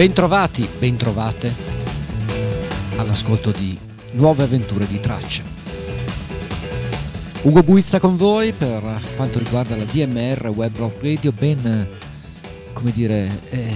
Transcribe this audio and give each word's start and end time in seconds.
Bentrovati, 0.00 0.66
bentrovate 0.78 1.54
all'ascolto 2.96 3.50
di 3.50 3.76
Nuove 4.12 4.44
avventure 4.44 4.86
di 4.86 4.98
tracce. 4.98 5.42
Ugo 7.42 7.62
Buizza 7.62 8.00
con 8.00 8.16
voi 8.16 8.52
per 8.52 8.80
quanto 9.14 9.38
riguarda 9.38 9.76
la 9.76 9.84
DMR 9.84 10.46
Web 10.54 10.74
Rock 10.78 11.02
Radio, 11.02 11.32
ben, 11.32 11.86
come 12.72 12.92
dire, 12.92 13.40
eh, 13.50 13.74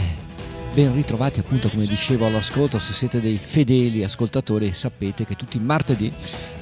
ben 0.72 0.94
ritrovati 0.94 1.40
appunto 1.40 1.68
come 1.68 1.84
dicevo 1.84 2.24
all'ascolto, 2.24 2.78
se 2.78 2.94
siete 2.94 3.20
dei 3.20 3.36
fedeli 3.36 4.02
ascoltatori 4.02 4.72
sapete 4.72 5.26
che 5.26 5.36
tutti 5.36 5.58
i 5.58 5.60
martedì 5.60 6.10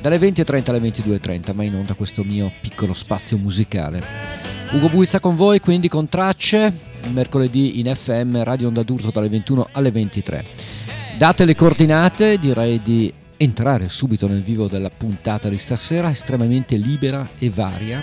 dalle 0.01 0.19
20.30 0.19 0.71
alle 0.71 0.81
22.30 0.81 1.55
ma 1.55 1.63
in 1.63 1.77
onda 1.77 1.95
questo 1.95 2.25
mio 2.25 2.51
piccolo 2.61 2.95
spazio 2.95 3.39
musicale. 3.39 4.03
Ugo 4.73 4.89
Buizza 4.89 5.21
con 5.21 5.37
voi 5.37 5.61
quindi 5.61 5.87
con 5.87 6.09
tracce, 6.09 6.91
mercoledì 7.11 7.79
in 7.81 7.95
FM 7.95 8.43
Radio 8.43 8.69
Onda 8.69 8.83
d'Urto 8.83 9.11
dalle 9.11 9.29
21 9.29 9.69
alle 9.73 9.91
23. 9.91 10.45
Date 11.19 11.45
le 11.45 11.55
coordinate, 11.55 12.39
direi 12.39 12.81
di 12.83 13.13
entrare 13.37 13.89
subito 13.89 14.27
nel 14.27 14.43
vivo 14.43 14.69
della 14.69 14.91
puntata 14.91 15.49
di 15.49 15.59
stasera, 15.59 16.11
estremamente 16.11 16.77
libera 16.77 17.29
e 17.39 17.51
varia. 17.51 18.03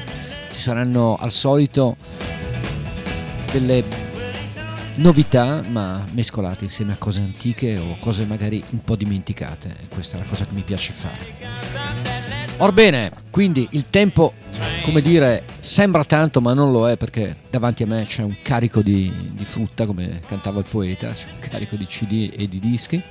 Ci 0.51 0.59
saranno 0.59 1.15
al 1.15 1.31
solito 1.31 1.95
delle 3.51 3.83
novità, 4.95 5.61
ma 5.69 6.03
mescolate 6.11 6.65
insieme 6.65 6.93
a 6.93 6.97
cose 6.97 7.19
antiche 7.19 7.77
o 7.77 7.97
cose 7.99 8.25
magari 8.25 8.63
un 8.71 8.83
po' 8.83 8.95
dimenticate. 8.95 9.75
Questa 9.87 10.17
è 10.17 10.19
la 10.19 10.25
cosa 10.25 10.45
che 10.45 10.53
mi 10.53 10.61
piace 10.61 10.91
fare. 10.91 12.08
Orbene, 12.61 13.11
quindi 13.29 13.65
il 13.71 13.85
tempo, 13.89 14.33
come 14.83 15.01
dire, 15.01 15.43
sembra 15.61 16.03
tanto 16.03 16.41
ma 16.41 16.53
non 16.53 16.73
lo 16.73 16.89
è 16.89 16.97
perché 16.97 17.37
davanti 17.49 17.83
a 17.83 17.87
me 17.87 18.05
c'è 18.05 18.21
un 18.21 18.35
carico 18.41 18.81
di, 18.81 19.29
di 19.31 19.45
frutta, 19.45 19.85
come 19.85 20.19
cantava 20.27 20.59
il 20.59 20.65
poeta, 20.69 21.07
c'è 21.07 21.23
un 21.31 21.39
carico 21.39 21.77
di 21.77 21.85
CD 21.85 22.33
e 22.35 22.49
di 22.49 22.59
dischi 22.59 23.01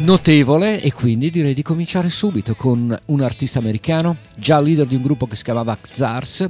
notevole 0.00 0.80
e 0.80 0.92
quindi 0.92 1.30
direi 1.30 1.54
di 1.54 1.62
cominciare 1.62 2.08
subito 2.08 2.54
con 2.54 2.98
un 3.06 3.20
artista 3.20 3.58
americano, 3.58 4.16
già 4.36 4.60
leader 4.60 4.86
di 4.86 4.94
un 4.94 5.02
gruppo 5.02 5.26
che 5.26 5.36
si 5.36 5.44
chiamava 5.44 5.76
Xars, 5.80 6.48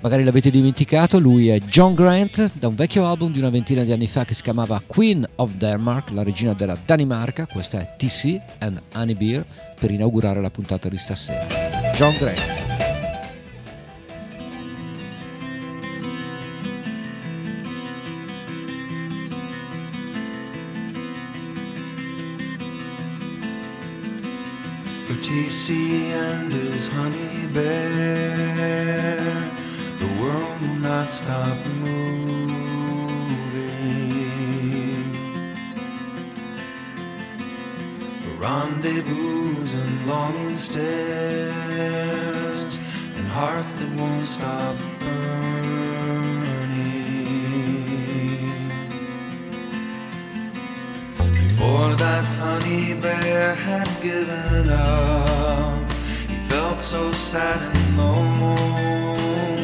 magari 0.00 0.24
l'avete 0.24 0.50
dimenticato, 0.50 1.18
lui 1.18 1.48
è 1.48 1.58
John 1.58 1.94
Grant, 1.94 2.50
da 2.54 2.68
un 2.68 2.74
vecchio 2.74 3.06
album 3.06 3.32
di 3.32 3.38
una 3.38 3.50
ventina 3.50 3.84
di 3.84 3.92
anni 3.92 4.06
fa 4.06 4.24
che 4.24 4.34
si 4.34 4.42
chiamava 4.42 4.82
Queen 4.86 5.26
of 5.36 5.54
Denmark, 5.54 6.10
la 6.10 6.22
regina 6.22 6.54
della 6.54 6.76
Danimarca, 6.84 7.46
questa 7.46 7.80
è 7.80 7.94
TC 7.96 8.40
and 8.58 8.80
Honey 8.94 9.14
Beer, 9.14 9.44
per 9.78 9.90
inaugurare 9.90 10.40
la 10.40 10.50
puntata 10.50 10.88
di 10.88 10.98
stasera. 10.98 11.46
John. 11.94 12.12
For 25.06 25.14
TC 25.20 26.14
and 26.14 26.50
his 26.50 26.88
honey 26.88 27.46
bear, 27.52 29.53
world 30.24 30.60
will 30.60 30.80
not 30.90 31.12
stop 31.12 31.56
moving. 31.80 32.54
rendezvous 38.38 39.56
and 39.80 40.06
longing 40.06 40.54
stares 40.54 41.52
and 43.16 43.26
hearts 43.28 43.74
that 43.74 43.90
won't 43.98 44.24
stop 44.24 44.74
burning. 45.00 45.34
Before 51.16 51.92
that 52.04 52.24
honey 52.40 52.94
bear 53.00 53.54
had 53.54 53.88
given 54.02 54.68
up, 54.70 55.90
he 56.28 56.36
felt 56.50 56.80
so 56.80 57.12
sad 57.12 57.60
and 57.62 57.96
lonely. 57.98 59.63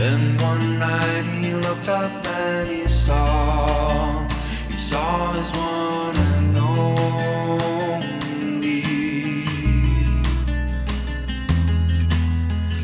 Then 0.00 0.36
one 0.38 0.78
night 0.78 1.24
he 1.40 1.52
looked 1.52 1.90
up 1.90 2.26
and 2.26 2.68
he 2.70 2.88
saw, 2.88 4.26
he 4.70 4.76
saw 4.76 5.32
his 5.32 5.52
one 5.52 6.16
and 6.16 6.56
only. 6.56 8.00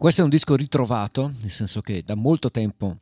Questo 0.00 0.22
è 0.22 0.24
un 0.24 0.30
disco 0.30 0.56
ritrovato, 0.56 1.30
nel 1.42 1.50
senso 1.50 1.82
che 1.82 2.02
da 2.02 2.14
molto 2.14 2.50
tempo 2.50 2.96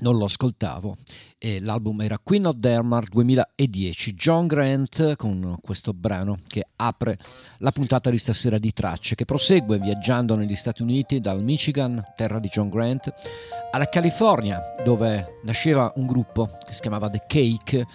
non 0.00 0.18
lo 0.18 0.26
ascoltavo 0.26 0.98
e 1.38 1.60
l'album 1.60 2.02
era 2.02 2.18
Queen 2.22 2.44
of 2.44 2.56
Denmark 2.56 3.08
2010 3.08 4.12
John 4.12 4.46
Grant 4.46 5.16
con 5.16 5.56
questo 5.62 5.94
brano 5.94 6.40
che 6.46 6.66
apre 6.76 7.18
la 7.60 7.70
puntata 7.70 8.10
di 8.10 8.18
stasera 8.18 8.58
di 8.58 8.74
tracce 8.74 9.14
che 9.14 9.24
prosegue 9.24 9.78
viaggiando 9.78 10.34
negli 10.34 10.56
Stati 10.56 10.82
Uniti 10.82 11.20
dal 11.20 11.42
Michigan, 11.42 12.04
terra 12.14 12.38
di 12.38 12.48
John 12.48 12.68
Grant 12.68 13.10
alla 13.70 13.88
California 13.88 14.60
dove 14.84 15.38
nasceva 15.44 15.90
un 15.96 16.04
gruppo 16.04 16.58
che 16.66 16.74
si 16.74 16.82
chiamava 16.82 17.08
The 17.08 17.24
Cake 17.26 17.86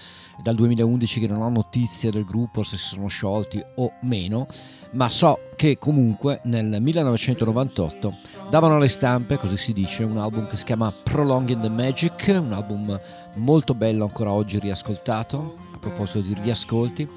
dal 0.42 0.56
2011 0.56 1.20
che 1.20 1.28
non 1.28 1.42
ho 1.42 1.50
notizie 1.50 2.12
del 2.12 2.26
gruppo 2.26 2.64
se 2.64 2.78
si 2.78 2.88
sono 2.88 3.08
sciolti 3.08 3.64
o 3.76 3.94
meno 4.02 4.48
ma 4.92 5.08
so 5.08 5.40
che 5.56 5.78
comunque 5.78 6.42
nel 6.46 6.82
1998 6.82 8.14
davano 8.50 8.76
alle 8.76 8.90
stampe, 8.90 9.38
così 9.38 9.56
si 9.56 9.74
dice, 9.74 10.04
un 10.04 10.18
album 10.18 10.48
che 10.48 10.58
si 10.58 10.66
chiama 10.66 10.92
Prolonging 10.92 11.62
the 11.62 11.70
Magic, 11.70 12.36
un 12.40 12.52
album 12.52 13.00
molto 13.36 13.74
bello 13.74 14.04
ancora 14.04 14.32
oggi 14.32 14.60
riascoltato, 14.60 15.58
a 15.74 15.78
proposito 15.78 16.20
di 16.22 16.36
riascolti, 16.42 17.08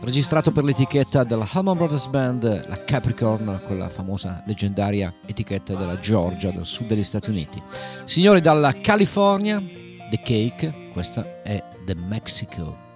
registrato 0.00 0.50
per 0.50 0.64
l'etichetta 0.64 1.22
della 1.22 1.46
Allman 1.52 1.76
Brothers 1.76 2.06
Band, 2.06 2.66
la 2.66 2.84
Capricorn, 2.84 3.60
quella 3.64 3.88
famosa 3.88 4.42
leggendaria 4.46 5.12
etichetta 5.24 5.76
della 5.76 5.98
Georgia, 5.98 6.50
del 6.50 6.66
sud 6.66 6.86
degli 6.86 7.04
Stati 7.04 7.30
Uniti. 7.30 7.62
Signori 8.04 8.40
dalla 8.40 8.72
California, 8.80 9.60
The 9.60 10.20
Cake, 10.24 10.90
questa 10.92 11.42
è 11.42 11.69
Mexico. 11.94 12.89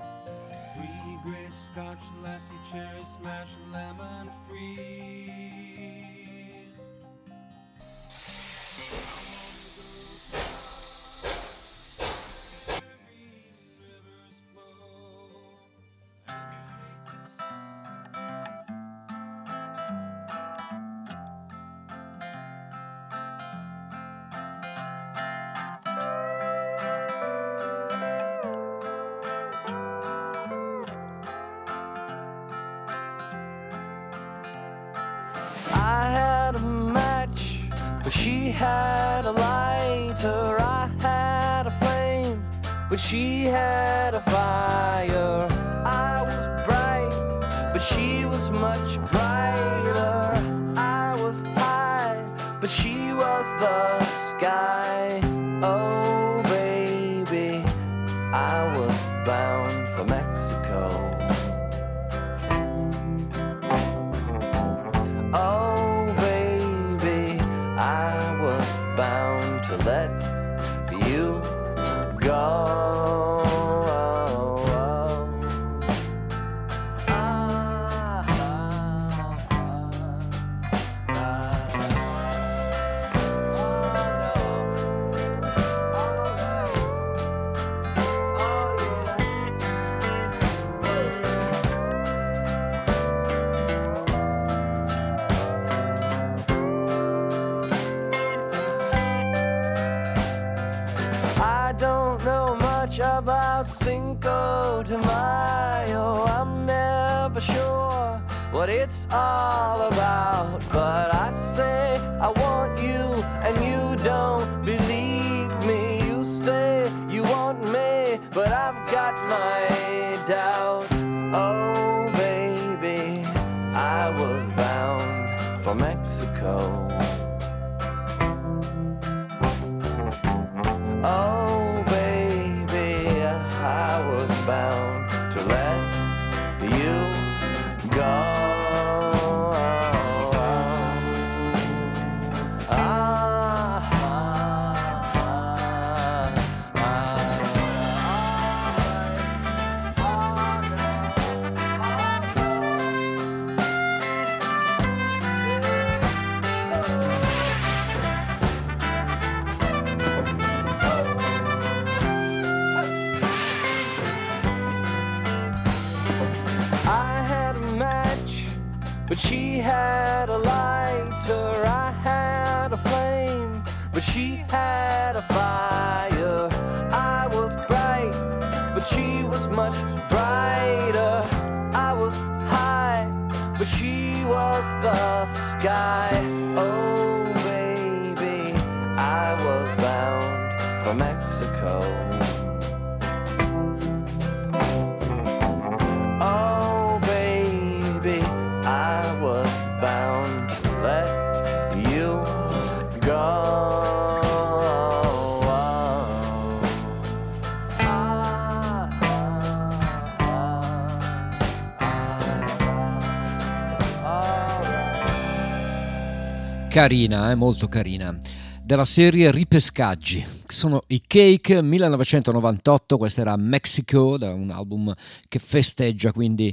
Carina, 216.74 217.30
eh, 217.30 217.36
molto 217.36 217.68
carina. 217.68 218.18
Della 218.60 218.84
serie 218.84 219.30
Ripescaggi. 219.30 220.26
Sono 220.48 220.82
i 220.88 221.02
Cake 221.06 221.62
1998, 221.62 222.98
questo 222.98 223.20
era 223.20 223.36
Mexico, 223.36 224.18
da 224.18 224.32
un 224.34 224.50
album 224.50 224.92
che 225.28 225.38
festeggia 225.38 226.10
quindi 226.10 226.52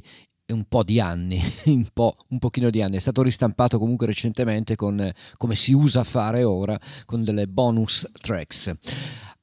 un 0.51 0.65
po' 0.67 0.83
di 0.83 0.99
anni, 0.99 1.41
un, 1.65 1.87
po', 1.93 2.15
un 2.29 2.39
pochino 2.39 2.69
di 2.69 2.81
anni. 2.81 2.97
È 2.97 2.99
stato 2.99 3.21
ristampato 3.21 3.77
comunque 3.79 4.05
recentemente 4.05 4.75
con, 4.75 5.11
come 5.37 5.55
si 5.55 5.73
usa 5.73 6.03
fare 6.03 6.43
ora, 6.43 6.79
con 7.05 7.23
delle 7.23 7.47
bonus 7.47 8.09
tracks. 8.19 8.73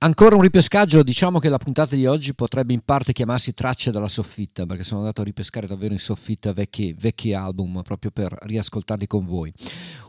Ancora 0.01 0.37
un 0.37 0.43
ripescaggio, 0.43 1.03
diciamo 1.03 1.41
che 1.41 1.49
la 1.49 1.59
puntata 1.59 1.97
di 1.97 2.07
oggi 2.07 2.33
potrebbe 2.33 2.73
in 2.73 2.83
parte 2.85 3.13
chiamarsi 3.13 3.53
Tracce 3.53 3.91
dalla 3.91 4.07
soffitta, 4.07 4.65
perché 4.65 4.85
sono 4.85 5.01
andato 5.01 5.23
a 5.23 5.25
ripescare 5.25 5.67
davvero 5.67 5.93
in 5.93 5.99
soffitta 5.99 6.53
vecchi, 6.53 6.95
vecchi 6.97 7.33
album 7.33 7.83
proprio 7.83 8.13
per 8.13 8.33
riascoltarli 8.43 9.09
con 9.09 9.27
voi. 9.27 9.53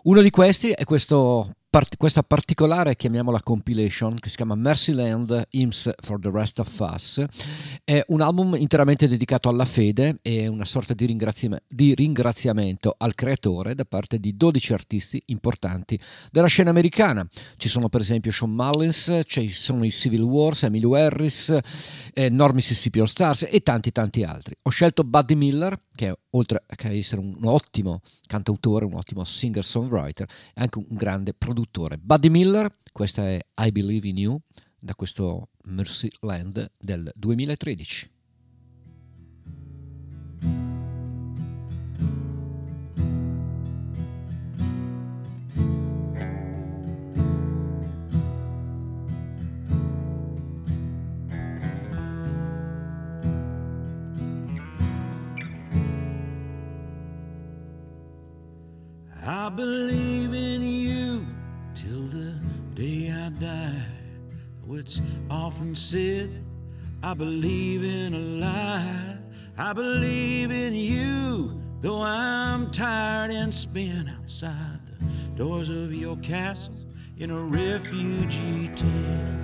Uno 0.03 0.21
di 0.21 0.29
questi 0.29 0.69
è 0.69 0.83
questo 0.83 1.49
part- 1.69 1.97
questa 1.97 2.23
particolare, 2.23 2.95
chiamiamola 2.95 3.41
compilation, 3.41 4.15
che 4.15 4.29
si 4.29 4.35
chiama 4.35 4.55
Mercyland 4.55 5.47
Hymns 5.51 5.91
for 6.01 6.19
the 6.19 6.31
Rest 6.31 6.59
of 6.59 6.79
Us. 6.79 7.23
È 7.83 8.03
un 8.07 8.21
album 8.21 8.55
interamente 8.55 9.07
dedicato 9.07 9.49
alla 9.49 9.65
fede 9.65 10.19
e 10.21 10.47
una 10.47 10.65
sorta 10.65 10.93
di, 10.93 11.05
ringraziam- 11.05 11.61
di 11.67 11.93
ringraziamento 11.93 12.95
al 12.97 13.13
creatore 13.13 13.75
da 13.75 13.85
parte 13.85 14.19
di 14.19 14.35
12 14.35 14.73
artisti 14.73 15.21
importanti 15.27 15.99
della 16.31 16.47
scena 16.47 16.71
americana. 16.71 17.27
Ci 17.57 17.69
sono 17.69 17.87
per 17.87 18.01
esempio 18.01 18.31
Sean 18.31 18.51
Mullins, 18.51 19.21
ci 19.25 19.49
sono 19.49 19.85
i 19.85 19.91
Civil 19.91 20.21
Wars, 20.21 20.63
Emilio 20.63 20.95
Harris, 20.95 21.55
eh, 22.13 22.29
North 22.29 22.55
Mississippi 22.55 22.99
All 22.99 23.05
Stars 23.05 23.47
e 23.49 23.61
tanti 23.61 23.91
tanti 23.91 24.23
altri. 24.23 24.55
Ho 24.63 24.69
scelto 24.69 25.03
Buddy 25.03 25.35
Miller, 25.35 25.79
che 25.95 26.15
oltre 26.31 26.63
a 26.65 26.93
essere 26.93 27.21
un 27.21 27.39
ottimo 27.43 28.01
cantautore, 28.25 28.85
un 28.85 28.93
ottimo 28.93 29.23
singer-songwriter, 29.23 30.27
è 30.53 30.61
anche 30.61 30.77
un 30.77 30.85
grande 30.89 31.33
produttore. 31.33 31.58
Buddy 31.99 32.29
Miller, 32.29 32.71
questa 32.91 33.27
è 33.27 33.39
I 33.61 33.71
Believe 33.71 34.07
in 34.07 34.17
You, 34.17 34.39
da 34.79 34.95
questo 34.95 35.49
Mercy 35.63 36.09
Land 36.21 36.71
del 36.77 37.11
2013. 37.15 38.11
I 59.31 59.51
believe 59.51 60.33
in 60.33 60.61
you 60.63 60.98
I 63.29 63.31
die. 63.33 63.85
Though 64.65 64.75
it's 64.75 65.03
often 65.29 65.75
said, 65.75 66.43
I 67.03 67.13
believe 67.13 67.83
in 67.83 68.15
a 68.15 68.17
lie. 68.17 69.17
I 69.55 69.71
believe 69.71 70.49
in 70.49 70.73
you, 70.73 71.61
though 71.79 72.01
I'm 72.01 72.71
tired 72.71 73.29
and 73.29 73.53
spent 73.53 74.09
outside 74.09 74.79
the 74.83 75.05
doors 75.37 75.69
of 75.69 75.93
your 75.93 76.17
castle 76.17 76.73
in 77.17 77.29
a 77.29 77.39
refugee 77.39 78.71
tent. 78.75 79.39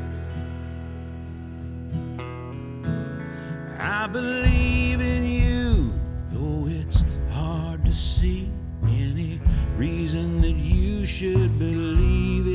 I 3.78 4.08
believe 4.08 5.00
in 5.00 5.26
you, 5.26 5.94
though 6.32 6.68
it's 6.68 7.04
hard 7.30 7.86
to 7.86 7.94
see 7.94 8.52
any 8.88 9.40
reason 9.78 10.42
that 10.42 10.56
you 10.56 11.06
should 11.06 11.60
believe 11.60 12.48
in 12.48 12.55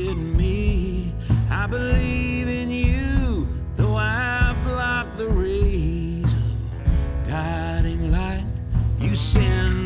believe 1.71 2.49
in 2.49 2.69
you, 2.69 3.47
though 3.77 3.95
I 3.95 4.53
block 4.65 5.15
the 5.15 5.25
rays 5.25 6.25
of 6.25 7.29
guiding 7.29 8.11
light 8.11 8.45
you 8.99 9.15
send 9.15 9.80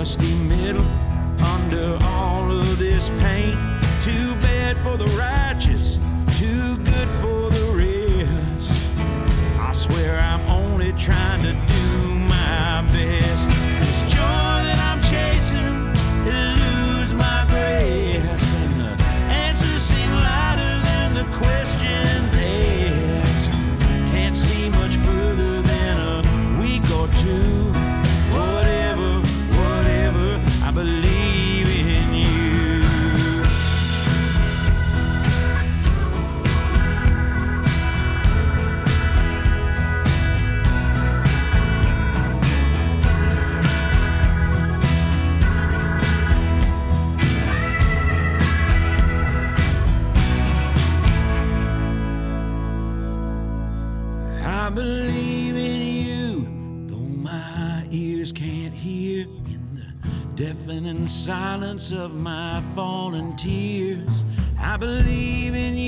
must 0.00 0.39
silence 61.30 61.92
of 61.92 62.12
my 62.12 62.60
fallen 62.74 63.36
tears. 63.36 64.24
I 64.60 64.76
believe 64.76 65.54
in 65.54 65.76
you, 65.76 65.79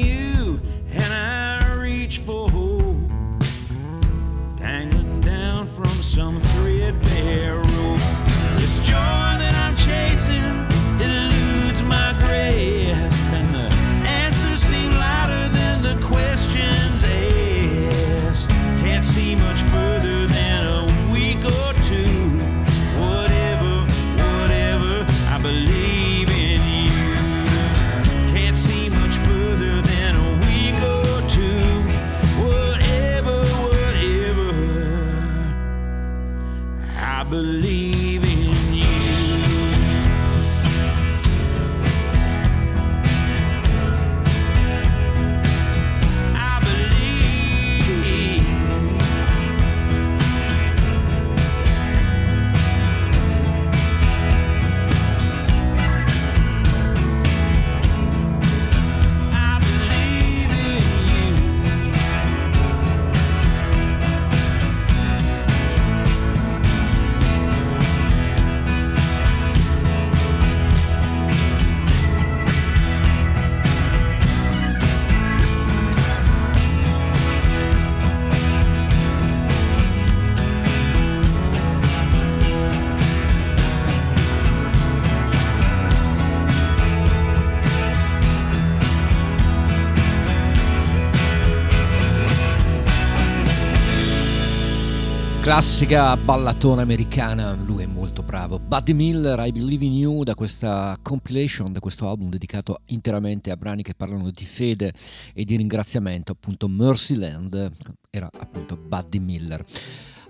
classica 95.62 96.16
ballatona 96.16 96.82
americana, 96.82 97.52
lui 97.52 97.84
è 97.84 97.86
molto 97.86 98.22
bravo. 98.22 98.58
Buddy 98.58 98.94
Miller, 98.94 99.38
I 99.46 99.52
Believe 99.52 99.84
in 99.84 99.92
You, 99.92 100.24
da 100.24 100.34
questa 100.34 100.98
compilation, 101.00 101.70
da 101.72 101.78
questo 101.78 102.08
album 102.08 102.30
dedicato 102.30 102.80
interamente 102.86 103.52
a 103.52 103.56
brani 103.56 103.84
che 103.84 103.94
parlano 103.94 104.32
di 104.32 104.44
fede 104.44 104.92
e 105.32 105.44
di 105.44 105.54
ringraziamento, 105.54 106.32
appunto 106.32 106.66
Mercyland, 106.66 107.70
era 108.10 108.28
appunto 108.40 108.76
Buddy 108.76 109.20
Miller. 109.20 109.64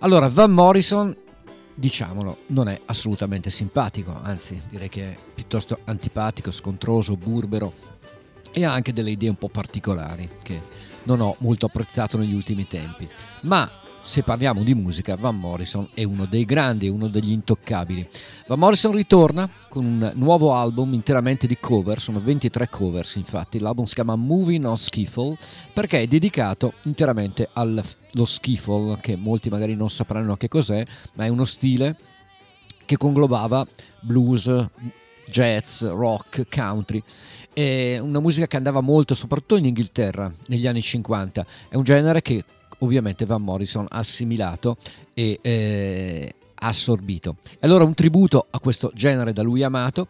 Allora, 0.00 0.28
Van 0.28 0.50
Morrison, 0.50 1.16
diciamolo, 1.74 2.40
non 2.48 2.68
è 2.68 2.78
assolutamente 2.85 3.48
simpatico, 3.48 4.14
anzi 4.22 4.61
direi 4.68 4.90
che 4.90 5.12
è 5.12 5.16
piuttosto 5.35 5.78
antipatico, 5.85 6.50
scontroso, 6.50 7.16
burbero 7.16 7.72
e 8.52 8.66
ha 8.66 8.72
anche 8.74 8.92
delle 8.92 9.12
idee 9.12 9.30
un 9.30 9.37
po' 9.37 9.48
particolari 9.48 10.28
che 10.42 10.61
non 11.04 11.22
ho 11.22 11.37
molto 11.38 11.64
apprezzato 11.64 12.18
negli 12.18 12.35
ultimi 12.35 12.68
tempi. 12.68 13.09
Ma 13.42 13.80
se 14.02 14.22
parliamo 14.24 14.64
di 14.64 14.74
musica, 14.74 15.16
Van 15.16 15.38
Morrison 15.38 15.88
è 15.94 16.02
uno 16.02 16.26
dei 16.26 16.44
grandi, 16.44 16.88
uno 16.88 17.08
degli 17.08 17.30
intoccabili. 17.30 18.06
Van 18.48 18.58
Morrison 18.58 18.92
ritorna 18.92 19.48
con 19.68 19.84
un 19.84 20.12
nuovo 20.16 20.54
album 20.54 20.92
interamente 20.92 21.46
di 21.46 21.56
cover, 21.58 22.00
sono 22.00 22.20
23 22.20 22.68
covers 22.68 23.14
infatti, 23.14 23.60
l'album 23.60 23.84
si 23.84 23.94
chiama 23.94 24.16
Moving 24.16 24.66
on 24.66 24.76
Skiffle 24.76 25.36
perché 25.72 26.00
è 26.00 26.06
dedicato 26.06 26.74
interamente 26.84 27.48
allo 27.52 27.82
skiffle, 28.24 28.98
che 29.00 29.16
molti 29.16 29.48
magari 29.48 29.76
non 29.76 29.88
sapranno 29.88 30.36
che 30.36 30.48
cos'è, 30.48 30.84
ma 31.14 31.24
è 31.24 31.28
uno 31.28 31.44
stile 31.44 31.96
che 32.84 32.96
conglobava 32.96 33.64
blues, 34.00 34.66
jazz, 35.26 35.84
rock, 35.84 36.46
country. 36.50 37.02
È 37.52 37.98
una 37.98 38.18
musica 38.18 38.48
che 38.48 38.56
andava 38.56 38.80
molto 38.80 39.14
soprattutto 39.14 39.56
in 39.56 39.66
Inghilterra 39.66 40.30
negli 40.48 40.66
anni 40.66 40.82
50. 40.82 41.46
È 41.68 41.76
un 41.76 41.84
genere 41.84 42.20
che 42.20 42.44
ovviamente 42.82 43.24
Van 43.24 43.42
Morrison 43.42 43.86
assimilato 43.88 44.76
e 45.14 45.38
eh, 45.40 46.34
assorbito. 46.54 47.36
Allora 47.60 47.84
un 47.84 47.94
tributo 47.94 48.46
a 48.50 48.60
questo 48.60 48.92
genere 48.94 49.32
da 49.32 49.42
lui 49.42 49.62
amato 49.62 50.06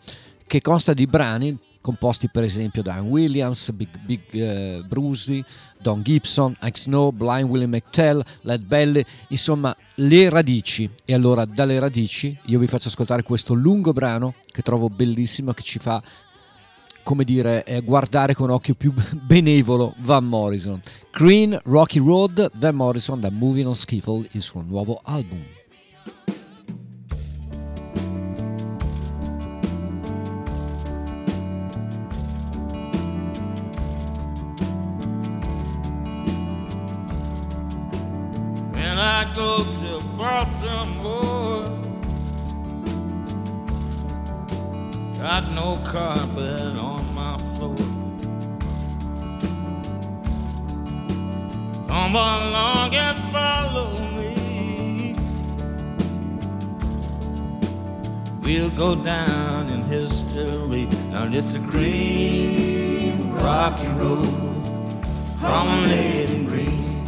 che 0.46 0.60
consta 0.60 0.92
di 0.92 1.06
brani 1.06 1.58
composti 1.80 2.28
per 2.28 2.44
esempio 2.44 2.82
da 2.82 2.94
Ann 2.94 3.08
Williams, 3.08 3.70
Big, 3.72 3.98
Big 3.98 4.20
uh, 4.32 4.86
Brucey, 4.86 5.44
Don 5.80 6.02
Gibson, 6.02 6.56
Ike 6.62 6.78
Snow, 6.78 7.10
Blind 7.10 7.48
Willie 7.48 7.66
McTell, 7.66 8.22
Led 8.42 8.62
Belly, 8.62 9.04
insomma 9.28 9.76
le 9.96 10.30
radici. 10.30 10.88
E 11.04 11.12
allora 11.12 11.44
dalle 11.44 11.78
radici 11.78 12.36
io 12.46 12.58
vi 12.58 12.66
faccio 12.66 12.88
ascoltare 12.88 13.22
questo 13.22 13.52
lungo 13.52 13.92
brano 13.92 14.34
che 14.46 14.62
trovo 14.62 14.88
bellissimo, 14.88 15.52
che 15.52 15.62
ci 15.62 15.78
fa 15.78 16.00
come 17.02 17.24
dire, 17.24 17.64
guardare 17.84 18.34
con 18.34 18.50
occhio 18.50 18.74
più 18.74 18.92
benevolo 19.12 19.94
Van 19.98 20.24
Morrison. 20.24 20.80
Green 21.10 21.58
Rocky 21.64 21.98
Road, 21.98 22.50
Van 22.54 22.74
Morrison 22.74 23.20
da 23.20 23.30
Moving 23.30 23.66
on 23.66 23.76
Skiffle, 23.76 24.28
il 24.32 24.42
suo 24.42 24.62
nuovo 24.62 25.00
album. 25.04 25.44
I 39.04 39.24
go 39.34 39.64
to 39.64 40.06
Baltimore 40.16 41.66
Got 45.18 45.50
no 45.54 45.76
carpet 45.84 46.76
on 46.78 46.91
Come 52.12 52.20
along 52.20 52.94
and 52.94 53.18
follow 53.32 53.96
me. 54.18 55.14
We'll 58.42 58.68
go 58.76 58.94
down 59.02 59.70
in 59.70 59.80
history, 59.84 60.86
and 61.14 61.34
it's 61.34 61.54
a 61.54 61.58
green, 61.58 63.32
rocky 63.32 63.86
road, 63.86 64.28
promenade 65.40 66.28
and 66.28 66.46
green. 66.46 67.02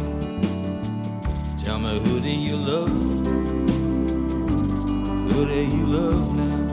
Tell 1.59 1.77
me, 1.77 1.99
who 1.99 2.19
do 2.19 2.27
you 2.27 2.55
love? 2.55 2.89
Who 5.29 5.45
do 5.45 5.77
you 5.77 5.85
love 5.85 6.35
now? 6.35 6.65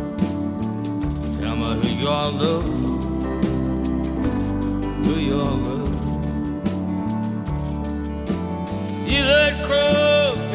Tell 1.38 1.54
me 1.54 1.74
who 1.82 1.88
you 2.00 2.08
all 2.08 2.32
love, 2.32 2.64
who 5.04 5.14
you 5.16 5.34
all 5.38 5.56
love. 5.56 5.81
That 9.22 9.52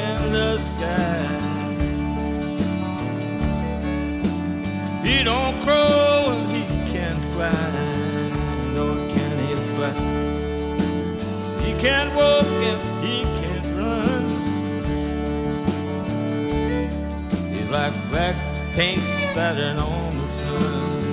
in 0.10 0.32
the 0.34 0.58
sky. 0.58 1.28
He 5.04 5.24
don't 5.24 5.56
crow 5.64 6.34
and 6.34 6.52
he 6.52 6.64
can't 6.92 7.22
fly, 7.34 7.52
nor 8.74 8.96
can 9.14 9.32
he 9.46 9.56
fly. 9.74 9.94
He 11.66 11.72
can't 11.80 12.14
walk 12.16 12.46
and 12.72 12.82
he 13.06 13.24
can't 13.40 13.68
run. 13.80 14.24
He's 17.54 17.70
like 17.70 17.94
black 18.10 18.36
paint 18.74 19.02
spattered 19.02 19.78
on 19.78 20.18
the 20.18 20.28
sun. 20.28 21.04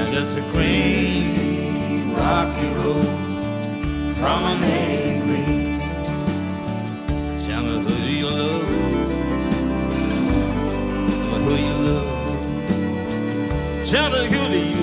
And 0.00 0.14
it's 0.16 0.34
a 0.36 0.42
green, 0.52 2.14
rocky 2.14 2.68
road 2.74 3.21
from 4.22 4.44
a 4.44 4.54
main 4.60 5.26
green. 5.26 5.80
Tell 7.44 7.62
me 7.66 7.74
who 7.84 7.94
you 8.20 8.30
love? 8.30 8.68
Tell 11.10 11.26
me 11.32 11.36
who 11.44 11.54
you 11.66 11.76
love? 11.88 12.10
Tell 13.90 14.08
me 14.12 14.20
who 14.32 14.42
do 14.54 14.60
you 14.74 14.81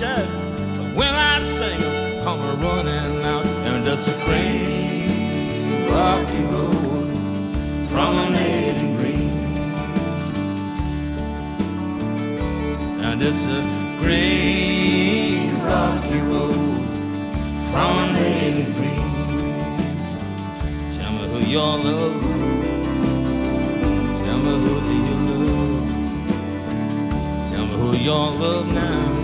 you. 0.00 0.16
But 0.76 0.88
when 0.96 1.14
I 1.14 1.40
sing, 1.40 1.80
come 2.22 2.40
a 2.40 2.54
running 2.56 3.24
out, 3.24 3.46
and 3.46 3.88
it's 3.88 4.08
a 4.08 4.14
green, 4.24 5.88
rocky 5.90 6.42
road, 6.52 7.08
promenade 7.90 8.76
and 8.82 8.98
green. 8.98 9.30
And 13.02 13.22
it's 13.22 13.44
a 13.46 13.62
green, 14.00 15.58
rocky 15.62 16.20
road, 16.32 16.82
promenade 17.72 18.56
and 18.64 18.74
green. 18.74 19.06
Tell 20.98 21.12
me 21.12 21.24
who 21.28 21.38
your 21.46 21.78
love. 21.78 22.22
Tell 24.24 24.38
me 24.38 24.52
who 24.62 24.72
do 24.88 24.94
you 25.08 25.16
love. 25.30 25.84
Tell 27.52 27.66
me 27.66 27.74
who 27.74 27.88
your 27.96 28.26
love 28.32 28.68
now. 28.74 29.15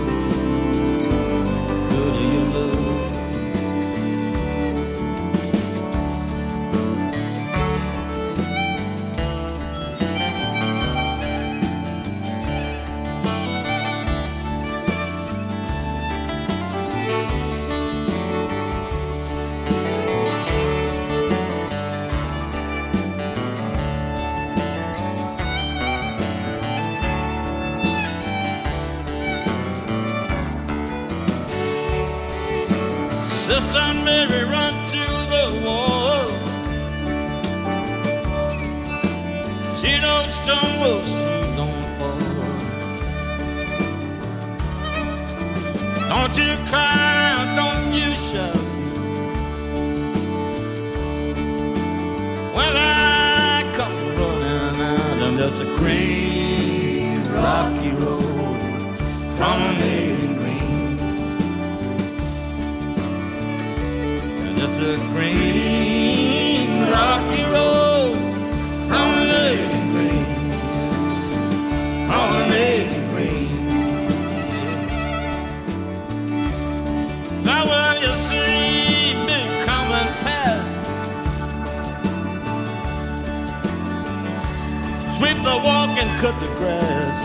Cut 86.22 86.38
the 86.38 86.46
grass. 86.54 87.20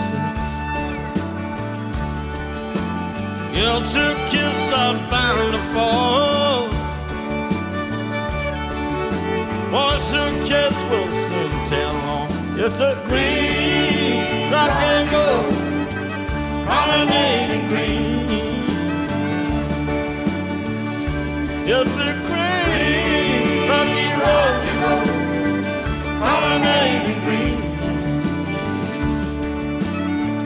It's 3.53 3.93
a 3.95 4.15
kiss 4.31 4.71
I'm 4.73 4.97
bound 5.11 5.53
to 5.53 5.61
fall. 5.71 6.67
Voice 9.69 10.13
a 10.13 10.25
kiss 10.49 10.75
will 10.89 11.11
soon 11.11 11.51
tell 11.69 11.95
on. 12.15 12.27
It's 12.59 12.79
a 12.79 12.95
green 13.05 14.51
rock 14.51 14.71
and 14.91 15.11
roll, 15.13 15.43
promenading 16.65 17.67
green. 17.67 18.25
It's 21.69 21.97
a 22.09 22.13
green 22.25 23.69
rocky 23.69 24.09
road, 24.21 24.76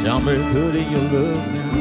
Tell 0.01 0.19
me 0.19 0.33
who 0.33 0.71
do 0.71 0.81
you 0.81 0.97
love 1.13 1.47
now? 1.53 1.71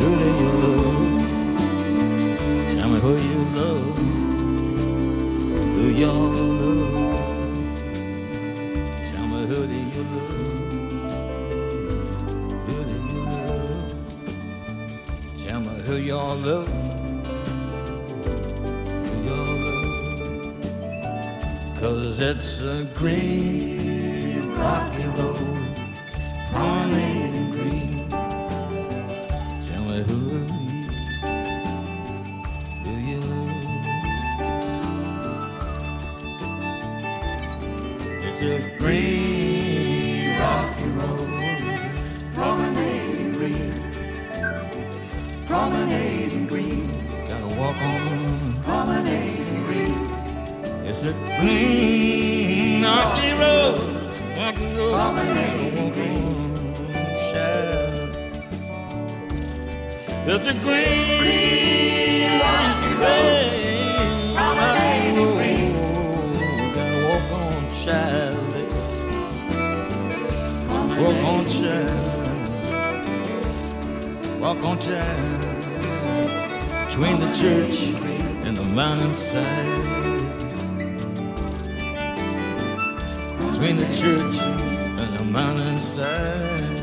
Who 0.00 0.08
do 0.20 0.28
you 0.40 0.50
love? 0.62 1.10
Tell 2.72 2.88
me 2.90 2.98
who 3.00 3.12
you 3.28 3.40
love. 3.58 3.98
Who 5.74 5.84
y'all 6.00 6.30
love? 6.60 7.18
Tell 9.10 9.26
me 9.26 9.40
who 9.50 9.58
do 9.66 9.78
you 9.94 10.02
love? 10.14 10.38
Who 12.66 12.76
do 12.84 12.96
you 13.12 13.20
love? 13.24 13.90
Tell 15.44 15.60
me 15.60 15.74
who 15.86 15.96
y'all 15.96 16.36
love. 16.36 16.68
Who 19.06 19.14
y'all 19.28 19.56
love? 19.66 20.54
Cause 21.80 22.20
it's 22.20 22.52
a 22.62 22.84
green 22.94 23.79
mountainside. 79.10 79.66
Between 83.52 83.76
the 83.76 83.90
church 83.92 84.38
and 85.00 85.18
the 85.18 85.24
mountainside. 85.24 86.80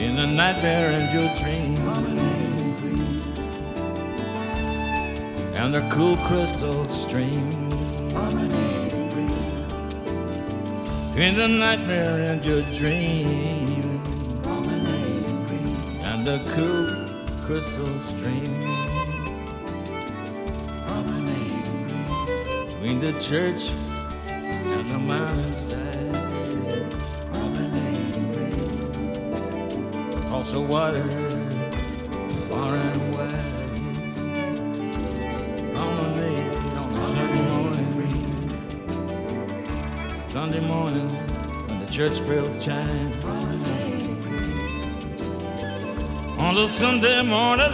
In 0.00 0.16
the 0.16 0.26
nightmare 0.26 0.90
and 0.98 1.08
your 1.14 1.30
dream. 1.40 1.76
And 5.54 5.74
the 5.74 5.88
cool 5.90 6.16
crystal 6.16 6.86
stream. 6.88 7.52
In 11.16 11.34
the 11.36 11.48
nightmare 11.48 12.32
and 12.32 12.44
your 12.44 12.62
dream. 12.74 13.75
The 16.26 16.42
cool 16.56 16.88
crystal 17.46 17.98
stream. 18.00 18.50
Between 22.66 22.98
the 22.98 23.12
church 23.20 23.70
and 24.26 24.88
the 24.88 24.98
mountainside. 24.98 26.16
Also 30.32 30.60
water 30.66 31.04
far 32.50 32.74
and 32.74 33.14
wide. 33.14 33.62
Promenade 35.74 36.76
on 36.76 36.92
a 36.92 37.00
Sunday 37.02 37.44
morning. 37.52 37.90
Sunday 40.28 40.66
morning 40.66 41.08
when 41.68 41.78
the 41.78 41.86
church 41.92 42.18
bells 42.26 42.64
chime. 42.64 43.75
On 46.56 46.62
the 46.62 46.68
Sunday 46.68 47.22
morning, 47.22 47.70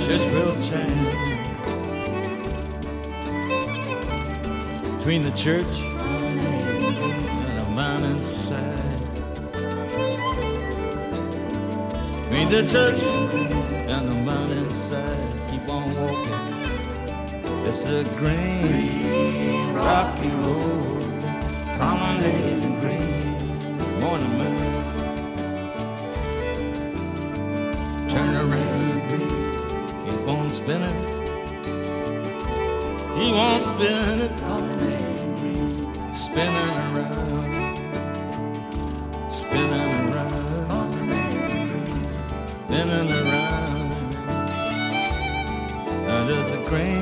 church 0.00 0.24
bell 0.32 0.56
chime. 0.62 1.04
Between 4.96 5.20
the 5.20 5.32
church 5.36 5.80
and 5.82 7.58
the 7.58 7.64
mountainside. 7.76 9.00
Between 12.22 12.48
the 12.48 12.62
church 12.66 13.02
and 13.92 14.08
the 14.10 14.16
mountainside, 14.24 15.50
keep 15.50 15.68
on 15.68 15.94
walking. 15.94 16.32
It's 17.66 17.82
the 17.84 18.04
green, 18.16 19.74
rocky 19.74 20.30
road, 20.30 20.61
spinning 39.30 40.14
around. 40.14 40.92
Spinning 42.66 43.10
around. 43.10 43.92
Under 46.08 46.40
the 46.50 46.58
green 46.68 47.01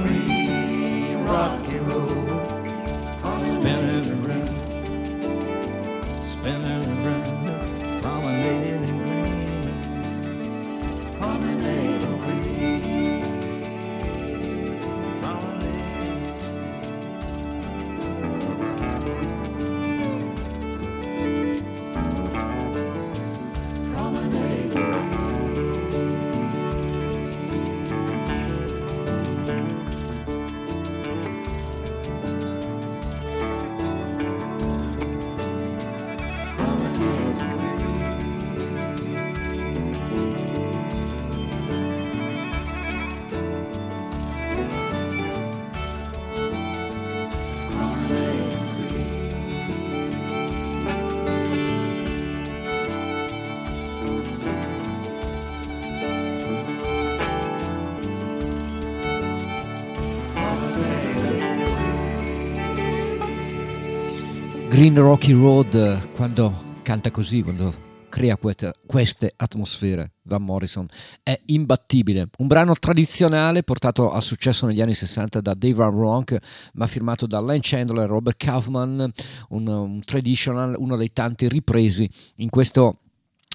Green 64.80 64.98
Rocky 64.98 65.34
Road 65.34 66.08
quando 66.14 66.78
canta 66.80 67.10
così, 67.10 67.42
quando 67.42 68.06
crea 68.08 68.38
queste 68.38 69.30
atmosfere. 69.36 70.12
Van 70.22 70.42
Morrison 70.42 70.88
è 71.22 71.38
imbattibile. 71.46 72.30
Un 72.38 72.46
brano 72.46 72.74
tradizionale 72.74 73.62
portato 73.62 74.10
al 74.10 74.22
successo 74.22 74.64
negli 74.64 74.80
anni 74.80 74.94
60 74.94 75.42
da 75.42 75.52
Dave 75.52 75.84
Ronk, 75.84 76.38
ma 76.72 76.86
firmato 76.86 77.26
da 77.26 77.42
Len 77.42 77.60
Chandler 77.60 78.04
e 78.04 78.06
Robert 78.06 78.42
Kaufman, 78.42 79.12
un, 79.50 79.66
un 79.66 80.00
traditional, 80.02 80.74
uno 80.78 80.96
dei 80.96 81.12
tanti 81.12 81.46
ripresi 81.46 82.08
in 82.36 82.48
questo 82.48 83.00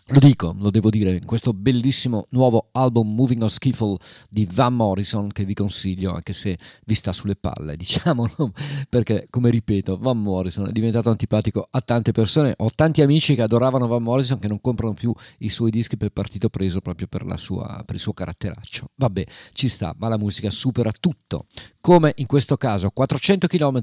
lo 0.09 0.19
dico, 0.19 0.53
lo 0.59 0.69
devo 0.69 0.91
dire, 0.91 1.15
in 1.15 1.25
questo 1.25 1.51
bellissimo 1.51 2.27
nuovo 2.29 2.69
album 2.73 3.15
Moving 3.15 3.41
on 3.41 3.49
Skiffle 3.49 3.97
di 4.29 4.47
Van 4.51 4.75
Morrison 4.75 5.31
che 5.31 5.45
vi 5.45 5.55
consiglio 5.55 6.13
anche 6.13 6.31
se 6.31 6.59
vi 6.85 6.93
sta 6.93 7.11
sulle 7.11 7.35
palle, 7.35 7.73
diciamolo, 7.75 8.53
perché 8.87 9.25
come 9.31 9.49
ripeto, 9.49 9.97
Van 9.97 10.21
Morrison 10.21 10.67
è 10.67 10.71
diventato 10.71 11.09
antipatico 11.09 11.67
a 11.71 11.81
tante 11.81 12.11
persone, 12.11 12.53
ho 12.55 12.69
tanti 12.75 13.01
amici 13.01 13.33
che 13.33 13.41
adoravano 13.41 13.87
Van 13.87 14.03
Morrison 14.03 14.37
che 14.37 14.47
non 14.47 14.61
comprano 14.61 14.93
più 14.93 15.11
i 15.39 15.49
suoi 15.49 15.71
dischi 15.71 15.97
per 15.97 16.11
partito 16.11 16.49
preso 16.49 16.81
proprio 16.81 17.07
per, 17.07 17.25
sua, 17.39 17.81
per 17.83 17.95
il 17.95 18.01
suo 18.01 18.13
caratteraccio. 18.13 18.91
Vabbè, 18.93 19.25
ci 19.53 19.67
sta, 19.67 19.95
ma 19.97 20.07
la 20.07 20.19
musica 20.19 20.51
supera 20.51 20.91
tutto, 20.91 21.47
come 21.81 22.13
in 22.17 22.27
questo 22.27 22.57
caso 22.57 22.91
400 22.91 23.47
km 23.47 23.79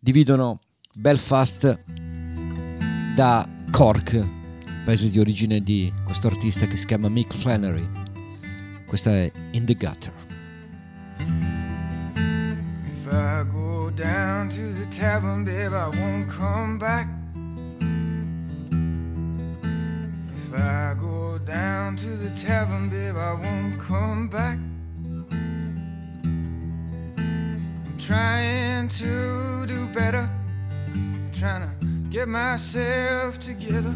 dividono 0.00 0.58
Belfast 0.94 1.84
da 3.14 3.48
Cork 3.70 4.42
paese 4.84 5.08
di 5.08 5.18
origine 5.18 5.62
di 5.62 5.90
questo 6.04 6.26
artista 6.26 6.66
che 6.66 6.76
si 6.76 6.84
chiama 6.84 7.08
Mick 7.08 7.34
Flannery. 7.34 7.86
Questa 8.84 9.10
è 9.10 9.32
In 9.52 9.64
the 9.64 9.74
Gutter. 9.74 10.12
If 12.86 13.06
I 13.10 13.44
go 13.50 13.90
down 13.90 14.50
to 14.50 14.72
the 14.74 14.86
tavern, 14.94 15.42
babe, 15.44 15.72
I 15.72 15.88
won't 15.88 16.26
come 16.26 16.76
back. 16.76 17.08
If 20.34 20.52
I 20.52 20.94
go 20.98 21.38
down 21.38 21.96
to 21.96 22.16
the 22.18 22.30
tavern, 22.38 22.90
babe, 22.90 23.16
I 23.16 23.32
won't 23.32 23.78
come 23.78 24.28
back. 24.28 24.58
I'm 27.16 27.96
trying 27.96 28.88
to 28.88 29.64
do 29.66 29.86
better, 29.94 30.28
trying 31.32 31.62
to 31.62 31.74
get 32.10 32.28
myself 32.28 33.38
together. 33.38 33.94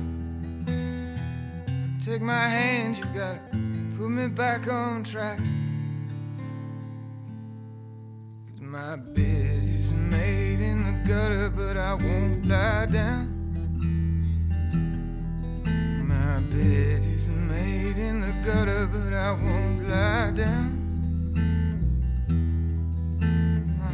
Take 2.09 2.23
my 2.23 2.49
hand, 2.49 2.97
you 2.97 3.05
gotta 3.13 3.39
put 3.99 4.09
me 4.09 4.29
back 4.29 4.67
on 4.67 5.05
track. 5.05 5.37
Cause 8.49 8.63
my 8.63 8.97
bed 8.97 9.63
is 9.63 9.93
made 9.93 10.59
in 10.59 10.85
the 10.85 10.93
gutter, 11.07 11.51
but 11.51 11.77
I 11.77 11.93
won't 11.93 12.47
lie 12.47 12.87
down. 12.87 13.29
My 16.09 16.41
bed 16.49 17.05
is 17.05 17.29
made 17.29 17.99
in 17.99 18.23
the 18.23 18.33
gutter, 18.43 18.87
but 18.87 19.13
I 19.13 19.33
won't 19.33 19.87
lie 19.91 20.31
down. 20.31 20.79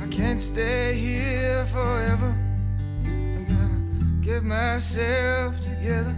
I 0.01 0.07
can't 0.15 0.41
stay 0.41 0.95
here 0.95 1.65
forever. 1.65 2.33
I 3.07 3.43
gotta 3.43 3.81
get 4.21 4.45
myself 4.45 5.61
together. 5.61 6.17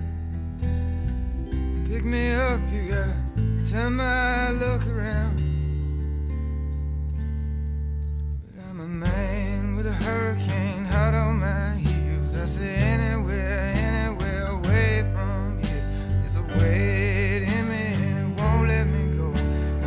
Pick 1.88 2.05
me 2.05 2.33
up, 2.33 2.61
you 2.72 2.88
gotta 2.88 3.14
turn 3.70 3.92
my 3.94 4.51
look 4.51 4.85
around. 4.88 5.37
But 8.42 8.64
I'm 8.68 8.81
a 8.81 8.87
man 8.87 9.77
with 9.77 9.87
a 9.87 9.92
hurricane 9.92 10.85
hot 10.85 11.14
on 11.14 11.38
my 11.38 11.77
heels. 11.77 12.35
I 12.35 12.46
say 12.46 12.75
anywhere, 12.75 13.72
anywhere 13.77 14.46
away 14.46 15.05
from 15.12 15.62
here. 15.62 15.85
There's 16.22 16.35
a 16.35 16.42
weight 16.59 17.44
in 17.44 17.68
me 17.70 17.94
and 17.94 18.18
it 18.18 18.42
won't 18.42 18.66
let 18.66 18.88
me 18.88 19.16
go. 19.16 19.33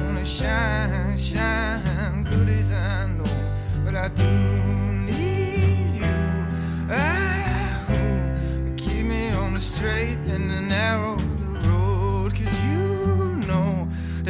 Wanna 0.02 0.24
shine, 0.24 1.18
shine, 1.18 2.24
good 2.24 2.48
as 2.48 2.72
I 2.72 3.08
know, 3.08 3.84
but 3.84 3.96
I 3.96 4.08
do 4.08 4.24
need 5.04 5.96
you. 5.96 6.48
Ah, 6.90 7.86
keep 8.78 9.06
me 9.06 9.32
on 9.32 9.54
the 9.54 9.60
straight 9.60 10.20
and 10.28 10.50
the 10.50 10.62
narrow 10.62 11.29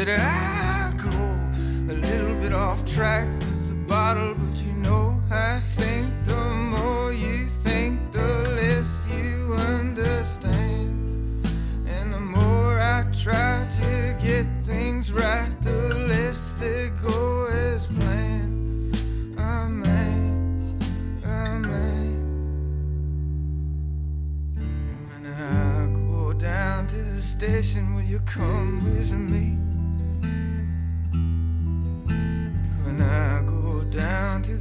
that 0.05 0.17
I 0.17 0.95
go 0.95 1.91
a 1.91 1.95
little 1.95 2.35
bit 2.35 2.53
off 2.53 2.85
track 2.85 3.27
with 3.27 3.67
the 3.67 3.75
bottle, 3.85 4.33
but 4.33 4.57
you 4.63 4.71
know 4.73 5.21
I 5.29 5.59
think 5.59 6.08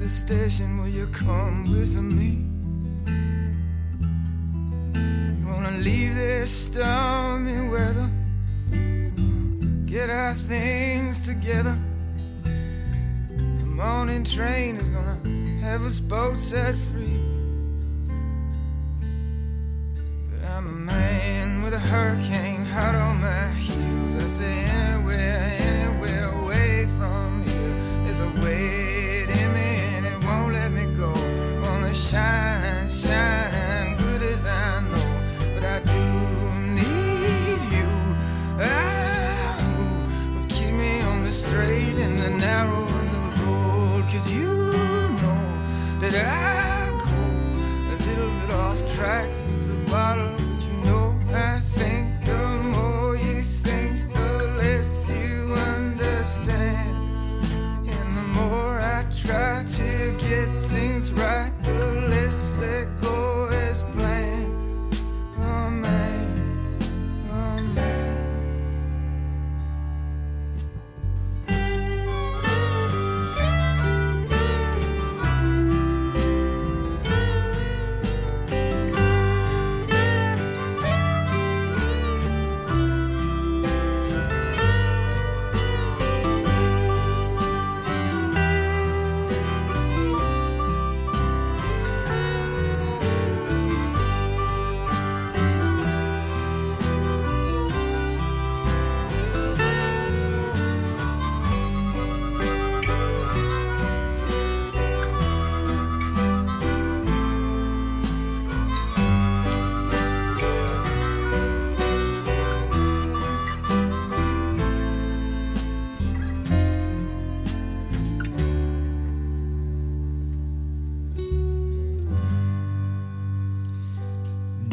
the 0.09 0.15
station, 0.15 0.79
will 0.79 0.89
you 0.89 1.07
come 1.09 1.65
with 1.65 1.95
me? 1.97 2.31
Wanna 5.47 5.77
leave 5.79 6.15
this 6.15 6.51
stormy 6.51 7.69
weather, 7.69 8.11
get 9.85 10.09
our 10.09 10.35
things 10.35 11.27
together. 11.27 11.77
The 12.43 13.67
morning 13.67 14.25
train 14.25 14.77
is 14.77 14.89
gonna 14.89 15.19
have 15.61 15.83
us 15.85 16.01
both 16.01 16.41
set 16.41 16.79
free. 16.79 17.21
But 20.31 20.49
I'm 20.53 20.67
a 20.69 20.79
man 20.93 21.63
with 21.63 21.75
a 21.75 21.79
hurricane 21.79 22.65
hot 22.65 22.95
on 22.95 23.21
my 23.21 23.49
heels. 23.51 24.15
I 24.15 24.27
say 24.27 24.88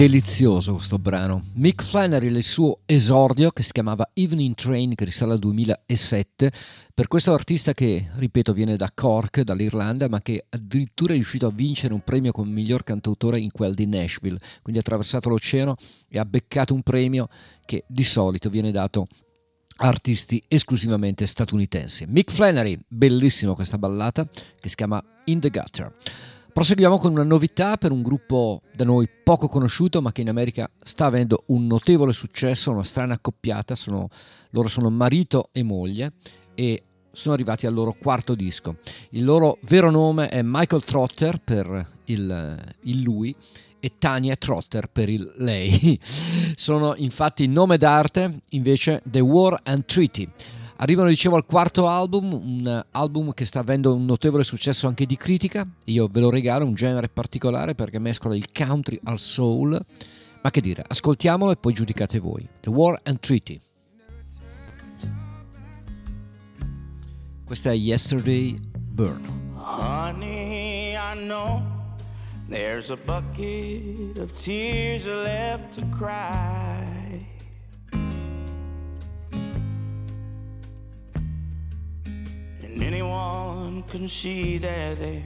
delizioso 0.06 0.76
questo 0.76 1.00
brano. 1.00 1.46
Mick 1.56 1.84
Flannery, 1.84 2.28
il 2.28 2.44
suo 2.44 2.82
esordio 2.86 3.50
che 3.50 3.64
si 3.64 3.72
chiamava 3.72 4.12
Evening 4.14 4.54
Train, 4.54 4.94
che 4.94 5.04
risale 5.04 5.34
al 5.34 5.40
2007, 5.40 6.52
per 6.94 7.08
questo 7.08 7.34
artista 7.34 7.74
che, 7.74 8.10
ripeto, 8.14 8.54
viene 8.54 8.76
da 8.76 8.92
Cork, 8.94 9.42
dall'Irlanda, 9.42 10.08
ma 10.08 10.20
che 10.20 10.46
addirittura 10.48 11.14
è 11.14 11.16
riuscito 11.16 11.48
a 11.48 11.52
vincere 11.52 11.96
un 11.96 12.04
premio 12.04 12.32
come 12.32 12.52
miglior 12.52 12.84
cantautore 12.84 13.40
in 13.40 13.50
quel 13.50 13.74
di 13.74 13.88
Nashville, 13.88 14.38
quindi 14.62 14.80
ha 14.80 14.82
attraversato 14.82 15.30
l'oceano 15.30 15.76
e 16.08 16.20
ha 16.20 16.26
beccato 16.26 16.76
un 16.76 16.84
premio 16.84 17.28
che 17.66 17.84
di 17.88 18.04
solito 18.04 18.52
viene 18.52 18.70
dato 18.70 19.08
a 19.78 19.88
artisti 19.88 20.40
esclusivamente 20.48 21.26
statunitensi. 21.26 22.06
Mick 22.08 22.32
Flannery, 22.32 22.80
bellissimo 22.88 23.56
questa 23.56 23.80
ballata 23.80 24.28
che 24.60 24.70
si 24.70 24.76
chiama 24.76 25.04
In 25.26 25.40
the 25.40 25.50
Gutter. 25.50 25.92
Proseguiamo 26.56 26.98
con 26.98 27.12
una 27.12 27.26
novità 27.26 27.76
per 27.76 27.92
un 27.92 28.02
gruppo 28.02 28.62
da 28.74 28.86
noi 28.86 29.10
poco 29.10 29.50
conosciuto 29.50 30.02
ma 30.02 30.14
che 30.14 30.22
in 30.22 30.30
America 30.30 30.72
sta 30.84 31.04
avendo 31.04 31.44
un 31.48 31.68
notevole 31.68 32.14
successo, 32.14 32.72
una 32.72 32.86
strana 32.86 33.16
accoppiata, 33.16 33.76
sono, 33.76 34.08
loro 34.52 34.70
sono 34.70 34.90
marito 34.90 35.50
e 35.52 35.64
moglie 35.64 36.14
e 36.56 36.84
sono 37.12 37.34
arrivati 37.34 37.66
al 37.66 37.74
loro 37.74 37.94
quarto 38.00 38.36
disco. 38.36 38.78
Il 39.10 39.26
loro 39.26 39.58
vero 39.64 39.92
nome 39.92 40.30
è 40.30 40.40
Michael 40.42 40.86
Trotter 40.86 41.42
per 41.44 41.98
il, 42.06 42.76
il 42.84 43.02
lui 43.02 43.36
e 43.78 43.92
Tania 44.00 44.38
Trotter 44.38 44.88
per 44.88 45.10
il 45.10 45.34
lei. 45.36 46.00
sono 46.56 46.96
infatti 46.96 47.48
nome 47.48 47.76
d'arte 47.76 48.40
invece 48.52 49.02
The 49.04 49.20
War 49.20 49.60
and 49.62 49.84
Treaty. 49.84 50.30
Arrivano, 50.78 51.08
dicevo, 51.08 51.38
al 51.38 51.46
quarto 51.46 51.88
album, 51.88 52.34
un 52.34 52.86
album 52.92 53.34
che 53.34 53.46
sta 53.46 53.60
avendo 53.60 53.96
un 53.96 54.04
notevole 54.04 54.44
successo 54.44 54.88
anche 54.88 55.06
di 55.06 55.16
critica. 55.16 55.66
Io 55.86 56.08
ve 56.12 56.20
lo 56.20 56.30
regalo, 56.30 56.66
un 56.66 56.74
genere 56.74 57.08
particolare 57.08 57.76
perché 57.76 57.98
mescola 57.98 58.36
il 58.36 58.52
country 58.52 59.00
al 59.06 59.20
soul. 59.20 59.80
Ma 60.42 60.52
che 60.52 60.60
dire, 60.60 60.84
ascoltiamolo 60.86 61.52
e 61.52 61.56
poi 61.56 61.74
giudicate 61.74 62.20
voi. 62.20 62.46
The 62.60 62.70
War 62.70 63.00
and 63.04 63.20
Treaty. 63.20 63.60
Questa 67.46 67.72
è 67.72 67.76
Yesterday 67.76 68.60
Burn. 68.76 69.22
Honey, 69.56 70.94
I 70.94 71.26
know 71.26 71.64
there's 72.50 72.90
a 72.90 72.98
bucket 72.98 74.18
of 74.18 74.34
tears 74.34 75.06
left 75.06 75.80
to 75.80 75.86
cry. 75.96 77.05
Anyone 82.86 83.82
can 83.84 84.08
see 84.08 84.60
that 84.60 85.00
they're 85.00 85.24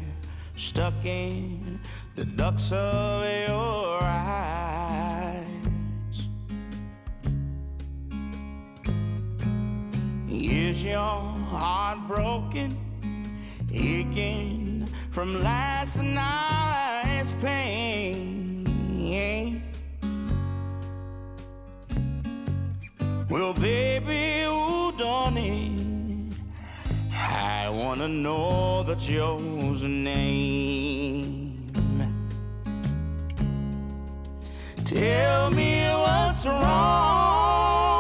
stuck 0.56 1.04
in 1.04 1.80
the 2.16 2.24
ducks 2.24 2.72
of 2.72 3.24
your 3.48 4.00
eyes. 4.02 5.46
Is 10.30 10.86
your 10.86 10.96
heart 10.96 12.00
broken, 12.08 12.78
aching 13.74 14.88
from 15.12 15.44
last 15.44 16.02
night's 16.02 17.34
pain? 17.42 18.40
Well, 23.30 23.54
baby, 23.54 24.48
I 27.70 27.72
wanna 27.72 28.08
know 28.08 28.82
the 28.82 28.96
chosen 28.96 30.04
name. 30.04 31.68
Tell 34.84 35.52
me 35.52 35.84
what's 35.94 36.48
wrong. 36.48 37.99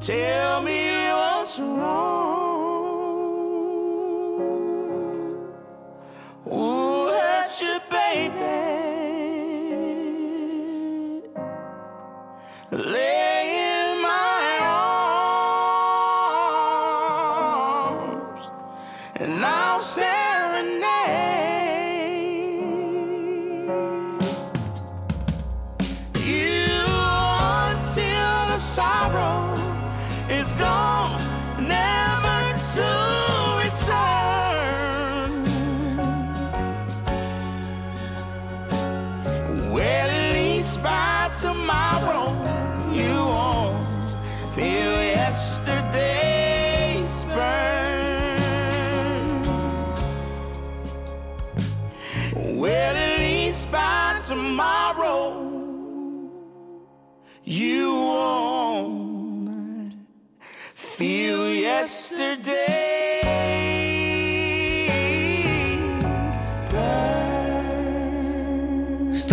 Tell 0.00 0.62
me 0.62 0.79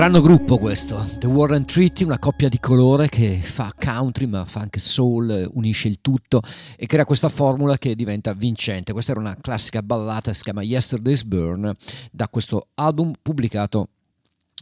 Strano 0.07 0.25
gruppo 0.25 0.57
questo, 0.57 1.05
The 1.19 1.27
Warren 1.27 1.65
Treaty, 1.65 2.05
una 2.05 2.17
coppia 2.17 2.47
di 2.47 2.61
colore 2.61 3.09
che 3.09 3.41
fa 3.43 3.73
country 3.77 4.25
ma 4.25 4.45
fa 4.45 4.61
anche 4.61 4.79
soul, 4.79 5.49
unisce 5.55 5.89
il 5.89 5.99
tutto 5.99 6.41
e 6.77 6.85
crea 6.85 7.03
questa 7.03 7.27
formula 7.27 7.77
che 7.77 7.93
diventa 7.93 8.31
vincente. 8.31 8.93
Questa 8.93 9.11
era 9.11 9.19
una 9.19 9.35
classica 9.35 9.81
ballata, 9.81 10.31
si 10.31 10.43
chiama 10.43 10.61
Yesterday's 10.61 11.25
Burn, 11.25 11.75
da 12.09 12.29
questo 12.29 12.67
album 12.75 13.15
pubblicato 13.21 13.89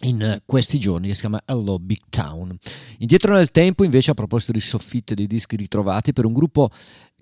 in 0.01 0.41
questi 0.47 0.79
giorni 0.79 1.09
che 1.09 1.13
si 1.13 1.19
chiama 1.19 1.43
Hello 1.45 1.77
Big 1.77 1.99
Town. 2.09 2.57
Indietro 2.97 3.35
nel 3.35 3.51
tempo 3.51 3.83
invece 3.83 4.09
a 4.09 4.15
proposito 4.15 4.51
di 4.51 4.59
soffitte 4.59 5.13
dei 5.13 5.27
dischi 5.27 5.55
ritrovati 5.55 6.11
per 6.11 6.25
un 6.25 6.33
gruppo 6.33 6.71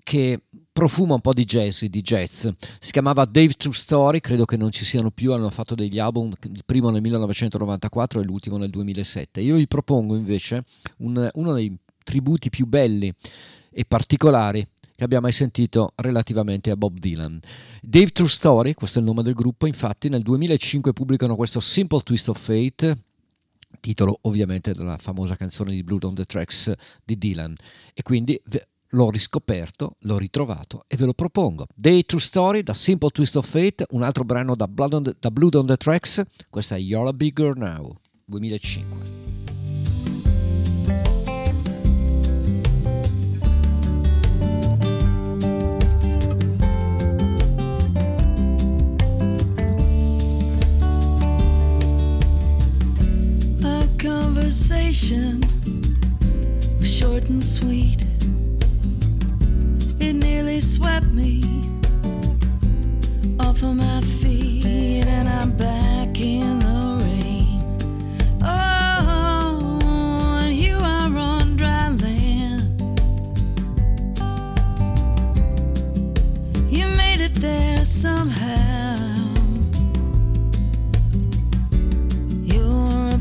che 0.02 0.40
profuma 0.74 1.14
un 1.14 1.20
po' 1.20 1.32
di 1.32 1.44
jazz, 1.44 1.84
di 1.84 2.02
jazz. 2.02 2.48
Si 2.80 2.90
chiamava 2.90 3.24
Dave 3.24 3.52
True 3.52 3.72
Story, 3.72 4.18
credo 4.18 4.44
che 4.44 4.56
non 4.56 4.72
ci 4.72 4.84
siano 4.84 5.12
più, 5.12 5.32
hanno 5.32 5.48
fatto 5.48 5.76
degli 5.76 6.00
album, 6.00 6.34
il 6.52 6.64
primo 6.66 6.90
nel 6.90 7.00
1994 7.00 8.20
e 8.20 8.24
l'ultimo 8.24 8.56
nel 8.56 8.70
2007. 8.70 9.40
Io 9.40 9.54
vi 9.54 9.68
propongo 9.68 10.16
invece 10.16 10.64
un- 10.98 11.30
uno 11.34 11.52
dei 11.52 11.74
tributi 12.02 12.50
più 12.50 12.66
belli 12.66 13.14
e 13.70 13.84
particolari 13.84 14.66
che 14.96 15.04
abbia 15.04 15.20
mai 15.20 15.30
sentito 15.30 15.92
relativamente 15.94 16.72
a 16.72 16.76
Bob 16.76 16.98
Dylan. 16.98 17.38
Dave 17.80 18.10
True 18.10 18.28
Story, 18.28 18.74
questo 18.74 18.98
è 18.98 19.00
il 19.00 19.06
nome 19.06 19.22
del 19.22 19.34
gruppo, 19.34 19.68
infatti 19.68 20.08
nel 20.08 20.22
2005 20.22 20.92
pubblicano 20.92 21.36
questo 21.36 21.60
Simple 21.60 22.00
Twist 22.00 22.28
of 22.30 22.40
Fate, 22.40 22.98
titolo 23.80 24.18
ovviamente 24.22 24.72
della 24.72 24.96
famosa 24.98 25.36
canzone 25.36 25.70
di 25.70 25.84
Blood 25.84 26.02
on 26.02 26.14
the 26.14 26.24
Tracks 26.24 26.72
di 27.04 27.16
Dylan, 27.16 27.54
e 27.92 28.02
quindi 28.02 28.40
l'ho 28.94 29.10
riscoperto, 29.10 29.96
l'ho 30.00 30.16
ritrovato 30.16 30.84
e 30.86 30.96
ve 30.96 31.04
lo 31.04 31.14
propongo. 31.14 31.66
Day 31.74 32.04
True 32.04 32.20
Story 32.20 32.62
da 32.62 32.74
Simple 32.74 33.10
Twist 33.10 33.36
of 33.36 33.48
Fate, 33.48 33.86
un 33.90 34.02
altro 34.02 34.24
brano 34.24 34.54
da 34.54 34.66
Blood 34.66 34.92
on 34.94 35.02
the, 35.02 35.16
da 35.18 35.30
Blood 35.30 35.54
on 35.54 35.66
the 35.66 35.76
Tracks, 35.76 36.22
questa 36.48 36.76
è 36.76 36.78
You're 36.78 37.08
a 37.08 37.12
Bigger 37.12 37.56
Now, 37.56 37.98
2005. 38.26 39.22
Our 53.64 53.86
conversation 53.98 55.40
was 56.78 56.88
short 56.88 57.28
and 57.28 57.42
sweet. 57.42 58.13
It 60.06 60.16
nearly 60.16 60.60
swept 60.60 61.06
me 61.06 61.40
off 63.40 63.62
of 63.62 63.74
my 63.74 64.02
feet, 64.02 65.06
and 65.06 65.26
I'm 65.26 65.50
back 65.56 66.20
in 66.20 66.58
the 66.58 66.98
rain. 67.02 67.62
Oh, 68.42 69.78
and 70.42 70.54
you 70.54 70.76
are 70.76 71.16
on 71.16 71.56
dry 71.56 71.88
land. 71.88 72.60
You 76.68 76.86
made 76.88 77.22
it 77.22 77.34
there 77.36 77.82
somehow. 77.82 78.96
You're 82.42 83.13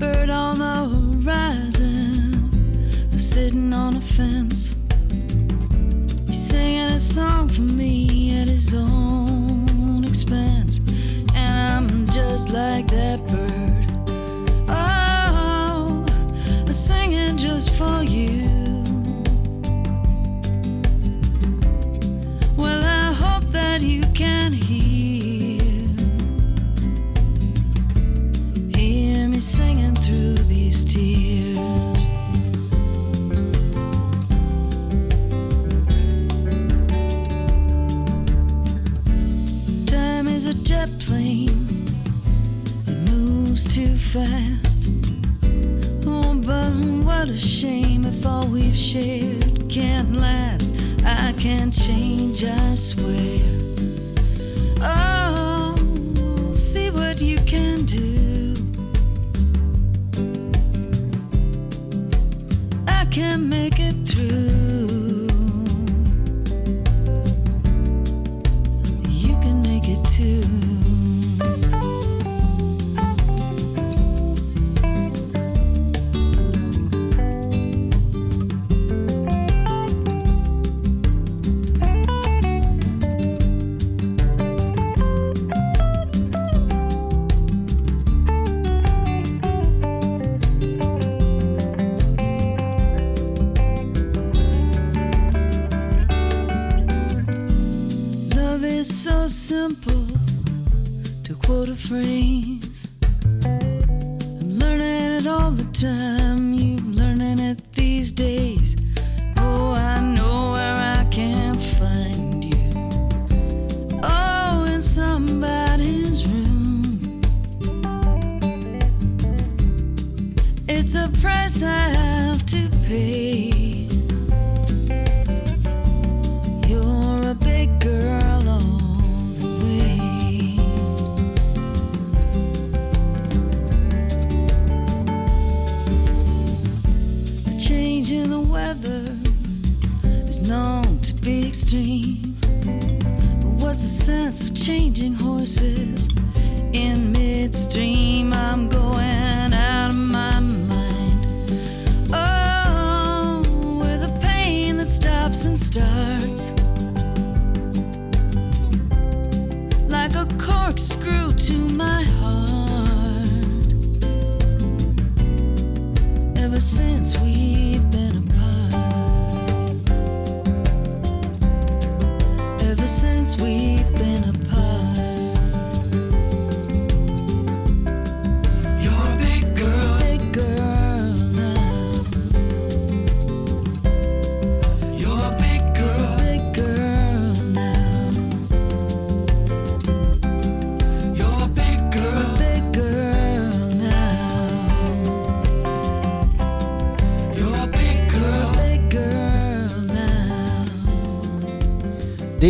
Bird 0.00 0.30
on 0.30 0.58
the 0.58 0.88
horizon, 1.26 2.48
sitting 3.18 3.74
on 3.74 3.96
a 3.96 4.00
fence. 4.00 4.74
He's 6.26 6.40
singing 6.42 6.90
a 6.90 6.98
song 6.98 7.50
for 7.50 7.60
me 7.60 8.40
at 8.40 8.48
his 8.48 8.72
own 8.72 10.02
expense. 10.04 10.80
And 11.34 11.90
I'm 11.92 12.06
just 12.06 12.50
like 12.50 12.86
that 12.88 13.26
bird. 13.26 13.86
Oh, 14.70 16.06
singing 16.72 17.36
just 17.36 17.74
for 17.74 18.02
you. 18.02 18.48
Well, 22.56 22.82
I 22.82 23.12
hope 23.12 23.44
that 23.50 23.82
you 23.82 24.00
can 24.14 24.54
hear 24.54 25.39
singing 29.40 29.94
through 29.94 30.34
these 30.44 30.84
tears. 30.84 31.56
Time 39.86 40.26
is 40.26 40.44
a 40.44 40.54
jet 40.62 40.90
plane, 41.00 41.48
it 42.86 43.10
moves 43.10 43.74
too 43.74 43.94
fast. 43.94 44.90
Oh, 46.06 46.34
but 46.44 46.70
what 47.04 47.28
a 47.28 47.38
shame 47.38 48.04
if 48.04 48.26
all 48.26 48.46
we've 48.46 48.76
shared 48.76 49.70
can't 49.70 50.12
last. 50.16 50.74
I 51.02 51.32
can't 51.38 51.72
change, 51.72 52.44
I 52.44 52.74
swear. 52.74 53.40
Oh, 54.82 55.19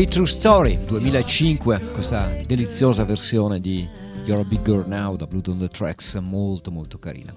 Dei 0.01 0.09
True 0.09 0.27
Story 0.27 0.79
2005, 0.87 1.91
questa 1.93 2.27
deliziosa 2.47 3.05
versione 3.05 3.61
di 3.61 3.87
You're 4.25 4.41
a 4.41 4.45
Big 4.45 4.63
Girl 4.63 4.89
Now 4.89 5.15
da 5.15 5.27
Blood 5.27 5.49
on 5.49 5.59
the 5.59 5.69
Tracks, 5.69 6.15
molto 6.15 6.71
molto 6.71 6.99
carina. 6.99 7.37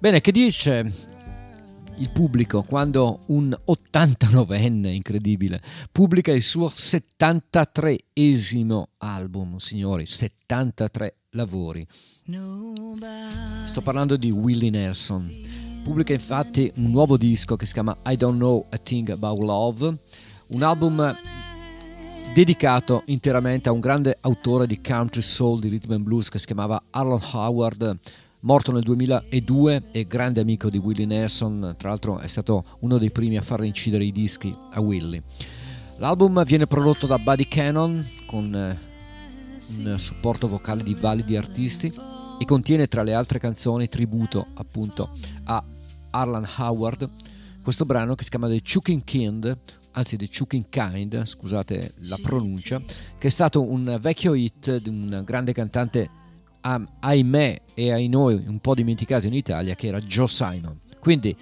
Bene, 0.00 0.20
che 0.20 0.32
dice 0.32 0.92
il 1.98 2.10
pubblico 2.10 2.62
quando 2.62 3.20
un 3.26 3.56
89enne 3.64 4.88
incredibile 4.88 5.62
pubblica 5.92 6.32
il 6.32 6.42
suo 6.42 6.66
73esimo 6.66 8.82
album, 8.98 9.58
signori, 9.58 10.04
73 10.04 11.14
lavori. 11.30 11.86
Sto 13.68 13.82
parlando 13.82 14.16
di 14.16 14.32
Willie 14.32 14.70
Nelson. 14.70 15.30
Pubblica 15.84 16.12
infatti 16.12 16.72
un 16.78 16.90
nuovo 16.90 17.16
disco 17.16 17.54
che 17.54 17.66
si 17.66 17.72
chiama 17.72 17.96
I 18.06 18.16
Don't 18.16 18.38
Know 18.38 18.66
a 18.68 18.78
Thing 18.78 19.10
About 19.10 19.38
Love, 19.38 19.96
un 20.48 20.62
album 20.64 21.16
dedicato 22.32 23.02
interamente 23.06 23.68
a 23.68 23.72
un 23.72 23.80
grande 23.80 24.16
autore 24.20 24.68
di 24.68 24.80
country 24.80 25.20
soul, 25.20 25.58
di 25.58 25.68
rhythm 25.68 25.92
and 25.92 26.04
blues 26.04 26.28
che 26.28 26.38
si 26.38 26.46
chiamava 26.46 26.80
Arlon 26.90 27.20
Howard, 27.32 27.98
morto 28.40 28.70
nel 28.70 28.82
2002 28.82 29.82
e 29.90 30.06
grande 30.06 30.40
amico 30.40 30.70
di 30.70 30.78
Willie 30.78 31.06
Nelson, 31.06 31.74
tra 31.76 31.88
l'altro 31.88 32.20
è 32.20 32.28
stato 32.28 32.64
uno 32.80 32.98
dei 32.98 33.10
primi 33.10 33.36
a 33.36 33.42
far 33.42 33.64
incidere 33.64 34.04
i 34.04 34.12
dischi 34.12 34.56
a 34.70 34.80
Willie. 34.80 35.22
L'album 35.98 36.44
viene 36.44 36.66
prodotto 36.66 37.08
da 37.08 37.18
Buddy 37.18 37.48
Cannon 37.48 38.08
con 38.26 38.54
eh, 38.54 38.78
un 39.78 39.98
supporto 39.98 40.46
vocale 40.46 40.84
di 40.84 40.94
validi 40.94 41.36
artisti 41.36 41.92
e 42.38 42.44
contiene 42.44 42.86
tra 42.86 43.02
le 43.02 43.12
altre 43.12 43.40
canzoni 43.40 43.88
tributo 43.88 44.46
appunto 44.54 45.10
a 45.44 45.62
Arlan 46.10 46.48
Howard, 46.58 47.10
questo 47.60 47.84
brano 47.84 48.14
che 48.14 48.22
si 48.22 48.30
chiama 48.30 48.48
The 48.48 48.62
Chucking 48.62 49.02
Kind, 49.02 49.58
anzi 49.92 50.16
The 50.16 50.28
Chucking 50.28 50.68
Kind, 50.68 51.24
scusate 51.24 51.94
la 52.08 52.18
pronuncia, 52.22 52.80
che 53.18 53.28
è 53.28 53.30
stato 53.30 53.62
un 53.62 53.98
vecchio 54.00 54.34
hit 54.34 54.80
di 54.80 54.88
un 54.88 55.22
grande 55.24 55.52
cantante 55.52 56.10
ah, 56.60 56.80
ahimè 57.00 57.60
e 57.74 57.92
ai 57.92 58.08
noi 58.08 58.34
un 58.46 58.58
po' 58.60 58.74
dimenticato 58.74 59.26
in 59.26 59.34
Italia 59.34 59.74
che 59.74 59.88
era 59.88 59.98
Joe 59.98 60.28
Simon. 60.28 60.74
Quindi 60.98 61.34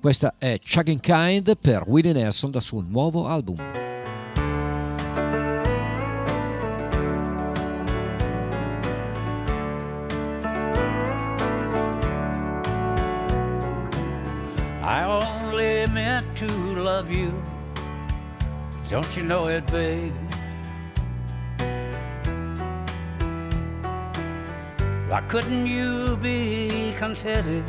questa 0.00 0.34
è 0.38 0.58
Chucking 0.58 1.00
Kind 1.00 1.58
per 1.60 1.84
Willie 1.86 2.12
Nelson 2.12 2.50
dal 2.50 2.62
suo 2.62 2.80
nuovo 2.82 3.26
album. 3.26 3.56
I 14.86 15.04
only 15.04 15.86
meant 15.86 16.26
to 16.36 16.46
love 16.74 17.10
you. 17.10 17.32
Don't 18.94 19.16
you 19.16 19.24
know 19.24 19.48
it, 19.48 19.66
babe? 19.72 20.12
Why 25.08 25.20
couldn't 25.26 25.66
you 25.66 26.16
be 26.18 26.94
contented 26.96 27.64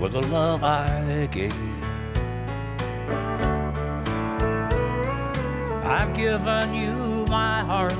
with 0.00 0.12
the 0.12 0.22
love 0.28 0.64
I 0.64 1.28
gave? 1.30 1.54
I've 5.84 6.14
given 6.14 6.72
you 6.72 7.26
my 7.26 7.60
heart, 7.60 7.92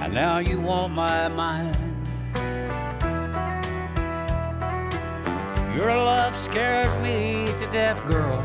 and 0.00 0.14
now 0.14 0.38
you 0.38 0.58
want 0.58 0.94
my 0.94 1.28
mind. 1.28 1.76
Your 5.76 5.88
love 5.88 6.34
scares 6.34 6.96
me 7.00 7.52
to 7.58 7.66
death, 7.66 8.02
girl, 8.06 8.42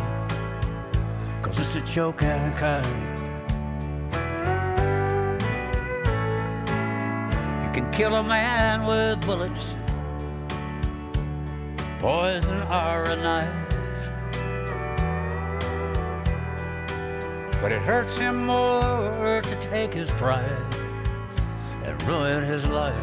it's 1.60 1.76
a 1.76 1.82
choking 1.82 2.52
kind. 2.54 2.86
You 7.64 7.72
can 7.72 7.92
kill 7.92 8.16
a 8.16 8.24
man 8.24 8.86
with 8.86 9.26
bullets, 9.26 9.76
poison 12.00 12.62
or 12.64 13.04
a 13.04 13.16
knife. 13.16 13.54
But 17.62 17.72
it 17.72 17.82
hurts 17.82 18.18
him 18.18 18.46
more 18.46 19.42
to 19.42 19.56
take 19.56 19.94
his 19.94 20.12
pride 20.12 20.44
and 21.84 22.02
ruin 22.04 22.44
his 22.44 22.68
life. 22.68 22.96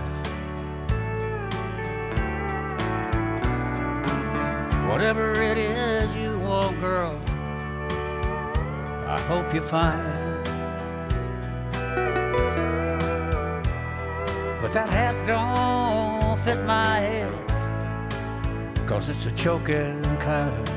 Whatever 4.91 5.33
it 5.41 5.57
is 5.57 6.17
you 6.17 6.39
want, 6.41 6.81
girl, 6.81 7.17
I 7.27 7.30
hope 9.31 9.55
you 9.55 9.61
find. 9.61 10.45
But 14.61 14.73
that 14.73 14.89
hat 14.91 15.15
don't 15.25 16.37
fit 16.41 16.61
my 16.65 16.97
head, 16.99 17.33
cause 18.89 19.09
it's 19.09 19.27
a 19.27 19.31
choking 19.31 20.03
kind. 20.19 20.70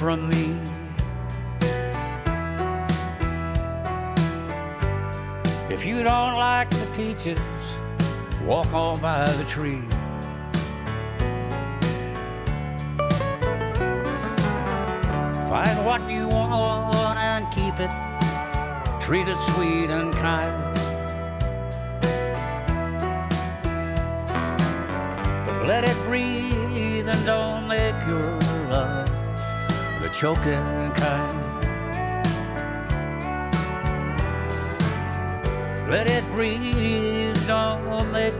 From 0.00 0.30
me. 0.30 0.49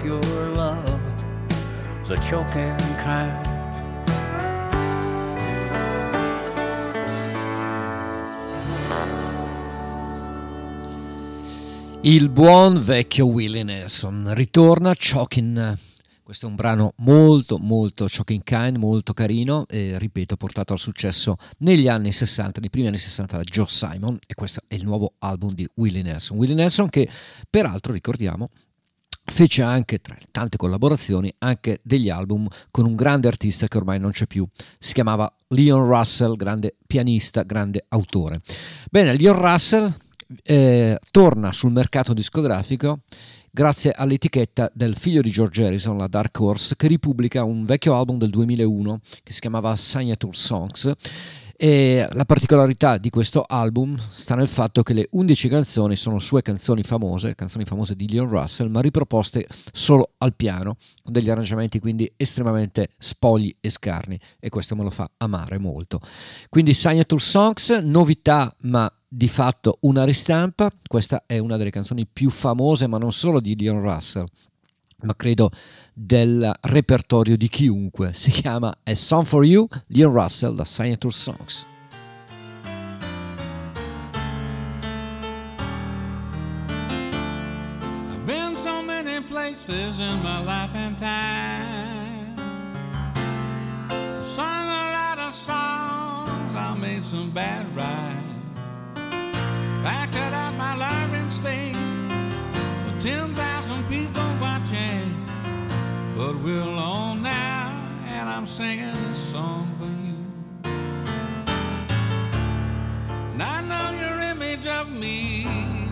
Your 0.04 0.22
love 0.54 1.00
the 2.08 2.16
choking 2.16 2.76
kind. 2.96 3.48
Il 12.02 12.30
buon 12.30 12.82
vecchio 12.82 13.26
Willie 13.26 13.62
Nelson 13.62 14.32
ritorna 14.32 14.94
Choking. 14.94 15.76
Questo 16.22 16.46
è 16.46 16.48
un 16.48 16.54
brano 16.54 16.94
molto 16.98 17.58
molto 17.58 18.06
Choking 18.06 18.42
Kind, 18.42 18.76
molto 18.76 19.12
carino 19.12 19.66
e 19.68 19.98
ripeto 19.98 20.36
portato 20.36 20.72
al 20.72 20.78
successo 20.78 21.36
negli 21.58 21.88
anni 21.88 22.12
60, 22.12 22.60
nei 22.60 22.70
primi 22.70 22.86
anni 22.86 22.98
60 22.98 23.36
da 23.36 23.42
Joe 23.42 23.66
Simon 23.68 24.16
e 24.26 24.34
questo 24.34 24.62
è 24.66 24.76
il 24.76 24.84
nuovo 24.84 25.14
album 25.18 25.52
di 25.52 25.68
Willie 25.74 26.02
Nelson. 26.02 26.38
Willie 26.38 26.54
Nelson 26.54 26.88
che 26.88 27.08
peraltro 27.50 27.92
ricordiamo 27.92 28.48
fece 29.24 29.62
anche 29.62 29.98
tra 29.98 30.16
le 30.18 30.26
tante 30.30 30.56
collaborazioni 30.56 31.32
anche 31.38 31.80
degli 31.82 32.08
album 32.08 32.48
con 32.70 32.86
un 32.86 32.94
grande 32.94 33.28
artista 33.28 33.68
che 33.68 33.76
ormai 33.76 33.98
non 33.98 34.10
c'è 34.10 34.26
più, 34.26 34.46
si 34.78 34.92
chiamava 34.92 35.32
Leon 35.48 35.86
Russell, 35.86 36.36
grande 36.36 36.76
pianista, 36.86 37.42
grande 37.42 37.84
autore. 37.88 38.40
Bene, 38.90 39.16
Leon 39.16 39.38
Russell 39.38 39.94
eh, 40.42 40.98
torna 41.10 41.52
sul 41.52 41.72
mercato 41.72 42.12
discografico 42.12 43.00
grazie 43.50 43.90
all'etichetta 43.90 44.70
del 44.72 44.96
figlio 44.96 45.20
di 45.20 45.30
George 45.30 45.64
Harrison, 45.64 45.98
la 45.98 46.06
Dark 46.06 46.38
Horse, 46.38 46.76
che 46.76 46.86
ripubblica 46.86 47.42
un 47.42 47.64
vecchio 47.64 47.96
album 47.96 48.18
del 48.18 48.30
2001 48.30 49.00
che 49.22 49.32
si 49.32 49.40
chiamava 49.40 49.74
Signature 49.76 50.36
Songs. 50.36 50.92
E 51.62 52.08
la 52.12 52.24
particolarità 52.24 52.96
di 52.96 53.10
questo 53.10 53.44
album 53.46 53.94
sta 54.12 54.34
nel 54.34 54.48
fatto 54.48 54.82
che 54.82 54.94
le 54.94 55.08
11 55.10 55.48
canzoni 55.50 55.94
sono 55.94 56.18
sue 56.18 56.40
canzoni 56.40 56.82
famose, 56.82 57.34
canzoni 57.34 57.66
famose 57.66 57.94
di 57.94 58.08
Leon 58.08 58.30
Russell, 58.30 58.70
ma 58.70 58.80
riproposte 58.80 59.46
solo 59.70 60.12
al 60.16 60.34
piano, 60.34 60.78
con 61.02 61.12
degli 61.12 61.28
arrangiamenti 61.28 61.78
quindi 61.78 62.10
estremamente 62.16 62.92
spogli 62.96 63.54
e 63.60 63.68
scarni, 63.68 64.18
e 64.38 64.48
questo 64.48 64.74
me 64.74 64.84
lo 64.84 64.90
fa 64.90 65.10
amare 65.18 65.58
molto. 65.58 66.00
Quindi 66.48 66.72
Signature 66.72 67.20
Songs, 67.20 67.68
novità 67.82 68.56
ma 68.60 68.90
di 69.06 69.28
fatto 69.28 69.76
una 69.80 70.04
ristampa, 70.04 70.72
questa 70.86 71.24
è 71.26 71.36
una 71.36 71.58
delle 71.58 71.68
canzoni 71.68 72.06
più 72.10 72.30
famose, 72.30 72.86
ma 72.86 72.96
non 72.96 73.12
solo 73.12 73.38
di 73.38 73.54
Leon 73.54 73.82
Russell, 73.82 74.24
ma 75.02 75.14
credo 75.14 75.50
del 75.92 76.52
repertorio 76.62 77.36
di 77.36 77.48
chiunque. 77.48 78.12
Si 78.12 78.30
chiama 78.30 78.74
A 78.82 78.94
Song 78.94 79.24
for 79.24 79.44
You, 79.44 79.66
Leon 79.88 80.12
Russell, 80.12 80.54
da 80.54 80.64
Signature 80.64 81.12
Songs. 81.12 81.66
Places 89.28 89.98
in 90.00 90.22
my 90.22 90.42
life 90.44 90.74
and 90.74 90.98
time. 90.98 92.36
Sung 94.24 94.44
a 94.44 94.90
lot 94.92 95.18
of 95.18 95.34
songs, 95.34 96.56
I 96.56 96.74
made 96.76 97.04
some 97.04 97.30
bad 97.30 97.66
rhymes. 97.76 98.58
Acted 99.84 100.34
out 100.34 100.54
my 100.56 100.74
life 100.74 101.14
in 101.14 101.30
state 101.30 101.76
with 102.86 103.00
10,000 103.00 103.36
people 103.36 103.36
watching. 103.36 103.59
But 106.30 106.42
we're 106.44 106.60
alone 106.60 107.22
now, 107.24 107.72
and 108.06 108.28
I'm 108.28 108.46
singing 108.46 108.94
this 109.08 109.18
song 109.32 109.66
for 109.80 109.90
you. 110.06 110.72
And 113.32 113.42
I 113.42 113.60
know 113.62 113.90
your 113.98 114.20
image 114.30 114.64
of 114.64 114.92
me 114.92 115.48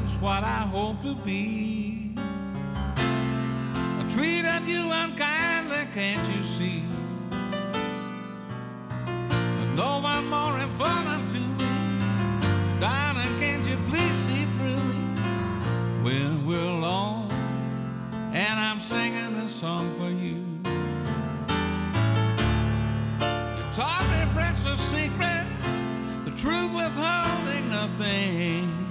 is 0.07 0.17
what 0.21 0.45
I 0.45 0.61
hope 0.71 1.03
to 1.03 1.17
be. 1.17 2.15
I 2.17 4.07
treated 4.09 4.69
you 4.69 4.89
unkindly, 4.93 5.89
can't 5.93 6.25
you 6.33 6.45
see? 6.45 6.85
There's 9.29 9.77
no 9.77 9.99
one 9.99 10.29
more 10.29 10.61
important 10.61 11.33
to 11.33 11.41
me. 11.41 12.79
Darling, 12.79 13.41
can't 13.41 13.67
you 13.67 13.77
please 13.91 14.17
see 14.19 14.45
through 14.45 14.85
me 14.85 15.01
when 16.05 16.47
we're 16.47 16.61
alone? 16.61 17.28
And 18.33 18.61
I'm 18.61 18.81
singing 18.81 19.41
this 19.41 19.55
song 19.55 19.95
for 19.95 20.11
you. 20.11 20.37
You 23.57 23.65
taught 23.73 24.07
me 24.11 24.33
precious 24.35 24.79
secret, 24.81 25.47
the 26.25 26.31
truth 26.33 26.75
withholding 26.75 27.71
nothing. 27.71 28.89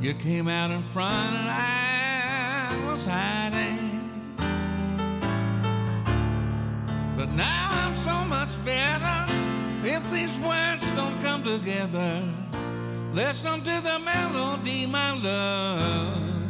You 0.00 0.14
came 0.14 0.48
out 0.48 0.70
in 0.72 0.82
front 0.82 1.36
and 1.36 1.48
I 1.50 2.76
was 2.84 3.04
hiding. 3.04 3.92
But 7.16 7.30
now 7.30 7.68
I'm 7.70 7.96
so 7.96 8.24
much 8.24 8.50
better 8.64 9.32
if 9.84 10.02
these 10.10 10.38
words 10.40 10.90
don't 10.92 11.22
come 11.22 11.44
together. 11.44 12.22
Listen 13.12 13.60
to 13.60 13.80
the 13.82 14.00
melody, 14.04 14.86
my 14.86 15.16
love. 15.22 16.43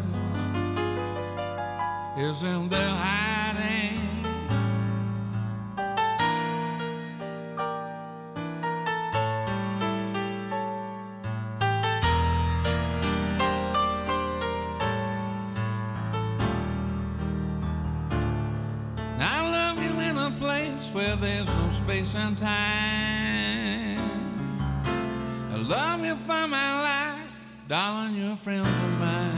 Is 2.16 2.44
in 2.44 2.68
the 2.68 2.76
hiding. 2.76 3.98
And 19.12 19.22
I 19.22 19.50
love 19.50 19.82
you 19.82 19.98
in 19.98 20.16
a 20.16 20.30
place 20.38 20.90
where 20.92 21.16
there's 21.16 21.48
no 21.48 21.68
space 21.70 22.14
and 22.14 22.38
time. 22.38 23.98
I 25.50 25.56
love 25.56 26.04
you 26.04 26.14
for 26.14 26.46
my 26.46 26.82
life, 26.82 27.40
darling, 27.66 28.14
you're 28.14 28.34
a 28.34 28.36
friend 28.36 28.60
of 28.60 29.00
mine. 29.00 29.33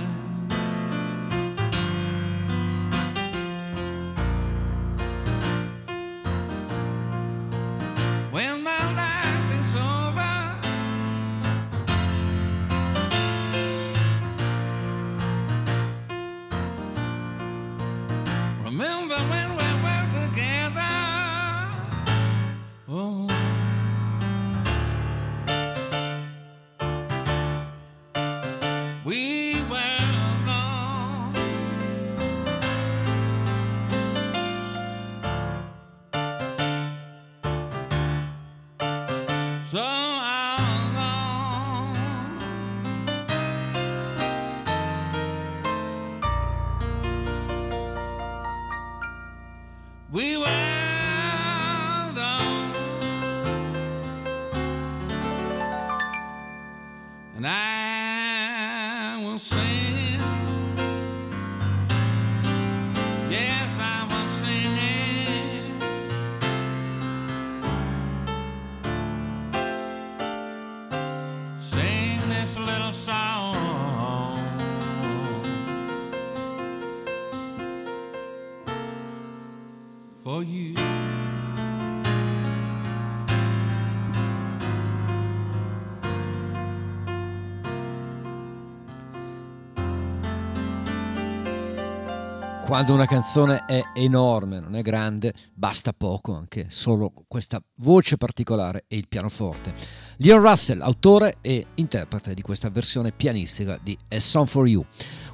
When 8.37 8.65
my 8.65 8.96
quando 92.77 92.93
una 92.93 93.07
canzone 93.07 93.65
è 93.65 93.83
enorme, 93.95 94.61
non 94.61 94.77
è 94.77 94.83
grande, 94.83 95.33
basta 95.55 95.95
poco 95.95 96.35
anche 96.35 96.67
solo 96.69 97.11
questa 97.27 97.59
voce 97.77 98.19
particolare 98.19 98.85
e 98.87 98.99
il 98.99 99.09
pianoforte. 99.09 99.73
Leon 100.19 100.43
Russell, 100.43 100.83
autore 100.83 101.39
e 101.41 101.69
interprete 101.77 102.35
di 102.35 102.43
questa 102.43 102.69
versione 102.69 103.13
pianistica 103.13 103.79
di 103.83 103.97
A 104.09 104.21
Song 104.21 104.47
for 104.47 104.69
You. 104.69 104.85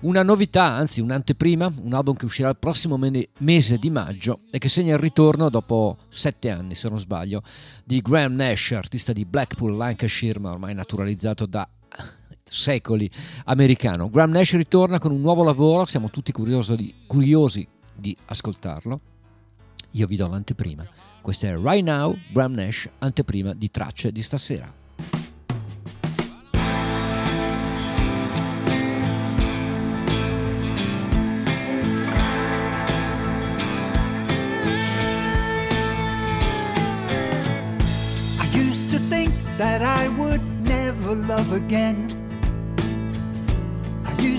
Una 0.03 0.23
novità, 0.23 0.67
anzi 0.67 1.01
un'anteprima, 1.01 1.73
un 1.83 1.95
album 1.95 2.15
che 2.15 2.27
uscirà 2.27 2.49
il 2.49 2.59
prossimo 2.59 2.97
mese 2.97 3.77
di 3.77 3.91
maggio 3.91 4.43
e 4.49 4.59
che 4.59 4.69
segna 4.69 4.93
il 4.95 5.01
ritorno 5.01 5.49
dopo 5.49 5.97
sette 6.11 6.49
anni, 6.49 6.77
se 6.77 6.89
non 6.89 7.01
sbaglio, 7.01 7.43
di 7.85 8.01
Graham 8.01 8.35
Nash, 8.35 8.71
artista 8.71 9.13
di 9.13 9.25
Blackpool, 9.25 9.77
Lancashire, 9.77 10.39
ma 10.39 10.53
ormai 10.53 10.75
naturalizzato 10.75 11.47
da 11.47 11.69
secoli 12.53 13.11
americano. 13.47 14.11
Graham 14.11 14.31
Nash 14.31 14.53
ritorna 14.53 14.99
con 14.99 15.11
un 15.11 15.21
nuovo 15.21 15.43
lavoro, 15.43 15.87
siamo 15.87 16.11
tutti 16.11 16.33
di, 16.33 16.95
curiosi 17.07 17.67
di 17.95 18.17
ascoltarlo. 18.27 19.01
Io 19.93 20.07
vi 20.07 20.17
do 20.17 20.29
l'anteprima. 20.29 20.87
Questa 21.21 21.49
è 21.49 21.57
Right 21.57 21.85
Now, 21.85 22.17
Graham 22.31 22.53
Nash, 22.53 22.89
anteprima 22.99 23.55
di 23.55 23.71
tracce 23.71 24.13
di 24.13 24.23
stasera. 24.23 24.81
I 38.39 38.47
used 38.55 38.91
to 38.91 38.99
think 39.09 39.33
that 39.57 39.81
I 39.81 40.09
would 40.17 40.43
never 40.61 41.15
love 41.15 41.53
again. 41.55 42.12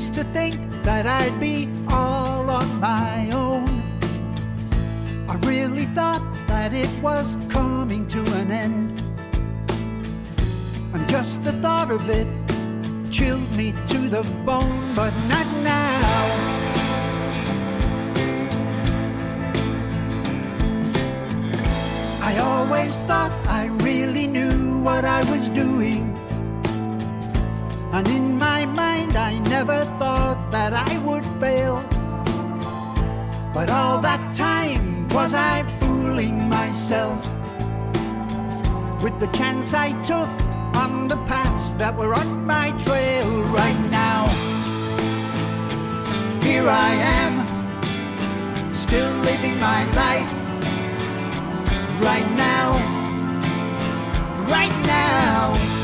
To 0.09 0.23
think 0.25 0.59
that 0.83 1.05
I'd 1.05 1.39
be 1.39 1.69
all 1.87 2.49
on 2.49 2.79
my 2.79 3.29
own. 3.31 3.67
I 5.29 5.35
really 5.45 5.85
thought 5.87 6.25
that 6.47 6.73
it 6.73 6.89
was 7.01 7.37
coming 7.47 8.05
to 8.07 8.21
an 8.39 8.51
end. 8.51 9.01
And 10.93 11.07
just 11.09 11.43
the 11.43 11.53
thought 11.53 11.91
of 11.91 12.09
it 12.09 12.27
chilled 13.11 13.49
me 13.55 13.73
to 13.87 14.09
the 14.09 14.23
bone, 14.45 14.93
but 14.95 15.13
not 15.27 15.47
now. 15.63 16.53
I 22.21 22.37
always 22.39 23.03
thought 23.03 23.31
I 23.47 23.67
really 23.83 24.27
knew 24.27 24.79
what 24.79 25.05
I 25.05 25.23
was 25.31 25.49
doing. 25.49 26.12
And 27.93 28.07
in 28.07 28.39
my 28.39 28.65
mind, 28.65 29.15
I 29.15 29.37
never 29.49 29.85
thought 29.99 30.49
that 30.49 30.73
I 30.73 30.97
would 31.05 31.23
fail. 31.39 31.75
But 33.53 33.69
all 33.69 34.01
that 34.01 34.33
time 34.33 35.07
was 35.09 35.35
I 35.35 35.61
fooling 35.79 36.49
myself 36.49 37.21
with 39.03 39.19
the 39.19 39.27
chance 39.37 39.75
I 39.75 39.91
took 40.01 40.31
on 40.75 41.07
the 41.07 41.17
paths 41.27 41.75
that 41.75 41.95
were 41.95 42.15
on 42.15 42.47
my 42.47 42.71
trail 42.79 43.29
right 43.53 43.81
now. 43.91 44.25
Here 46.41 46.67
I 46.67 46.95
am, 47.21 47.33
still 48.73 49.13
living 49.29 49.59
my 49.59 49.83
life 49.93 50.31
right 52.01 52.29
now, 52.35 52.67
right 54.49 54.77
now. 54.87 55.82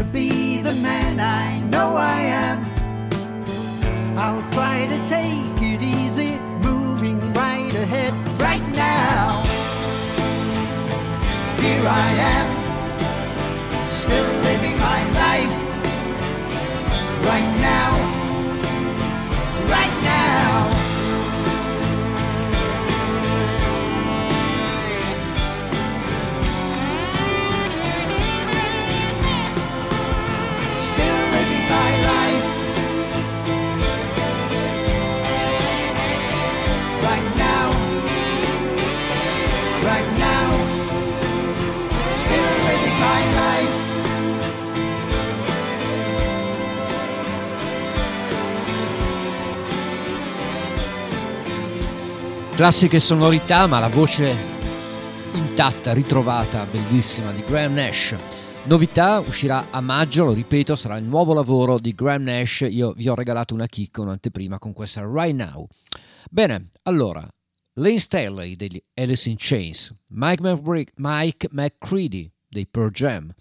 To 0.00 0.06
be 0.06 0.62
the 0.62 0.72
man 0.76 1.20
I 1.20 1.60
know 1.68 1.94
I 1.94 2.20
am. 2.22 2.58
I'll 4.18 4.50
try 4.50 4.86
to 4.86 4.98
take 5.04 5.60
it 5.60 5.82
easy, 5.82 6.38
moving 6.64 7.20
right 7.34 7.74
ahead 7.74 8.14
right 8.40 8.66
now. 8.72 9.42
Here 11.60 11.86
I 11.86 12.08
am, 12.34 13.92
still 13.92 14.29
Classiche 52.60 53.00
sonorità, 53.00 53.66
ma 53.66 53.78
la 53.78 53.88
voce 53.88 54.36
intatta, 55.32 55.94
ritrovata, 55.94 56.66
bellissima 56.66 57.32
di 57.32 57.42
Graham 57.42 57.72
Nash. 57.72 58.14
Novità 58.64 59.20
uscirà 59.20 59.70
a 59.70 59.80
maggio, 59.80 60.26
lo 60.26 60.34
ripeto, 60.34 60.76
sarà 60.76 60.98
il 60.98 61.06
nuovo 61.06 61.32
lavoro 61.32 61.78
di 61.78 61.94
Graham 61.94 62.24
Nash. 62.24 62.66
Io 62.68 62.92
vi 62.92 63.08
ho 63.08 63.14
regalato 63.14 63.54
una 63.54 63.64
chicca, 63.64 64.02
un'anteprima 64.02 64.58
con 64.58 64.74
questa 64.74 65.00
Right 65.10 65.34
Now. 65.34 65.66
Bene, 66.30 66.68
allora, 66.82 67.26
Lane 67.78 67.98
Staley 67.98 68.56
degli 68.56 68.78
Alice 68.92 69.30
in 69.30 69.36
Chains, 69.38 69.96
Mike, 70.08 70.42
McBrick, 70.42 70.92
Mike 70.96 71.48
McCready 71.52 72.30
dei 72.46 72.66
Pearl 72.66 72.90
Jam, 72.90 73.32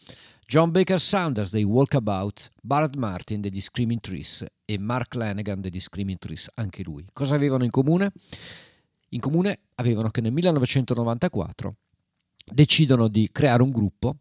John 0.47 0.72
Baker 0.72 1.01
Saunders 1.01 1.51
dei 1.51 1.63
Walkabout, 1.63 2.51
Barrett 2.61 2.95
Martin 2.95 3.41
degli 3.41 3.59
Screaming 3.59 3.99
Trees 3.99 4.45
e 4.63 4.78
Mark 4.78 5.13
Lanegan 5.15 5.59
degli 5.59 5.82
Screaming 5.82 6.20
Trees, 6.20 6.49
anche 6.53 6.84
lui. 6.84 7.05
Cosa 7.11 7.36
avevano 7.36 7.65
in 7.65 7.70
comune? 7.70 8.13
In 9.10 9.20
comune 9.20 9.60
avevano 9.76 10.10
che 10.10 10.22
nel 10.22 10.32
1994 10.32 11.76
decidono 12.45 13.07
di 13.07 13.30
creare 13.32 13.62
un 13.62 13.72
gruppo, 13.72 14.18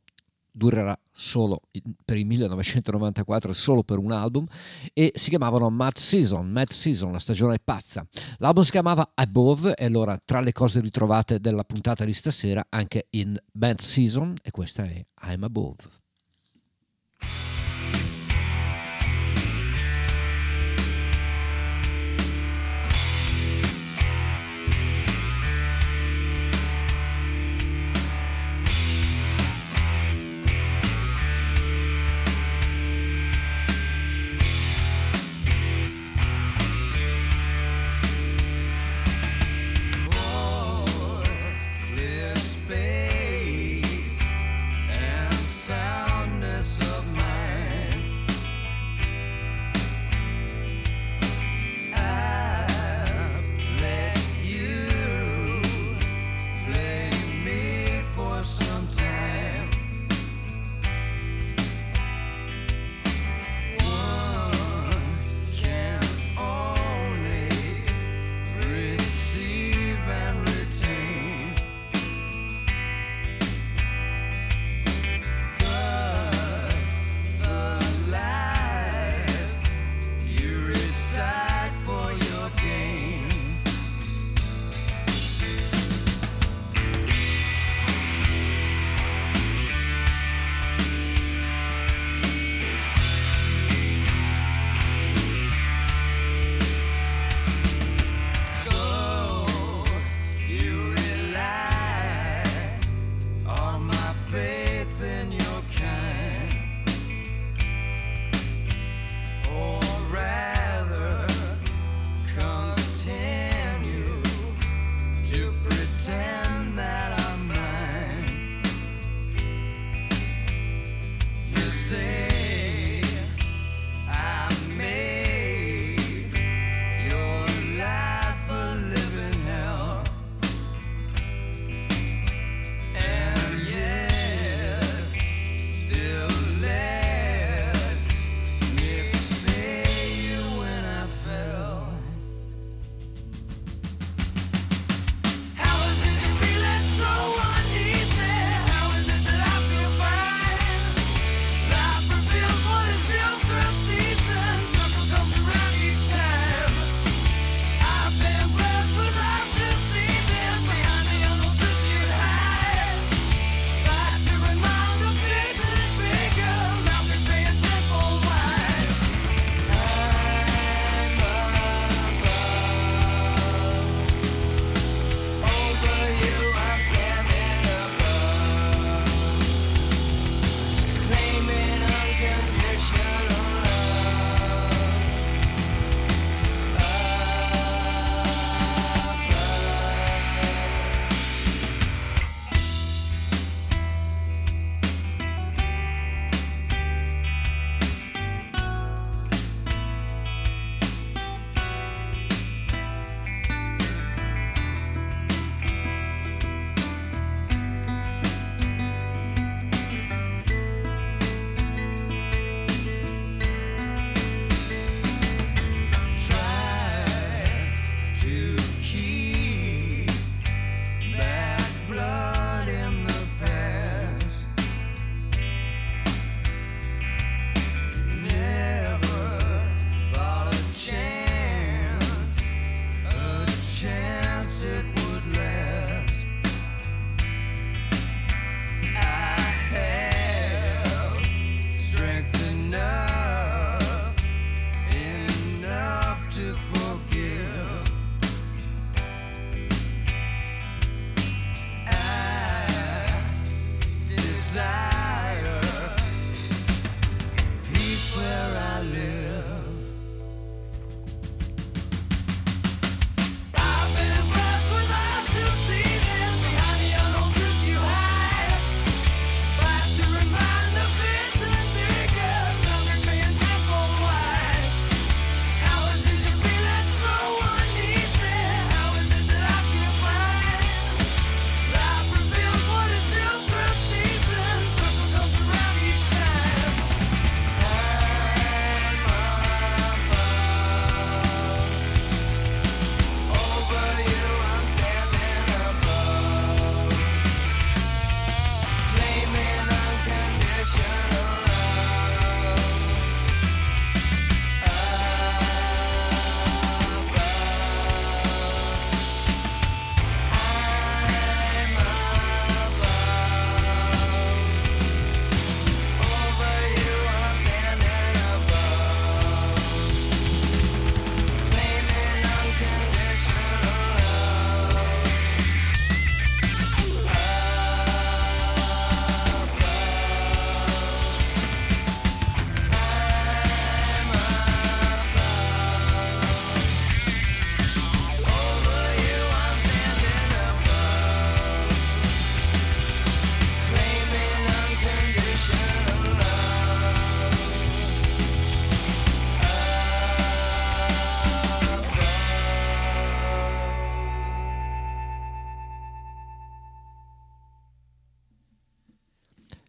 durerà 0.51 0.99
solo 1.13 1.63
per 2.05 2.17
il 2.17 2.27
1994, 2.27 3.53
solo 3.53 3.83
per 3.83 3.99
un 3.99 4.13
album, 4.13 4.47
e 4.93 5.13
si 5.15 5.31
chiamavano 5.31 5.71
Mad 5.71 5.97
Season, 5.97 6.49
Mad 6.49 6.71
Season, 6.71 7.13
la 7.13 7.19
stagione 7.19 7.59
pazza. 7.63 8.07
L'album 8.39 8.65
si 8.65 8.71
chiamava 8.71 9.13
Above 9.15 9.75
e 9.75 9.85
allora 9.85 10.21
tra 10.23 10.41
le 10.41 10.53
cose 10.53 10.81
ritrovate 10.81 11.41
della 11.41 11.65
puntata 11.65 12.05
di 12.05 12.13
stasera 12.13 12.67
anche 12.69 13.07
in 13.11 13.37
Mad 13.53 13.81
Season 13.81 14.35
e 14.43 14.51
questa 14.51 14.85
è 14.85 15.05
I'm 15.23 15.45
Above. 15.45 16.08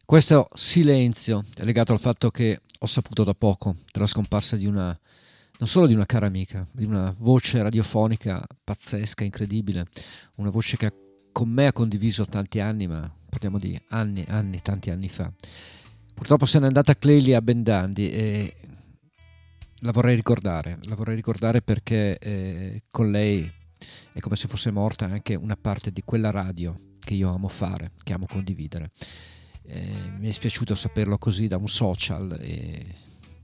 Questo 0.10 0.50
silenzio 0.56 1.46
è 1.54 1.64
legato 1.64 1.94
al 1.94 2.00
fatto 2.00 2.32
che 2.32 2.62
ho 2.80 2.88
saputo 2.88 3.24
da 3.24 3.36
poco 3.36 3.76
della 3.92 4.08
scomparsa 4.08 4.56
di 4.56 4.66
una, 4.66 4.86
non 5.60 5.68
solo 5.68 5.86
di 5.86 5.94
una 5.94 6.08
cara 6.08 6.26
amica, 6.26 6.68
di 6.72 6.84
una 6.84 7.14
voce 7.16 7.62
radiofonica 7.62 8.44
pazzesca, 8.64 9.24
incredibile, 9.24 9.86
una 10.38 10.50
voce 10.50 10.78
che 10.78 10.92
con 11.32 11.48
me 11.50 11.68
ha 11.68 11.74
condiviso 11.74 12.26
tanti 12.26 12.60
anni, 12.60 12.88
ma 12.88 13.08
parliamo 13.30 13.60
di 13.60 13.80
anni, 13.90 14.26
anni, 14.28 14.64
tanti 14.64 14.90
anni 14.90 15.10
fa. 15.10 15.32
Purtroppo 16.16 16.48
se 16.48 16.58
n'è 16.58 16.66
andata 16.66 16.98
Clelia 16.98 17.38
a 17.38 17.44
Bendandi 17.44 18.10
e 18.10 18.56
la 19.82 19.92
vorrei 19.92 20.16
ricordare, 20.16 20.80
la 20.86 20.96
vorrei 20.96 21.18
ricordare 21.18 21.62
perché 21.62 22.18
eh, 22.18 22.82
con 22.90 23.12
lei 23.12 23.48
è 24.12 24.20
come 24.20 24.36
se 24.36 24.48
fosse 24.48 24.72
morta 24.72 25.06
anche 25.06 25.36
una 25.36 25.56
parte 25.56 25.92
di 25.92 26.02
quella 26.04 26.32
radio 26.32 26.76
che 27.00 27.14
io 27.14 27.32
amo 27.32 27.48
fare, 27.48 27.92
che 28.02 28.14
amo 28.14 28.26
condividere. 28.26 28.90
Eh, 29.72 30.12
mi 30.18 30.28
è 30.28 30.32
spiaciuto 30.32 30.74
saperlo 30.74 31.20
così 31.20 31.48
da 31.48 31.58
un 31.58 31.68
social 31.68 32.36
e 32.42 32.86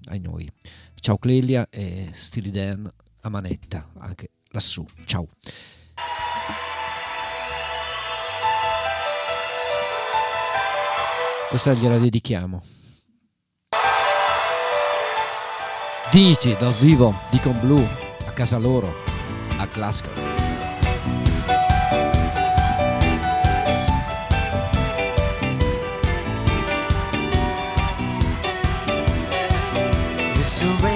ai 0.06 0.20
noi. 0.20 0.52
Ciao 1.00 1.20
Clelia 1.20 1.68
e 1.70 2.10
Stili 2.14 2.50
Dan 2.50 2.92
a 3.22 3.30
manetta 3.30 3.92
anche 4.00 4.32
lassù. 4.50 4.84
Ciao. 5.06 5.28
Questa 11.50 11.74
gliela 11.74 12.00
dedichiamo. 12.00 12.64
Diti 16.12 16.56
dal 16.58 16.74
vivo, 16.74 17.14
Dicon 17.30 17.60
Blue, 17.60 17.88
a 18.26 18.32
casa 18.32 18.58
loro, 18.58 18.94
a 19.58 19.66
Glasgow. 19.68 20.25
surrender. 30.56 30.95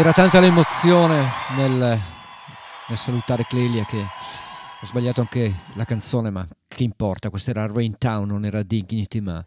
Era 0.00 0.14
tanta 0.14 0.40
l'emozione 0.40 1.28
nel, 1.56 2.00
nel 2.88 2.96
salutare 2.96 3.44
Clelia 3.44 3.84
che 3.84 3.98
ho 4.00 4.86
sbagliato 4.86 5.20
anche 5.20 5.54
la 5.74 5.84
canzone, 5.84 6.30
ma 6.30 6.48
che 6.66 6.84
importa, 6.84 7.28
questa 7.28 7.50
era 7.50 7.66
Rain 7.66 7.98
Town, 7.98 8.26
non 8.28 8.46
era 8.46 8.62
Dignity, 8.62 9.20
ma 9.20 9.44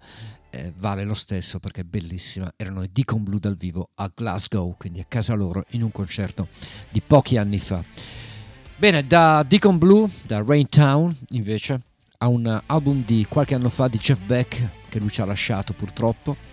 eh, 0.51 0.71
vale 0.77 1.05
lo 1.05 1.15
stesso 1.15 1.57
perché 1.57 1.81
è 1.81 1.83
bellissima. 1.83 2.53
Erano 2.55 2.83
i 2.83 2.89
Deacon 2.91 3.23
Blue 3.23 3.39
dal 3.39 3.55
vivo 3.55 3.89
a 3.95 4.11
Glasgow, 4.13 4.77
quindi 4.77 4.99
a 4.99 5.05
casa 5.07 5.33
loro, 5.33 5.63
in 5.69 5.81
un 5.81 5.91
concerto 5.91 6.49
di 6.89 7.01
pochi 7.01 7.37
anni 7.37 7.57
fa. 7.57 7.83
Bene, 8.75 9.07
da 9.07 9.41
Deacon 9.41 9.79
Blue, 9.79 10.07
da 10.21 10.43
Rain 10.45 10.69
Town 10.69 11.17
invece, 11.29 11.81
a 12.19 12.27
un 12.27 12.61
album 12.67 13.03
di 13.03 13.25
qualche 13.27 13.55
anno 13.55 13.69
fa 13.69 13.87
di 13.87 13.97
Jeff 13.97 14.19
Beck, 14.19 14.67
che 14.87 14.99
lui 14.99 15.09
ci 15.09 15.19
ha 15.19 15.25
lasciato 15.25 15.73
purtroppo, 15.73 16.52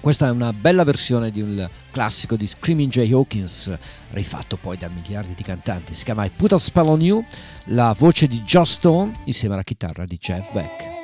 questa 0.00 0.28
è 0.28 0.30
una 0.30 0.54
bella 0.54 0.84
versione 0.84 1.30
di 1.30 1.42
un 1.42 1.68
classico 1.90 2.34
di 2.36 2.46
Screaming 2.46 2.90
Jay 2.90 3.12
Hawkins, 3.12 3.76
rifatto 4.12 4.56
poi 4.56 4.78
da 4.78 4.88
miliardi 4.88 5.34
di 5.34 5.42
cantanti. 5.42 5.92
Si 5.92 6.04
chiama 6.04 6.24
I 6.24 6.30
Put 6.34 6.52
a 6.52 6.58
Spell 6.58 6.86
on 6.86 7.02
You, 7.02 7.22
la 7.66 7.94
voce 7.98 8.26
di 8.26 8.40
Joss 8.40 8.72
Stone 8.72 9.12
insieme 9.24 9.54
alla 9.54 9.64
chitarra 9.64 10.06
di 10.06 10.16
Jeff 10.16 10.50
Beck. 10.52 10.96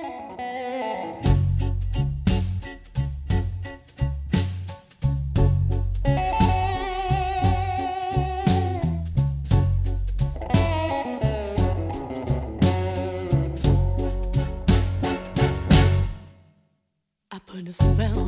Spell 17.70 18.23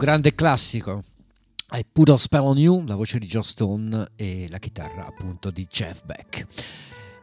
grande 0.00 0.34
classico. 0.34 1.04
I 1.72 1.84
Put 1.84 2.08
a 2.08 2.16
Spell 2.16 2.40
on 2.40 2.56
You, 2.56 2.86
la 2.86 2.94
voce 2.94 3.18
di 3.18 3.26
Joe 3.26 3.42
Stone 3.42 4.12
e 4.16 4.46
la 4.48 4.58
chitarra 4.58 5.06
appunto 5.06 5.50
di 5.50 5.68
Jeff 5.70 6.04
Beck. 6.04 6.46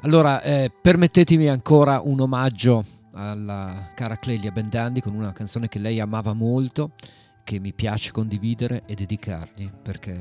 Allora, 0.02 0.44
eh, 0.44 0.72
permettetemi 0.80 1.50
ancora 1.50 2.02
un 2.02 2.20
omaggio 2.20 2.86
alla 3.14 3.92
cara 3.96 4.18
Clelia 4.18 4.52
Bendandi 4.52 5.02
con 5.02 5.16
una 5.16 5.34
canzone 5.34 5.68
che 5.68 5.80
lei 5.80 6.00
amava 6.00 6.34
molto, 6.34 6.92
che 7.44 7.58
mi 7.58 7.74
piace 7.74 8.12
condividere 8.12 8.84
e 8.86 8.94
dedicargli 8.94 9.72
perché, 9.72 10.14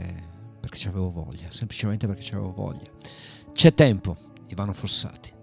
perché 0.58 0.78
ci 0.78 0.88
avevo 0.88 1.10
voglia, 1.10 1.50
semplicemente 1.50 2.06
perché 2.06 2.22
ci 2.22 2.32
avevo 2.32 2.52
voglia. 2.52 2.90
C'è 3.52 3.74
tempo, 3.74 4.16
Ivano 4.46 4.72
Fossati. 4.72 5.35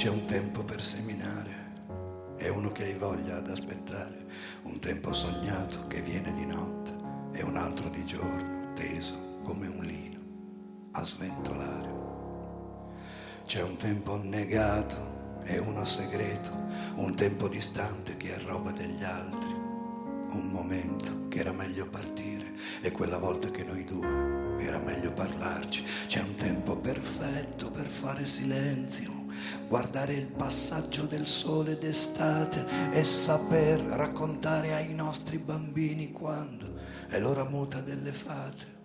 C'è 0.00 0.08
un 0.08 0.24
tempo 0.24 0.64
per 0.64 0.80
seminare. 0.80 1.72
E 2.38 2.48
uno 2.48 2.70
che 2.70 2.84
hai 2.84 2.94
voglia 2.94 3.36
ad 3.36 3.50
aspettare, 3.50 4.24
un 4.62 4.78
tempo 4.78 5.12
sognato 5.12 5.86
che 5.88 6.00
viene 6.00 6.32
di 6.32 6.46
notte. 6.46 6.90
E 7.32 7.42
un 7.42 7.58
altro 7.58 7.90
di 7.90 8.02
giorno, 8.06 8.72
teso 8.72 9.40
come 9.42 9.66
un 9.66 9.84
lino 9.84 10.18
a 10.92 11.04
sventolare. 11.04 11.92
C'è 13.44 13.60
un 13.60 13.76
tempo 13.76 14.16
negato 14.16 15.42
e 15.44 15.58
uno 15.58 15.84
segreto, 15.84 16.50
un 16.94 17.14
tempo 17.14 17.46
distante 17.46 18.16
che 18.16 18.34
è 18.34 18.40
roba 18.40 18.70
degli 18.70 19.04
altri, 19.04 19.52
un 19.52 20.48
momento 20.50 21.28
che 21.28 21.40
era 21.40 21.52
meglio 21.52 21.86
partire. 21.90 22.54
E 22.80 22.90
quella 22.90 23.18
volta 23.18 23.50
che 23.50 23.64
noi 23.64 23.84
due 23.84 24.56
era 24.64 24.78
meglio 24.78 25.12
parlarci. 25.12 25.84
C'è 26.06 26.22
un 26.22 26.36
tempo 26.36 26.78
perfetto 26.78 27.70
per 27.70 27.84
fare 27.84 28.24
silenzio, 28.24 29.19
guardare 29.68 30.14
il 30.14 30.26
passaggio 30.26 31.06
del 31.06 31.26
sole 31.26 31.78
d'estate 31.78 32.90
e 32.90 33.04
saper 33.04 33.80
raccontare 33.80 34.74
ai 34.74 34.94
nostri 34.94 35.38
bambini 35.38 36.12
quando 36.12 36.66
è 37.08 37.18
l'ora 37.18 37.44
muta 37.44 37.80
delle 37.80 38.12
fate. 38.12 38.78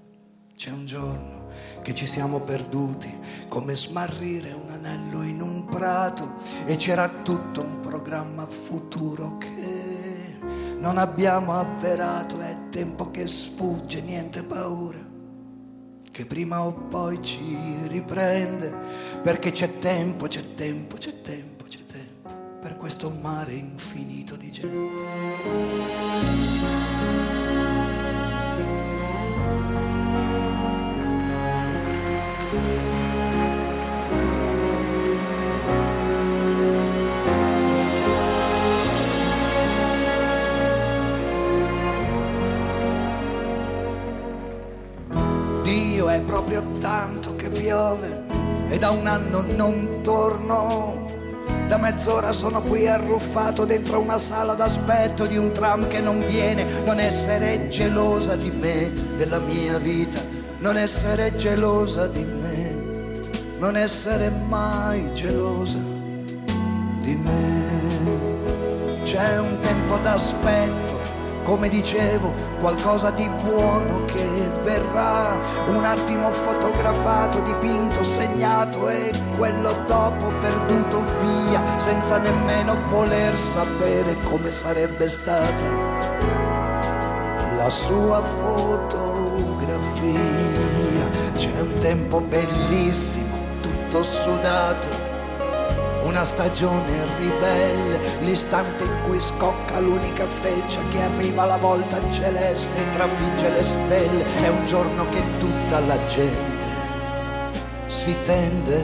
C'è 0.56 0.72
un 0.72 0.86
giorno 0.86 1.48
che 1.82 1.94
ci 1.94 2.08
siamo 2.08 2.40
perduti 2.40 3.14
come 3.50 3.76
smarrire 3.76 4.54
un 4.54 4.70
anello 4.70 5.22
in 5.22 5.42
un 5.42 5.66
prato 5.66 6.36
e 6.66 6.76
c'era 6.78 7.10
tutto 7.10 7.62
un 7.62 7.82
programma 7.82 8.46
futuro 8.46 9.38
che 9.38 10.40
non 10.78 10.98
abbiamo 10.98 11.54
avverato, 11.54 12.40
è 12.40 12.70
tempo 12.70 13.12
che 13.12 13.28
sfugge, 13.28 14.02
niente 14.02 14.44
paura, 14.44 14.98
che 16.16 16.26
prima 16.26 16.62
o 16.62 16.72
poi 16.72 17.22
ci 17.22 17.58
riprende, 17.88 18.74
perché 19.22 19.52
c'è 19.52 19.80
tempo, 19.80 20.28
c'è 20.28 20.56
tempo, 20.56 20.96
c'è 20.96 21.22
tempo, 21.22 21.66
c'è 21.68 21.80
tempo, 21.86 22.30
per 22.62 22.78
questo 22.78 23.10
mare 23.10 23.52
infinito 23.52 24.38
di 24.38 24.50
gente. 24.50 25.04
È 46.16 46.22
proprio 46.22 46.64
tanto 46.80 47.36
che 47.36 47.50
piove 47.50 48.24
e 48.70 48.78
da 48.78 48.92
un 48.92 49.06
anno 49.06 49.42
non 49.42 50.00
torno. 50.02 51.08
Da 51.68 51.76
mezz'ora 51.76 52.32
sono 52.32 52.62
qui 52.62 52.88
arruffato 52.88 53.66
dentro 53.66 54.00
una 54.00 54.18
sala 54.18 54.54
d'aspetto 54.54 55.26
di 55.26 55.36
un 55.36 55.52
tram 55.52 55.90
che 55.90 56.00
non 56.00 56.26
viene. 56.26 56.64
Non 56.86 57.02
essere 57.02 57.68
gelosa 57.68 58.38
di 58.38 58.50
me, 58.50 58.90
della 59.18 59.40
mia 59.40 59.78
vita, 59.78 60.22
non 60.60 60.78
essere 60.78 61.36
gelosa 61.36 62.08
di 62.08 62.24
me, 62.24 63.20
non 63.60 63.76
essere 63.76 64.32
mai 64.48 65.14
gelosa 65.14 65.80
di 67.02 67.16
me. 67.16 69.04
C'è 69.04 69.38
un 69.38 69.58
tempo 69.60 69.98
d'aspetto 69.98 70.95
come 71.46 71.70
dicevo, 71.70 72.34
qualcosa 72.60 73.12
di 73.12 73.30
buono 73.44 74.04
che 74.06 74.50
verrà, 74.64 75.40
un 75.68 75.86
attimo 75.86 76.32
fotografato, 76.32 77.40
dipinto, 77.42 78.04
segnato 78.04 78.90
e 78.90 79.12
quello 79.38 79.76
dopo 79.86 80.34
perduto 80.40 81.04
via, 81.22 81.62
senza 81.78 82.18
nemmeno 82.18 82.76
voler 82.90 83.38
sapere 83.38 84.18
come 84.24 84.52
sarebbe 84.52 85.08
stata 85.08 85.64
la 87.56 87.70
sua 87.70 88.22
fotografia. 88.24 89.84
C'è 91.36 91.60
un 91.60 91.74
tempo 91.80 92.22
bellissimo, 92.22 93.38
tutto 93.62 94.02
sudato 94.02 95.05
una 96.06 96.24
stagione 96.24 97.06
ribelle, 97.18 98.00
l'istante 98.20 98.84
in 98.84 99.02
cui 99.04 99.20
scocca 99.20 99.80
l'unica 99.80 100.28
freccia 100.28 100.80
che 100.90 101.02
arriva 101.02 101.44
alla 101.44 101.58
volta 101.58 102.00
celeste 102.12 102.80
e 102.80 102.92
trafigge 102.92 103.50
le 103.50 103.68
stelle, 103.68 104.26
è 104.44 104.48
un 104.50 104.66
giorno 104.66 105.10
che 105.10 105.22
tutta 105.40 105.80
la 105.80 105.98
gente 106.06 106.66
si 107.88 108.16
tende 108.24 108.84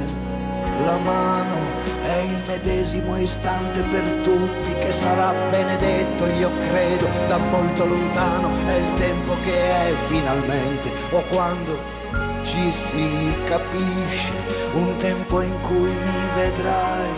la 0.84 0.98
mano, 0.98 1.56
è 2.02 2.18
il 2.23 2.41
medesimo 2.48 3.15
istante 3.18 3.81
per 3.84 4.03
tutti 4.23 4.73
che 4.73 4.91
sarà 4.91 5.31
benedetto, 5.52 6.26
io 6.26 6.49
credo, 6.68 7.07
da 7.27 7.38
molto 7.38 7.85
lontano, 7.85 8.49
è 8.65 8.73
il 8.73 8.93
tempo 8.95 9.35
che 9.43 9.53
è 9.53 9.93
finalmente, 10.07 10.89
o 11.11 11.22
quando 11.30 12.01
ci 12.43 12.72
si 12.72 13.35
capisce 13.45 14.34
un 14.73 14.95
tempo 14.97 15.41
in 15.41 15.61
cui 15.61 15.89
mi 15.89 16.34
vedrai 16.35 17.09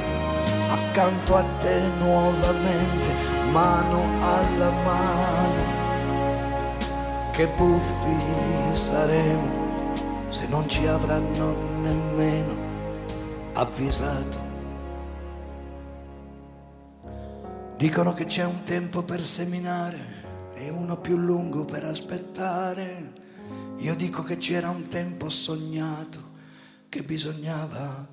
accanto 0.69 1.35
a 1.35 1.43
te 1.59 1.81
nuovamente, 1.99 3.15
mano 3.51 4.01
alla 4.21 4.69
mano. 4.69 5.81
Che 7.31 7.47
buffi 7.57 8.77
saremo 8.77 9.61
se 10.29 10.47
non 10.47 10.67
ci 10.67 10.85
avranno 10.85 11.55
nemmeno 11.81 12.55
avvisato. 13.53 14.51
Dicono 17.77 18.13
che 18.13 18.25
c'è 18.25 18.45
un 18.45 18.63
tempo 18.63 19.03
per 19.03 19.25
seminare 19.25 20.21
e 20.53 20.69
uno 20.69 20.97
più 20.97 21.17
lungo 21.17 21.65
per 21.65 21.83
aspettare. 21.83 23.21
Io 23.79 23.95
dico 23.95 24.23
che 24.23 24.37
c'era 24.37 24.69
un 24.69 24.87
tempo 24.87 25.29
sognato 25.29 26.31
che 26.89 27.01
bisognava 27.03 28.07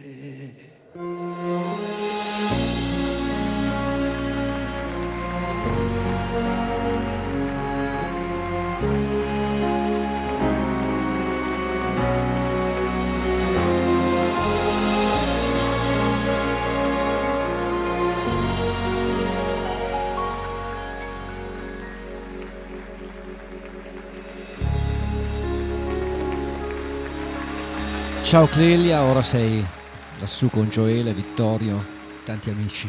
Ciao 28.31 28.47
Clelia, 28.47 29.03
ora 29.03 29.25
sei 29.25 29.61
lassù 30.21 30.51
con 30.51 30.69
Gioele, 30.69 31.13
Vittorio, 31.13 31.85
tanti 32.25 32.49
amici. 32.49 32.89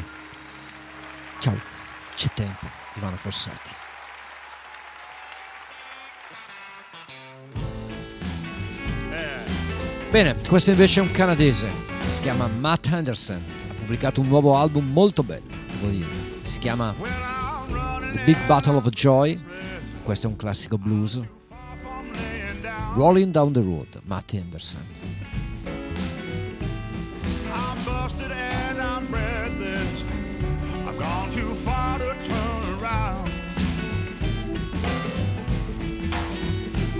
Ciao, 1.39 1.55
c'è 2.15 2.29
tempo, 2.35 2.67
Ivano 2.93 3.15
Fossati. 3.15 3.69
Bene, 10.11 10.35
questo 10.47 10.69
invece 10.69 10.99
è 10.99 11.03
un 11.03 11.11
canadese, 11.11 11.71
si 12.13 12.21
chiama 12.21 12.45
Matt 12.45 12.85
Henderson, 12.85 13.43
ha 13.71 13.73
pubblicato 13.73 14.21
un 14.21 14.27
nuovo 14.27 14.55
album 14.55 14.91
molto 14.91 15.23
bello, 15.23 15.49
devo 15.71 15.87
dire. 15.87 16.07
Si 16.43 16.59
chiama 16.59 16.93
The 16.99 18.21
Big 18.25 18.37
Battle 18.45 18.75
of 18.75 18.87
Joy, 18.89 19.43
questo 20.03 20.27
è 20.27 20.29
un 20.29 20.35
classico 20.35 20.77
blues. 20.77 21.19
Rolling 22.93 23.31
Down 23.31 23.51
the 23.53 23.61
Road, 23.61 24.01
Matt 24.03 24.33
Henderson. 24.33 24.85
I'm 28.01 28.07
busted 28.07 28.31
and 28.31 28.81
I'm 28.81 29.05
breathless. 29.05 30.03
I've 30.87 30.97
gone 30.97 31.29
too 31.29 31.53
far 31.53 31.99
to 31.99 32.15
turn 32.27 32.79
around. 32.79 33.31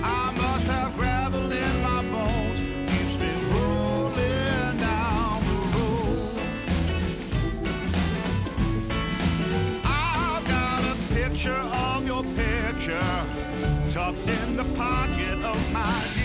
I 0.03 0.31
must 0.37 0.67
have 0.67 0.95
gravel 0.95 1.51
in 1.51 1.81
my 1.81 2.03
bones. 2.03 2.59
Keeps 2.91 3.17
me 3.17 3.33
rolling 3.51 4.77
down 4.77 5.43
the 5.43 5.55
road. 5.75 6.39
I've 9.83 10.47
got 10.47 10.83
a 10.83 10.95
picture 11.15 11.63
of 11.89 12.05
your 12.05 12.23
picture 12.35 13.25
tucked 13.89 14.27
in 14.27 14.55
the 14.55 14.65
pocket 14.75 15.43
of 15.43 15.71
my 15.71 16.20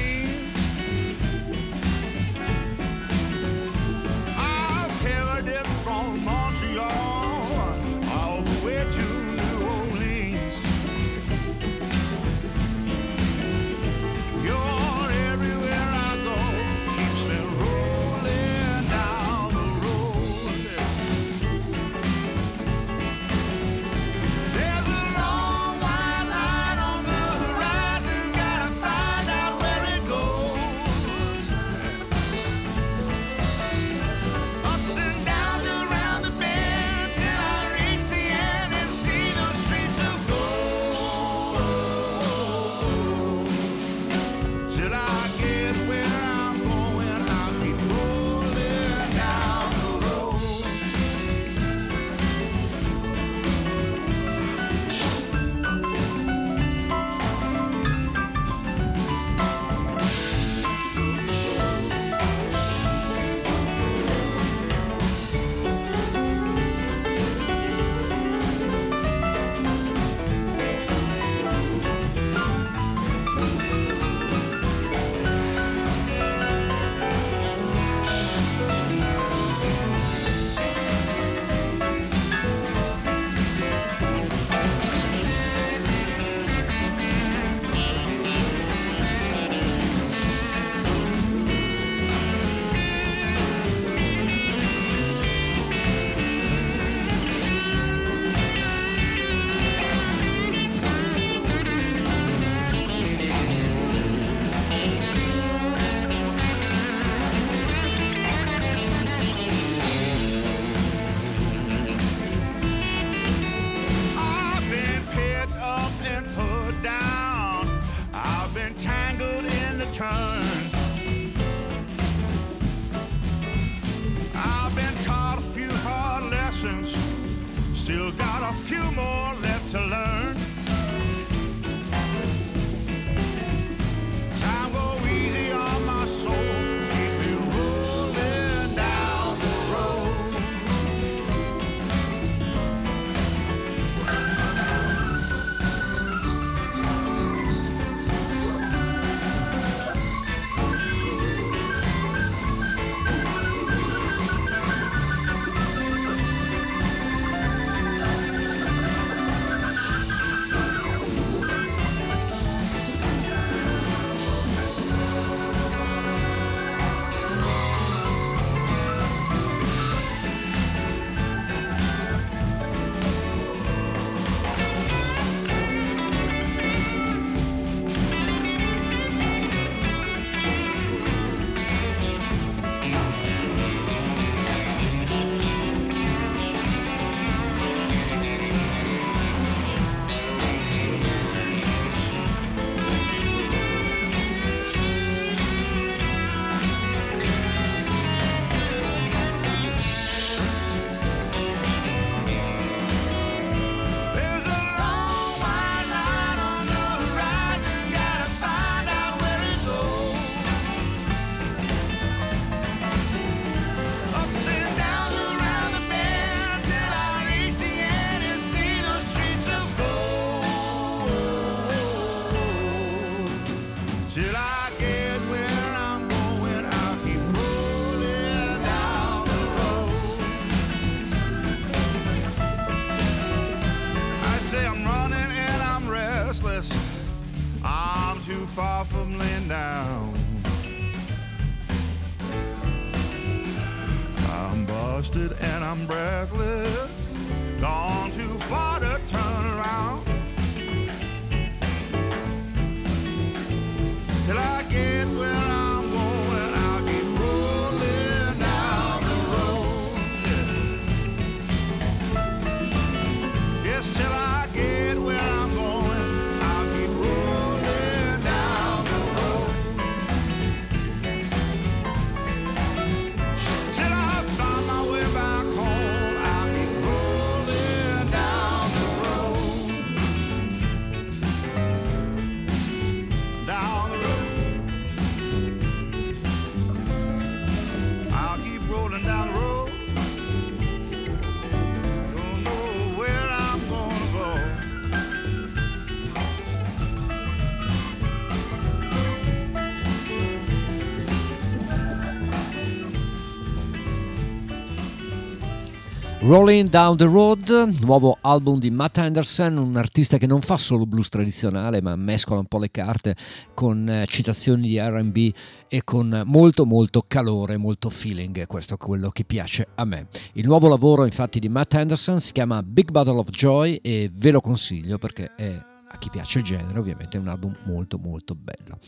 Rolling 306.27 306.69
Down 306.69 306.97
the 306.97 307.05
Road, 307.05 307.77
nuovo 307.83 308.19
album 308.21 308.59
di 308.59 308.69
Matt 308.69 308.99
Anderson, 308.99 309.59
un 309.59 309.77
artista 309.77 310.19
che 310.19 310.27
non 310.27 310.41
fa 310.41 310.57
solo 310.57 310.85
blues 310.85 311.09
tradizionale, 311.09 311.81
ma 311.81 311.95
mescola 311.95 312.41
un 312.41 312.47
po' 312.47 312.59
le 312.59 312.73
carte 312.73 313.15
con 313.55 313.89
eh, 313.89 314.07
citazioni 314.07 314.67
di 314.67 314.81
RB 314.81 315.33
e 315.69 315.85
con 315.85 316.23
molto 316.27 316.67
molto 316.67 317.05
calore, 317.07 317.57
molto 317.57 317.91
feeling. 317.91 318.45
Questo 318.49 318.75
è 318.75 318.77
quello 318.77 319.11
che 319.11 319.23
piace 319.23 319.69
a 319.77 319.85
me. 319.85 320.09
Il 320.33 320.47
nuovo 320.47 320.69
lavoro, 320.69 321.05
infatti, 321.05 321.39
di 321.39 321.49
Matt 321.49 321.75
Anderson 321.75 322.19
si 322.19 322.33
chiama 322.33 322.61
Big 322.61 322.91
Bottle 322.91 323.19
of 323.19 323.31
Joy 323.31 323.79
e 323.81 324.11
ve 324.13 324.33
lo 324.33 324.41
consiglio 324.41 324.99
perché 324.99 325.31
è 325.37 325.53
a 325.89 325.97
chi 325.99 326.11
piace 326.11 326.41
il 326.41 326.45
genere, 326.45 326.77
ovviamente 326.77 327.19
è 327.19 327.21
un 327.21 327.29
album 327.29 327.57
molto 327.67 327.99
molto 327.99 328.35
bello. 328.35 328.79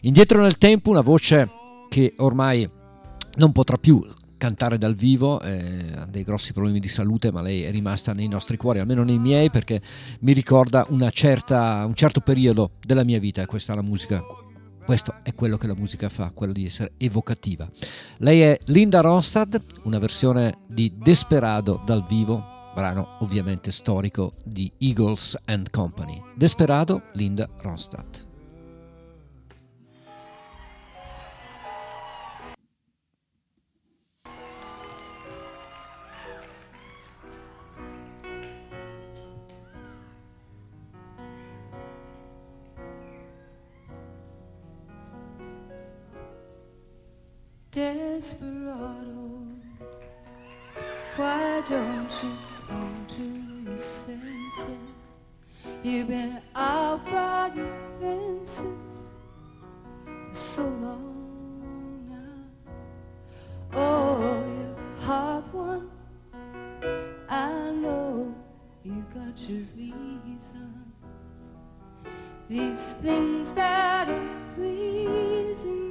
Indietro 0.00 0.42
nel 0.42 0.58
tempo, 0.58 0.90
una 0.90 1.02
voce 1.02 1.48
che 1.88 2.14
ormai 2.16 2.68
non 3.36 3.52
potrà 3.52 3.76
più 3.76 4.04
cantare 4.38 4.78
dal 4.78 4.94
vivo, 4.94 5.40
eh, 5.40 5.84
ha 5.94 6.06
dei 6.06 6.22
grossi 6.22 6.52
problemi 6.54 6.80
di 6.80 6.88
salute, 6.88 7.30
ma 7.30 7.42
lei 7.42 7.64
è 7.64 7.70
rimasta 7.70 8.14
nei 8.14 8.28
nostri 8.28 8.56
cuori, 8.56 8.78
almeno 8.78 9.02
nei 9.02 9.18
miei, 9.18 9.50
perché 9.50 9.82
mi 10.20 10.32
ricorda 10.32 10.86
certa, 11.10 11.84
un 11.84 11.94
certo 11.94 12.20
periodo 12.20 12.70
della 12.80 13.04
mia 13.04 13.18
vita 13.18 13.44
questa 13.44 13.72
è 13.72 13.76
la 13.76 13.82
musica. 13.82 14.24
Questo 14.84 15.16
è 15.22 15.34
quello 15.34 15.58
che 15.58 15.66
la 15.66 15.74
musica 15.74 16.08
fa, 16.08 16.30
quello 16.32 16.54
di 16.54 16.64
essere 16.64 16.92
evocativa. 16.96 17.68
Lei 18.18 18.40
è 18.40 18.58
Linda 18.66 19.02
Ronstadt, 19.02 19.60
una 19.82 19.98
versione 19.98 20.60
di 20.66 20.94
Desperado 20.96 21.82
dal 21.84 22.06
vivo, 22.08 22.42
brano 22.74 23.16
ovviamente 23.18 23.70
storico 23.70 24.32
di 24.44 24.72
Eagles 24.78 25.36
and 25.44 25.68
Company. 25.68 26.18
Desperado, 26.34 27.02
Linda 27.12 27.46
Ronstadt. 27.60 28.27
Desperado, 47.70 49.44
why 51.16 51.62
don't 51.68 52.10
you 52.22 52.32
come 52.66 53.06
to 53.08 53.68
your 53.68 53.76
senses? 53.76 54.78
You've 55.82 56.08
been 56.08 56.40
out 56.54 57.00
riding 57.12 57.70
fences 58.00 59.10
for 60.06 60.32
so 60.34 60.62
long 60.62 62.08
now. 62.08 63.78
Oh, 63.78 64.44
you're 64.46 65.04
hard 65.04 65.52
one, 65.52 65.90
I 67.28 67.70
know 67.70 68.34
you 68.82 69.04
got 69.14 69.38
your 69.46 69.66
reasons. 69.76 70.94
These 72.48 72.80
things 73.02 73.52
that 73.52 74.08
are 74.08 74.28
pleasing 74.54 75.87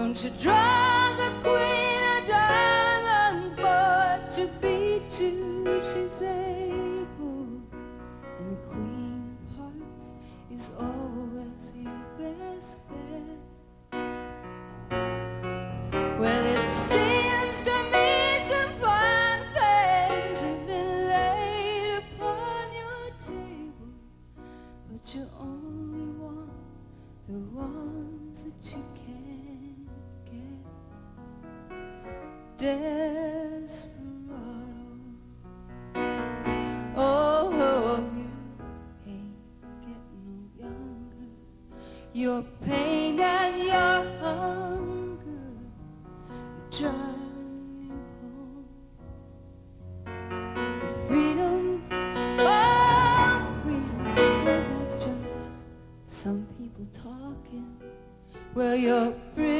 Don't 0.00 0.24
you 0.24 0.30
drive 0.40 1.18
the 1.18 1.30
queen 1.42 1.89
desperado. 32.60 33.80
Oh, 36.94 37.50
oh, 37.54 37.56
oh, 37.56 38.00
you 39.06 39.12
ain't 39.12 39.34
getting 39.80 40.50
no 40.58 40.66
younger. 40.66 41.28
Your 42.12 42.42
pain 42.66 43.18
and 43.18 43.56
your 43.62 44.04
hunger 44.20 45.46
are 46.28 46.70
driving 46.70 47.88
you 47.88 47.96
home. 48.20 48.68
But 50.04 50.96
Freedom, 51.08 51.82
oh, 52.40 53.60
freedom, 53.64 53.98
well, 54.44 54.62
that's 54.68 54.94
just 55.02 55.40
some 56.04 56.46
people 56.58 56.86
talking. 56.92 57.68
Well, 58.54 58.76
you're 58.76 59.12
prisoners 59.34 59.59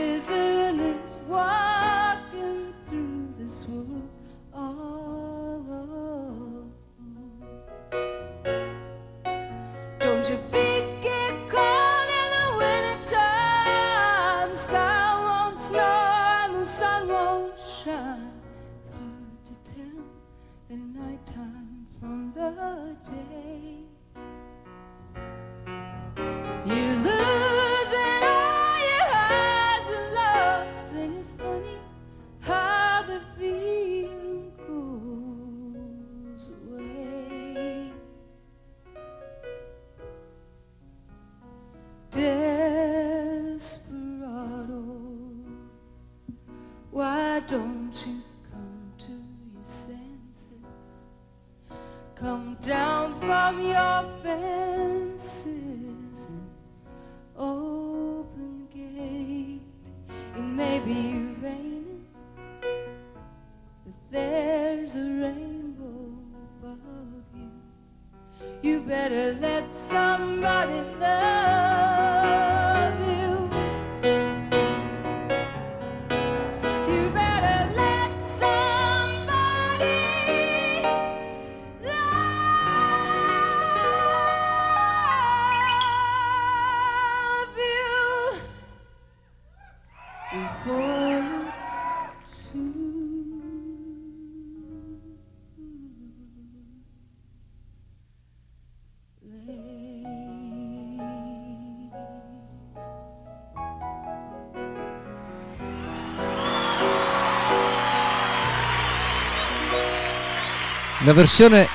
Una 111.10 111.18
versione 111.18 111.66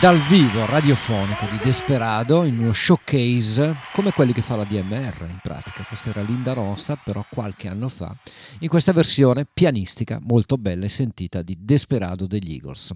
dal 0.00 0.20
vivo 0.20 0.66
radiofonica 0.66 1.46
di 1.46 1.58
Desperado 1.64 2.44
in 2.44 2.60
uno 2.60 2.72
showcase 2.72 3.74
come 3.92 4.12
quelli 4.12 4.32
che 4.32 4.40
fa 4.40 4.54
la 4.54 4.62
DMR 4.62 5.26
in 5.28 5.40
pratica. 5.42 5.82
Questa 5.82 6.10
era 6.10 6.22
Linda 6.22 6.52
Ronstadt 6.52 7.00
però 7.02 7.26
qualche 7.28 7.66
anno 7.66 7.88
fa 7.88 8.16
in 8.60 8.68
questa 8.68 8.92
versione 8.92 9.48
pianistica 9.52 10.20
molto 10.22 10.56
bella 10.58 10.84
e 10.84 10.88
sentita 10.88 11.42
di 11.42 11.56
Desperado 11.58 12.28
degli 12.28 12.52
Eagles. 12.52 12.92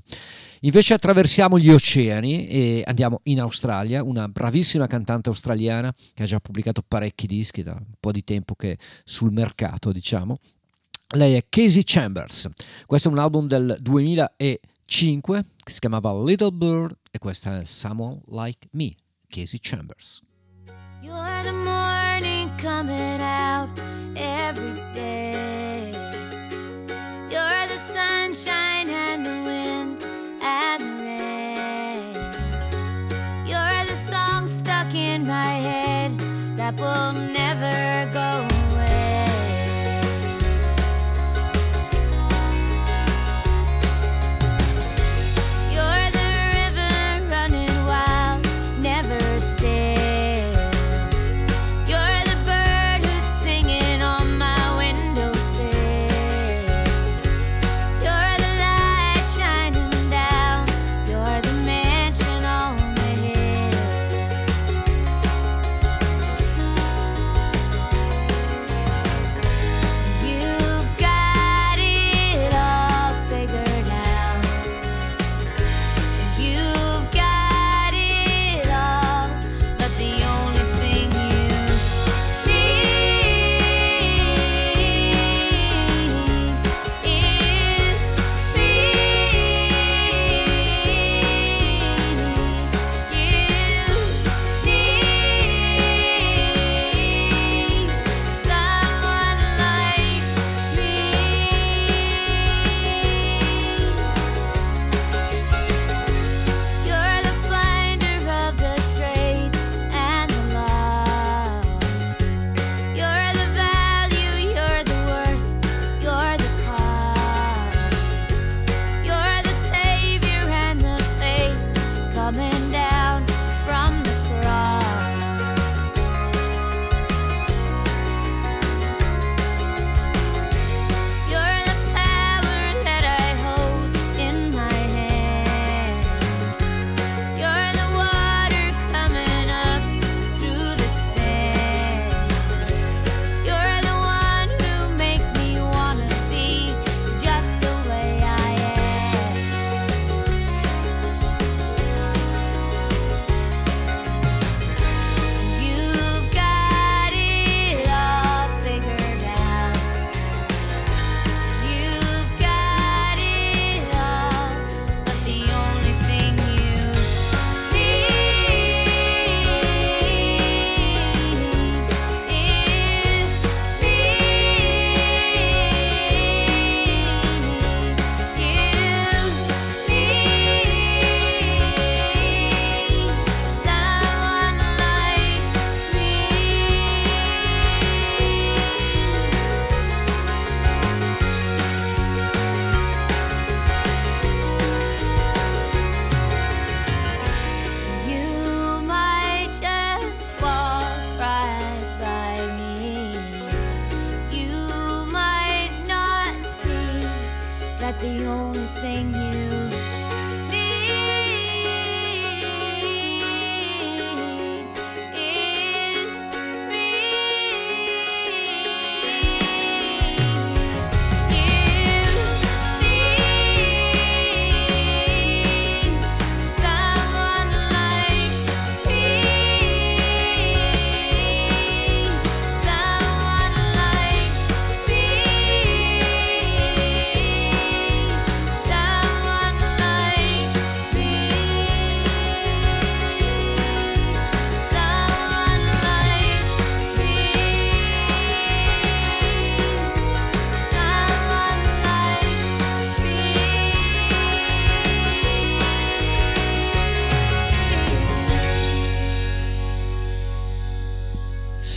Invece 0.61 0.95
attraversiamo 0.95 1.59
gli 1.59 1.69
oceani 1.69 2.47
e 2.47 2.85
andiamo 2.87 3.19
in 3.25 3.41
Australia, 3.41 4.05
una 4.05 4.29
bravissima 4.29 4.87
cantante 4.87 5.31
australiana 5.31 5.93
che 6.15 6.23
ha 6.23 6.27
già 6.27 6.39
pubblicato 6.39 6.85
parecchi 6.87 7.27
dischi 7.27 7.65
da 7.65 7.73
un 7.73 7.95
po' 7.99 8.13
di 8.13 8.23
tempo 8.23 8.55
che 8.55 8.71
è 8.71 8.77
sul 9.03 9.33
mercato 9.33 9.91
diciamo. 9.91 10.39
Lei 11.17 11.35
è 11.35 11.47
Casey 11.49 11.83
Chambers. 11.85 12.51
Questo 12.87 13.09
è 13.09 13.11
un 13.11 13.19
album 13.19 13.49
del 13.49 13.77
2005 14.89 15.45
che 15.63 15.73
si 15.73 15.81
chiamava 15.81 16.13
Little 16.15 16.51
Bird 16.51 16.97
e 17.11 17.19
questa 17.19 17.61
è 17.61 17.65
Someone 17.67 18.23
Like 18.29 18.69
Me, 18.73 18.95
Casey 19.29 19.59
Chambers. 19.61 20.23
You're 21.03 21.43
the 21.43 21.53
morning 21.53 22.49
coming 22.59 23.21
out 23.21 23.88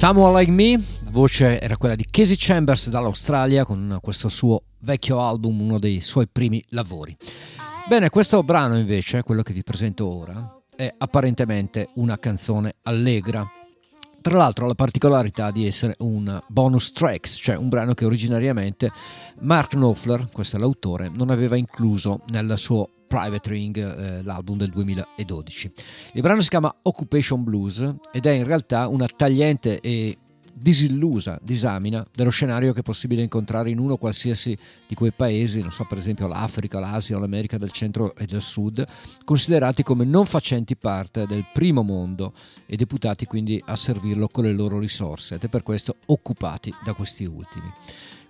Someone 0.02 0.36
Like 0.36 0.50
Me, 0.50 0.84
la 1.04 1.12
voce 1.12 1.62
era 1.62 1.78
quella 1.78 1.94
di 1.94 2.08
Casey 2.10 2.36
Chambers 2.36 2.90
dall'Australia 2.90 3.66
con 3.66 4.00
questo 4.02 4.30
suo 4.30 4.64
vecchio 4.80 5.22
album, 5.22 5.62
uno 5.62 5.78
dei 5.78 6.02
suoi 6.02 6.28
primi 6.28 6.66
lavori. 6.70 7.16
Bene, 7.88 8.10
questo 8.10 8.42
brano 8.42 8.80
invece, 8.80 9.22
quello 9.22 9.44
che 9.44 9.54
vi 9.54 9.62
presento 9.62 10.12
ora, 10.12 10.60
è 10.76 10.92
apparentemente 10.98 11.90
una 11.98 12.18
canzone 12.18 12.78
allegra. 12.82 13.48
Tra 14.22 14.38
l'altro 14.38 14.66
ha 14.66 14.68
la 14.68 14.76
particolarità 14.76 15.50
di 15.50 15.66
essere 15.66 15.96
un 16.00 16.40
bonus 16.48 16.92
tracks, 16.92 17.40
cioè 17.42 17.56
un 17.56 17.70
brano 17.70 17.96
che 17.96 18.06
originariamente 18.06 18.92
Mark 19.40 19.70
Knopfler, 19.72 20.30
questo 20.32 20.58
è 20.58 20.60
l'autore, 20.60 21.10
non 21.10 21.32
aveva 21.32 21.56
incluso 21.56 22.22
nel 22.28 22.54
suo 22.56 22.88
Private 23.08 23.50
Ring, 23.50 23.78
eh, 23.78 24.22
l'album 24.22 24.58
del 24.58 24.70
2012. 24.70 25.72
Il 26.14 26.22
brano 26.22 26.42
si 26.42 26.50
chiama 26.50 26.74
Occupation 26.84 27.44
Blues 27.44 27.96
ed 28.12 28.28
è 28.28 28.32
in 28.32 28.46
realtà 28.46 28.88
una 28.88 29.08
tagliente 29.08 29.80
e 29.80 30.16
disillusa 30.54 31.40
disamina 31.42 32.06
dello 32.14 32.30
scenario 32.30 32.74
che 32.74 32.80
è 32.80 32.84
possibile 32.84 33.22
incontrare 33.22 33.70
in 33.70 33.80
uno 33.80 33.98
qualsiasi 33.98 34.58
di 34.88 34.96
quei 34.96 35.12
paesi, 35.12 35.62
non 35.62 35.72
so 35.72 35.86
per 35.86 35.98
esempio 35.98 36.28
l'Africa, 36.28 36.80
l'Asia 36.80 37.18
o 37.18 37.20
l'America 37.20 37.58
del 37.58 37.72
centro 37.72 38.16
e 38.16 38.26
del 38.26 38.42
sud, 38.42 38.86
considerati 39.24 39.84
come 39.84 40.06
non 40.06 40.26
facenti 40.26 40.76
parte 40.76 41.26
del 41.26 41.46
primo 41.54 41.82
mondo 41.84 42.34
e 42.66 42.76
deputati 42.76 43.26
quindi 43.26 43.62
a 43.66 43.76
servirlo 43.76 44.28
con 44.28 44.44
le 44.44 44.54
loro 44.54 44.80
risorse 44.80 45.36
ed 45.36 45.44
è 45.44 45.48
per 45.48 45.64
questo 45.64 45.98
occupati 46.08 46.74
da 46.84 46.94
questi 46.94 47.26
ultimi. 47.26 47.72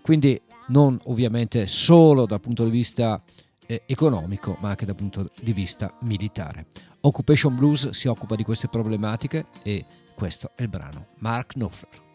Quindi 0.01 0.39
non 0.67 0.99
ovviamente 1.05 1.67
solo 1.67 2.25
dal 2.25 2.39
punto 2.39 2.63
di 2.63 2.71
vista 2.71 3.21
eh, 3.65 3.83
economico 3.85 4.57
ma 4.59 4.69
anche 4.69 4.85
dal 4.85 4.95
punto 4.95 5.31
di 5.41 5.53
vista 5.53 5.93
militare. 6.01 6.65
Occupation 7.01 7.55
Blues 7.55 7.89
si 7.89 8.07
occupa 8.07 8.35
di 8.35 8.43
queste 8.43 8.67
problematiche 8.67 9.45
e 9.63 9.85
questo 10.13 10.51
è 10.55 10.63
il 10.63 10.69
brano 10.69 11.07
Mark 11.19 11.53
Knopfler. 11.53 12.10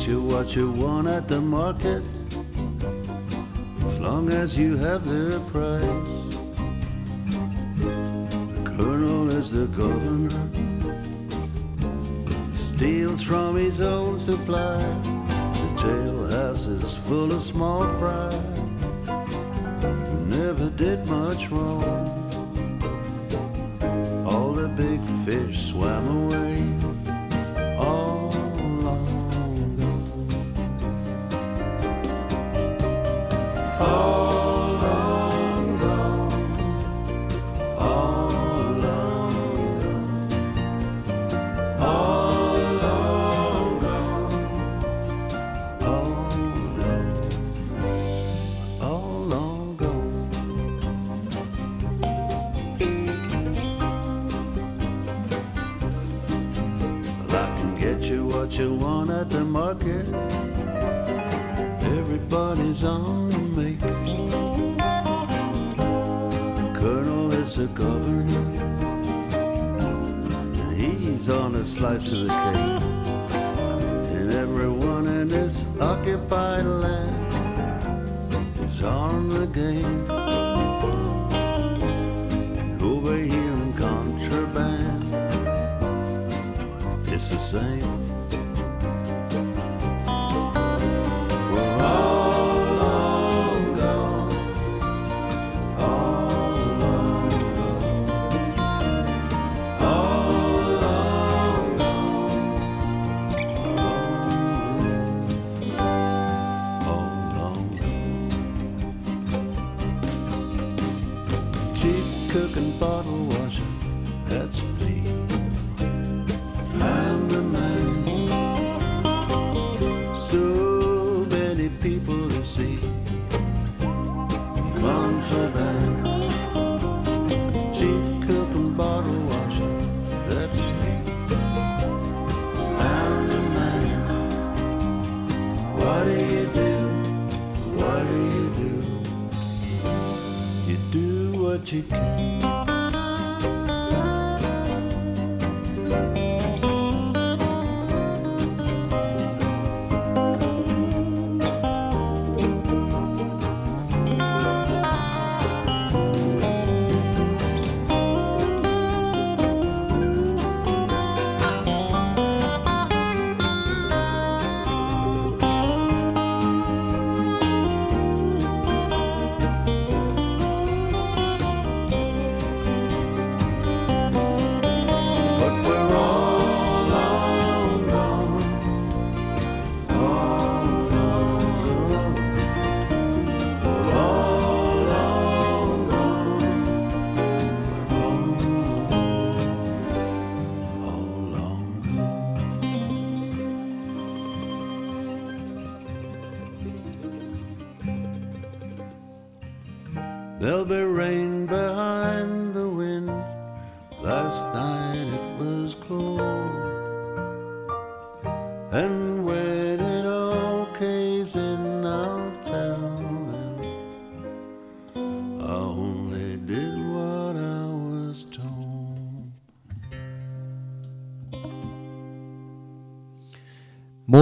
Get 0.00 0.08
you 0.08 0.22
what 0.22 0.56
you 0.56 0.70
want 0.72 1.06
at 1.06 1.28
the 1.28 1.40
market 1.40 2.02
as 3.86 3.98
long 3.98 4.30
as 4.30 4.58
you 4.58 4.74
have 4.76 5.04
their 5.04 5.38
price. 5.40 5.84
The 7.76 8.62
colonel 8.64 9.28
is 9.30 9.50
the 9.52 9.66
governor, 9.66 10.30
he 12.50 12.56
steals 12.56 13.22
from 13.22 13.56
his 13.56 13.82
own 13.82 14.18
supply. 14.18 14.78
The 14.78 15.70
jailhouse 15.76 16.66
is 16.66 16.94
full 17.06 17.32
of 17.32 17.42
small 17.42 17.82
fry 17.98 18.30
never 20.26 20.70
did 20.70 21.04
much 21.06 21.50
wrong. 21.50 21.84
All 24.24 24.52
the 24.52 24.68
big 24.68 25.00
fish 25.26 25.70
swam 25.70 26.08
away. 26.08 26.79
At 59.10 59.28
the 59.28 59.44
market. 59.44 60.06
Everybody's 61.98 62.84
on 62.84 63.30
the 63.30 63.38
make. 63.38 63.80
The 66.60 66.72
colonel 66.78 67.32
is 67.32 67.58
a 67.58 67.66
governor, 67.66 68.46
and 70.62 70.76
he's 70.76 71.28
on 71.28 71.56
a 71.56 71.64
slice 71.64 72.12
of 72.12 72.28
the 72.28 72.28
cake. 72.28 72.82
And 74.16 74.32
everyone 74.32 75.06
in 75.06 75.28
this 75.28 75.64
occupied 75.80 76.66
land 76.66 77.34
is 78.64 78.82
on 78.82 79.28
the 79.28 79.46
game. 79.46 80.10
Over 82.80 83.16
here 83.16 83.54
in 83.64 83.72
contraband, 83.74 85.04
it's 87.08 87.28
the 87.30 87.38
same. 87.38 87.99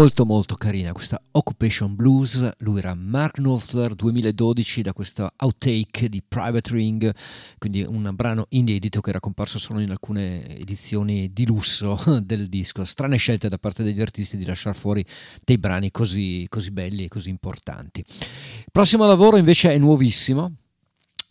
Molto 0.09 0.25
molto 0.25 0.55
carina 0.55 0.93
questa 0.93 1.21
Occupation 1.33 1.95
Blues, 1.95 2.51
lui 2.61 2.79
era 2.79 2.95
Mark 2.95 3.35
Knopfler 3.35 3.95
2012 3.95 4.81
da 4.81 4.95
questo 4.95 5.31
outtake 5.37 6.09
di 6.09 6.23
Private 6.27 6.73
Ring, 6.73 7.15
quindi 7.59 7.83
un 7.87 8.11
brano 8.15 8.47
inedito 8.49 9.03
che 9.03 9.11
era 9.11 9.21
comparso 9.21 9.59
solo 9.59 9.81
in 9.81 9.91
alcune 9.91 10.57
edizioni 10.57 11.31
di 11.35 11.45
lusso 11.45 12.01
del 12.25 12.49
disco. 12.49 12.87
Strane 12.87 13.19
scelte 13.19 13.51
da 13.51 13.59
parte 13.59 13.83
degli 13.83 14.01
artisti 14.01 14.39
di 14.39 14.47
lasciare 14.47 14.79
fuori 14.79 15.05
dei 15.45 15.59
brani 15.59 15.91
così, 15.91 16.47
così 16.49 16.71
belli 16.71 17.05
e 17.05 17.09
così 17.09 17.29
importanti. 17.29 18.03
Il 18.09 18.73
prossimo 18.73 19.05
lavoro 19.05 19.37
invece 19.37 19.75
è 19.75 19.77
nuovissimo, 19.77 20.55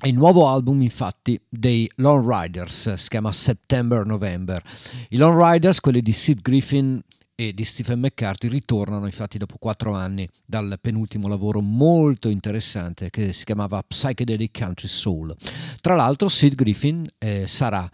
il 0.03 0.13
nuovo 0.13 0.47
album 0.47 0.83
infatti 0.83 1.41
dei 1.49 1.89
Lone 1.95 2.43
Riders, 2.43 2.93
si 2.93 3.09
chiama 3.09 3.31
September 3.31 4.05
November. 4.05 4.61
I 5.09 5.17
Lone 5.17 5.53
Riders, 5.53 5.79
quelli 5.79 6.03
di 6.03 6.13
Sid 6.13 6.41
Griffin 6.43 7.01
e 7.39 7.53
di 7.53 7.63
Stephen 7.65 7.99
McCarthy, 7.99 8.47
ritornano 8.47 9.05
infatti 9.05 9.37
dopo 9.37 9.57
quattro 9.59 9.93
anni 9.93 10.27
dal 10.43 10.79
penultimo 10.81 11.27
lavoro 11.27 11.61
molto 11.61 12.29
interessante 12.29 13.11
che 13.11 13.31
si 13.31 13.45
chiamava 13.45 13.83
Psychedelic 13.83 14.57
Country 14.57 14.87
Soul. 14.87 15.35
Tra 15.79 15.93
l'altro 15.93 16.29
Sid 16.29 16.55
Griffin 16.55 17.07
eh, 17.19 17.45
sarà 17.45 17.87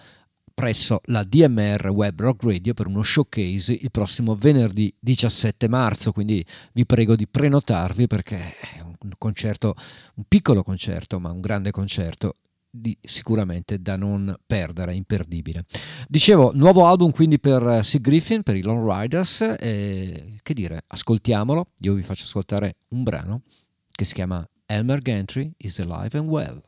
presso 0.53 1.02
la 1.06 1.26
DMR 1.26 1.90
Web 1.90 2.22
Rock 2.22 2.44
Radio 2.44 2.74
per 2.74 2.88
uno 2.88 3.03
showcase 3.03 3.74
il 3.74 3.91
prossimo 3.91 4.34
venerdì 4.34 4.95
17 4.98 5.68
marzo, 5.68 6.14
quindi 6.14 6.45
vi 6.72 6.86
prego 6.86 7.18
di 7.18 7.28
prenotarvi 7.28 8.07
perché 8.07 8.56
è 8.57 8.80
un 8.80 8.95
concerto, 9.18 9.76
un 10.15 10.24
piccolo 10.26 10.64
concerto, 10.64 11.20
ma 11.20 11.32
un 11.32 11.41
grande 11.41 11.72
concerto 11.72 12.36
di, 12.76 12.98
sicuramente 13.02 13.80
da 13.80 13.95
non 13.95 14.36
perdere, 14.45 14.95
imperdibile. 14.95 15.66
Dicevo, 16.08 16.52
nuovo 16.56 16.88
album 16.88 17.12
quindi 17.12 17.40
per 17.40 17.86
Sig 17.86 18.02
Griffin, 18.02 18.41
per 18.41 18.56
i 18.56 18.62
Lone 18.62 19.02
Riders, 19.02 19.41
e, 19.60 20.40
che 20.41 20.54
dire, 20.56 20.84
ascoltiamolo, 20.88 21.68
io 21.82 21.94
vi 21.94 22.02
faccio 22.02 22.24
ascoltare 22.24 22.78
un 22.90 23.04
brano 23.04 23.44
che 23.91 24.06
si 24.06 24.16
chiama 24.16 24.48
Elmer 24.66 25.02
Gantry 25.02 25.54
is 25.58 25.78
Alive 25.78 26.18
and 26.18 26.28
Well. 26.28 26.62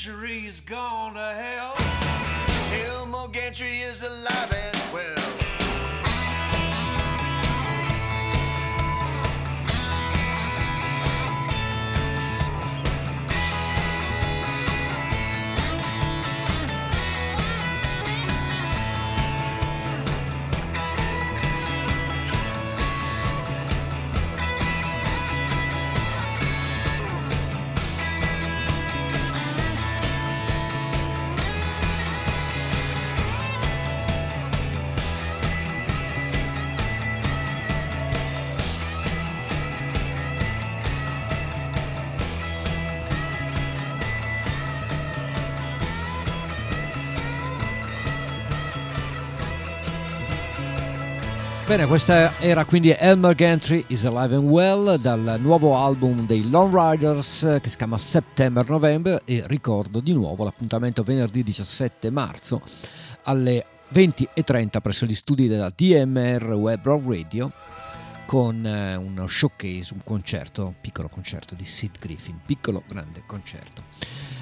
21st 0.00 0.06
century 0.06 0.46
is 0.46 0.60
gone 0.60 1.12
to 1.12 1.20
hell. 1.20 1.74
Elmo 2.88 3.28
Gantry 3.28 3.80
is 3.80 4.02
alive 4.02 4.69
Bene, 51.70 51.86
questa 51.86 52.36
era 52.40 52.64
quindi 52.64 52.90
Elmer 52.90 53.32
Gantry 53.36 53.84
is 53.86 54.04
Alive 54.04 54.34
and 54.34 54.48
Well 54.48 54.96
dal 54.96 55.36
nuovo 55.38 55.76
album 55.76 56.26
dei 56.26 56.50
Lone 56.50 56.90
Riders 56.90 57.58
che 57.62 57.68
si 57.68 57.76
chiama 57.76 57.96
September 57.96 58.68
November 58.68 59.22
e 59.24 59.44
ricordo 59.46 60.00
di 60.00 60.12
nuovo 60.12 60.42
l'appuntamento 60.42 61.04
venerdì 61.04 61.44
17 61.44 62.10
marzo 62.10 62.60
alle 63.22 63.64
20.30 63.94 64.80
presso 64.82 65.06
gli 65.06 65.14
studi 65.14 65.46
della 65.46 65.72
DMR 65.72 66.42
Web 66.54 66.82
Rock 66.82 67.06
Radio 67.06 67.52
con 68.26 68.66
eh, 68.66 68.96
uno 68.96 69.28
showcase, 69.28 69.94
un 69.94 70.00
concerto, 70.02 70.64
un 70.66 70.74
piccolo 70.80 71.08
concerto 71.08 71.54
di 71.54 71.64
Sid 71.64 72.00
Griffin, 72.00 72.40
piccolo 72.44 72.82
grande 72.84 73.22
concerto. 73.26 73.84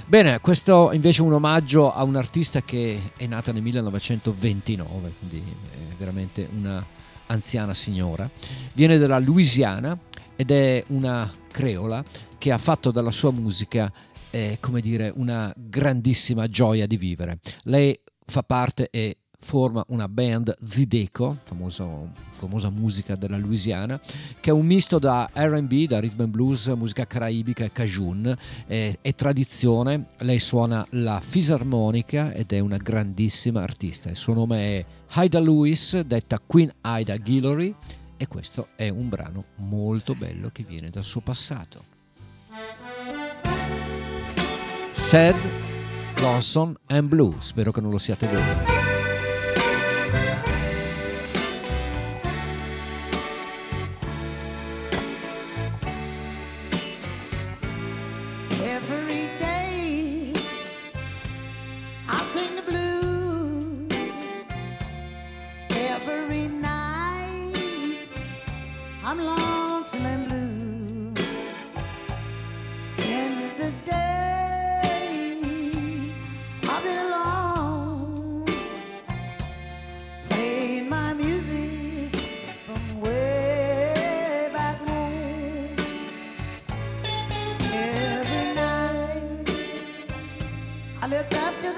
Bene, 0.07 0.41
questo 0.41 0.93
invece 0.95 1.21
è 1.21 1.25
un 1.27 1.35
omaggio 1.35 1.93
a 1.93 2.05
un 2.05 2.17
artista 2.17 2.63
che 2.63 3.13
è 3.19 3.27
nata 3.27 3.53
nel 3.53 3.61
1929, 3.61 5.13
quindi 5.19 5.45
è 5.47 5.95
veramente 5.99 6.49
una 6.57 6.97
anziana 7.29 7.75
signora, 7.75 8.29
viene 8.75 8.99
dalla 8.99 9.19
Louisiana 9.19 9.97
ed 10.37 10.51
è 10.51 10.85
una 10.89 11.31
creola 11.51 12.05
che 12.37 12.53
ha 12.53 12.59
fatto 12.59 12.91
dalla 12.91 13.11
sua 13.11 13.33
musica, 13.33 13.93
eh, 14.31 14.59
come 14.61 14.81
dire, 14.81 15.13
una 15.15 15.53
grandissima 15.57 16.49
gioia 16.49 16.87
di 16.87 16.97
vivere. 16.97 17.39
Lei 17.65 17.99
fa 18.25 18.43
parte 18.43 18.89
e 18.91 19.19
forma 19.41 19.85
una 19.89 20.09
band 20.09 20.55
Zideco, 20.63 21.39
famoso, 21.45 22.11
famosa 22.39 22.71
musica 22.71 23.15
della 23.15 23.37
Louisiana, 23.37 23.99
che 24.41 24.51
è 24.51 24.53
un 24.53 24.67
misto 24.67 24.99
da 24.99 25.29
RB, 25.33 25.87
da 25.87 26.01
rhythm 26.01 26.23
and 26.23 26.31
blues, 26.31 26.67
musica 26.67 27.07
caraibica 27.07 27.65
e 27.65 27.73
cajun, 27.73 28.37
è, 28.67 28.99
è 29.01 29.15
tradizione, 29.15 30.07
lei 30.19 30.39
suona 30.39 30.85
la 30.91 31.21
fisarmonica 31.21 32.33
ed 32.33 32.53
è 32.53 32.59
una 32.59 32.77
grandissima 32.77 33.63
artista, 33.63 34.11
il 34.11 34.17
suo 34.17 34.35
nome 34.35 34.79
è 34.79 34.85
Haida 35.11 35.41
Lewis, 35.41 36.01
detta 36.01 36.41
Queen 36.45 36.73
Haida 36.83 37.17
Guillory, 37.17 37.75
e 38.17 38.27
questo 38.27 38.69
è 38.77 38.89
un 38.89 39.09
brano 39.09 39.45
molto 39.57 40.15
bello 40.15 40.51
che 40.53 40.63
viene 40.63 40.91
dal 40.91 41.05
suo 41.05 41.21
passato. 41.21 41.85
Sad, 44.93 45.37
Lonesome 46.17 46.75
and 46.87 47.09
Blue, 47.09 47.35
spero 47.41 47.73
che 47.73 47.81
non 47.81 47.91
lo 47.91 47.99
siate 47.99 48.27
voi. 48.27 48.78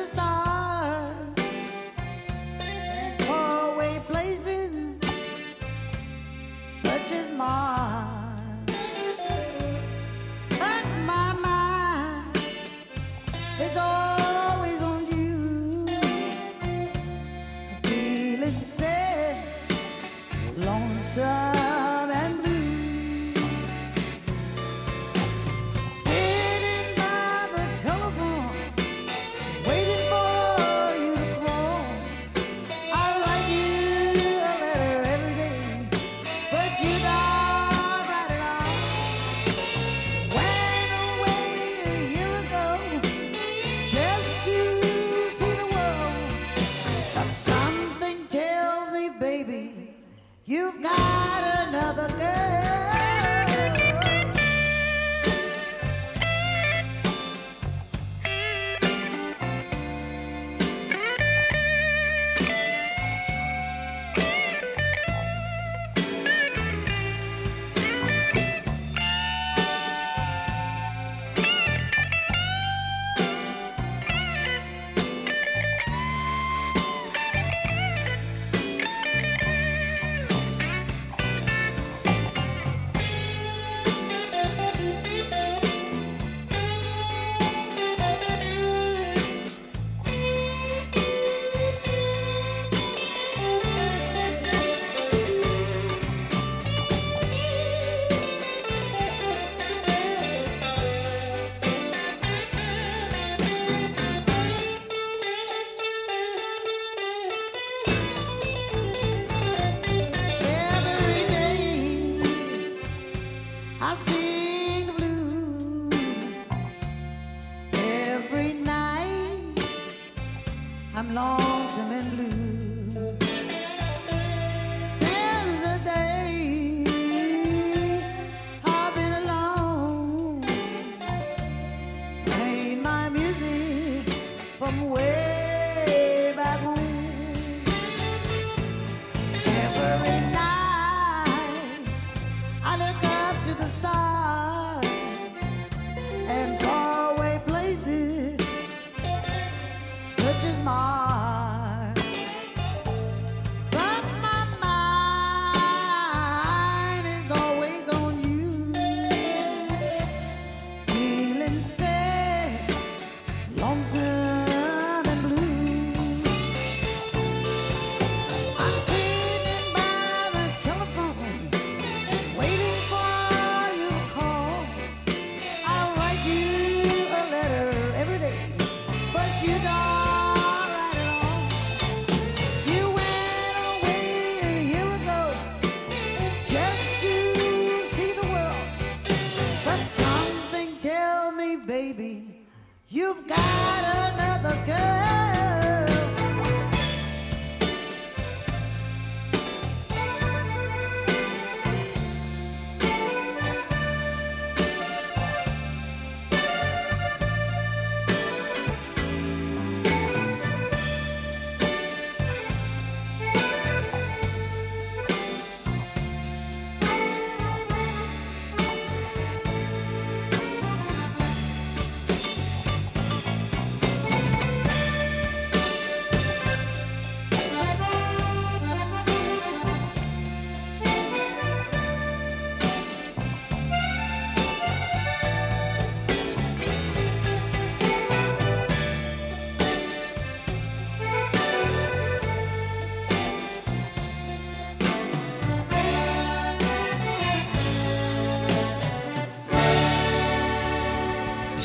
The 0.00 0.06
stars 0.06 0.49
but 47.30 47.59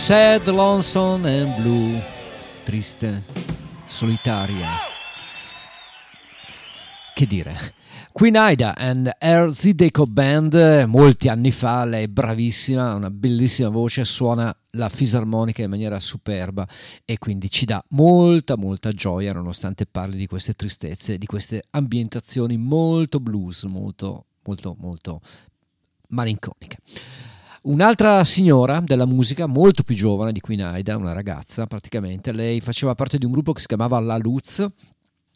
Sad, 0.06 0.46
lonesome 0.50 1.28
and 1.28 1.60
blue. 1.60 2.00
Triste, 2.64 3.24
solitaria. 3.88 4.68
Che 7.16 7.26
dire? 7.26 7.74
Queen 8.12 8.36
Ida 8.38 8.76
and 8.76 9.12
Her 9.18 9.52
Zideco 9.52 10.06
Band, 10.06 10.84
molti 10.86 11.28
anni 11.28 11.50
fa, 11.50 11.86
lei 11.86 12.04
è 12.04 12.08
bravissima, 12.08 12.92
ha 12.92 12.94
una 12.94 13.10
bellissima 13.10 13.70
voce, 13.70 14.06
suona 14.06 14.56
la 14.74 14.90
fisarmonica 14.90 15.64
in 15.64 15.72
maniera 15.72 16.00
superba 16.00 16.68
e 17.04 17.18
quindi 17.18 17.50
ci 17.50 17.66
dà 17.66 17.84
molta 17.90 18.58
molta 18.58 18.92
gioia 18.92 19.34
nonostante 19.34 19.88
parli 19.88 20.18
di 20.18 20.28
queste 20.28 20.54
tristezze, 20.54 21.18
di 21.18 21.26
queste 21.26 21.64
ambientazioni 21.72 22.58
molto 22.58 23.20
blues, 23.20 23.64
molto 23.64 24.26
molto 24.44 24.76
molto 24.78 25.22
malinconiche. 26.10 26.78
Un'altra 27.68 28.24
signora 28.26 28.80
della 28.80 29.08
musica, 29.08 29.48
molto 29.48 29.82
più 29.82 29.96
giovane 29.96 30.32
di 30.32 30.40
Queen 30.40 30.62
Aida, 30.62 30.98
una 30.98 31.14
ragazza 31.14 31.66
praticamente, 31.66 32.32
lei 32.32 32.62
faceva 32.62 32.94
parte 32.94 33.18
di 33.18 33.26
un 33.26 33.32
gruppo 33.32 33.54
che 33.54 33.62
si 33.62 33.66
chiamava 33.66 34.00
La 34.00 34.18
Luz 34.18 34.64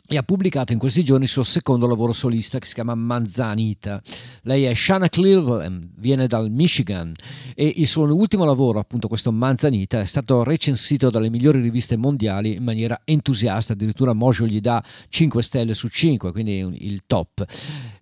e 0.10 0.18
ha 0.18 0.24
pubblicato 0.24 0.74
in 0.74 0.80
questi 0.80 1.04
giorni 1.04 1.26
il 1.26 1.30
suo 1.30 1.44
secondo 1.44 1.86
lavoro 1.86 2.14
solista 2.14 2.58
che 2.58 2.66
si 2.66 2.74
chiama 2.74 2.96
Manzanita. 2.96 4.02
Lei 4.42 4.64
è 4.64 4.74
Shanna 4.74 5.08
Cleveland, 5.08 5.90
viene 5.98 6.26
dal 6.26 6.50
Michigan 6.50 7.14
e 7.54 7.72
il 7.78 7.88
suo 7.88 8.06
ultimo 8.06 8.44
lavoro, 8.44 8.80
appunto 8.80 9.08
questo 9.08 9.32
Manzanita, 9.32 10.00
è 10.00 10.06
stato 10.06 10.44
recensito 10.44 11.12
dalle 11.12 11.30
migliori 11.30 11.62
riviste 11.62 11.96
mondiali 11.96 12.56
in 12.56 12.64
maniera 12.64 13.02
entusiasta, 13.04 13.74
addirittura 13.74 14.14
Mojo 14.14 14.48
gli 14.48 14.60
dà 14.60 14.84
5 15.10 15.44
stelle 15.44 15.76
su 15.76 15.88
5, 15.88 16.32
quindi 16.32 16.86
il 16.88 17.04
top. 17.06 17.46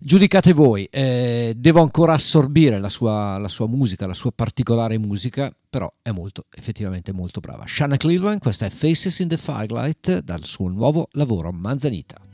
Giudicate 0.00 0.54
voi, 0.54 0.88
eh, 0.90 1.52
devo 1.56 1.82
ancora 1.82 2.14
assorbire 2.14 2.80
la 2.80 2.88
sua, 2.88 3.36
la 3.36 3.48
sua 3.48 3.66
musica, 3.66 4.06
la 4.06 4.14
sua 4.14 4.32
particolare 4.32 4.96
musica, 4.96 5.54
però 5.68 5.92
è 6.02 6.10
molto, 6.10 6.44
effettivamente 6.50 7.12
molto 7.12 7.40
brava. 7.40 7.64
Shanna 7.66 7.96
Cleveland, 7.96 8.40
questa 8.40 8.66
è 8.66 8.70
Faces 8.70 9.18
in 9.20 9.28
the 9.28 9.36
Firelight 9.36 10.20
dal 10.20 10.44
suo 10.44 10.68
nuovo 10.68 11.08
lavoro 11.12 11.52
Manzanita. 11.52 12.27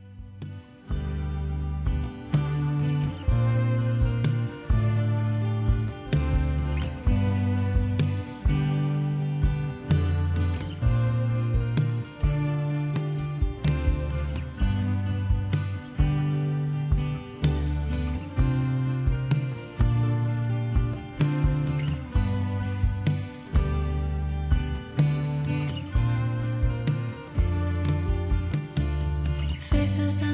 Faces 29.95 30.34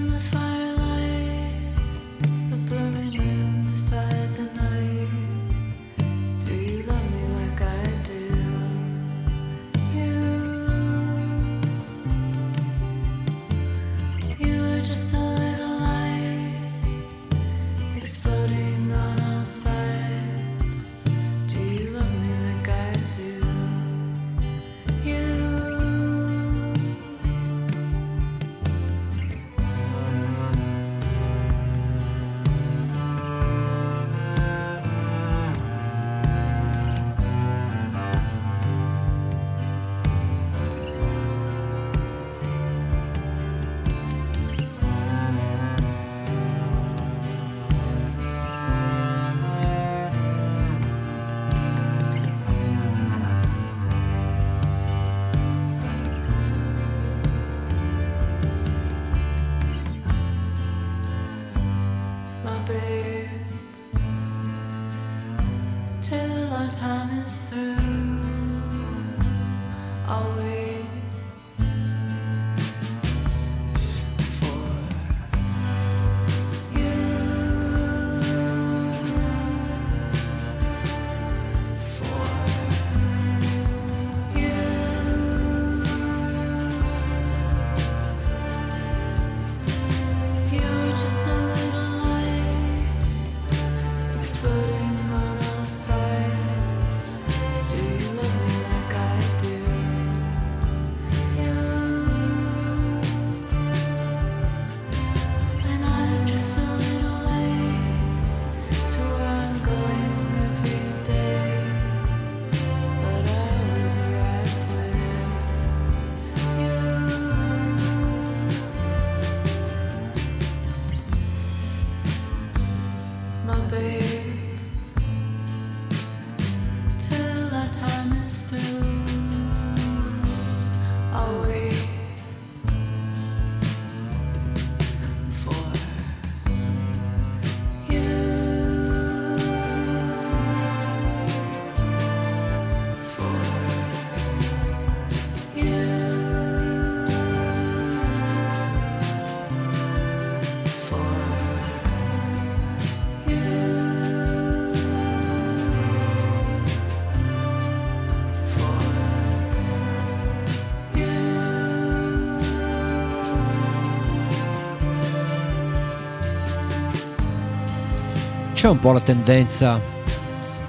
c'è 168.61 168.69
un 168.69 168.79
po' 168.79 168.93
la 168.93 169.01
tendenza 169.01 169.81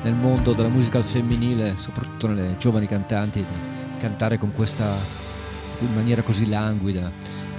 nel 0.03 0.13
mondo 0.13 0.53
della 0.53 0.69
musica 0.69 0.97
al 0.97 1.03
femminile, 1.03 1.76
soprattutto 1.76 2.27
nelle 2.27 2.55
giovani 2.57 2.88
cantanti, 2.88 3.39
di 3.39 3.99
cantare 3.99 4.38
con 4.38 4.53
questa 4.53 4.95
in 5.81 5.93
maniera 5.93 6.22
così 6.22 6.47
languida, 6.47 7.11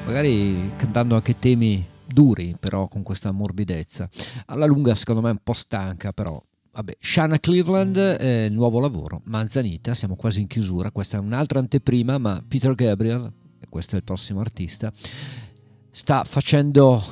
magari 0.07 0.73
cantando 0.77 1.17
anche 1.17 1.39
temi 1.39 1.87
duri, 2.07 2.57
però 2.59 2.89
con 2.89 3.03
questa 3.03 3.31
morbidezza. 3.31 4.09
Alla 4.47 4.65
lunga, 4.65 4.95
secondo 4.95 5.21
me, 5.21 5.29
è 5.29 5.33
un 5.33 5.41
po' 5.45 5.53
stanca, 5.53 6.15
però. 6.15 6.43
Vabbè, 6.73 6.97
Shanna 6.99 7.39
Cleveland, 7.39 7.97
eh, 7.99 8.49
nuovo 8.49 8.81
lavoro, 8.81 9.21
Manzanita, 9.25 9.95
siamo 9.95 10.17
quasi 10.17 10.41
in 10.41 10.47
chiusura, 10.47 10.91
questa 10.93 11.19
è 11.19 11.21
un'altra 11.21 11.59
anteprima, 11.59 12.17
ma 12.17 12.43
Peter 12.49 12.75
Gabriel, 12.75 13.31
questo 13.69 13.97
è 13.97 13.99
il 13.99 14.05
prossimo 14.05 14.41
artista, 14.41 14.91
sta 15.93 16.25
facendo 16.25 17.03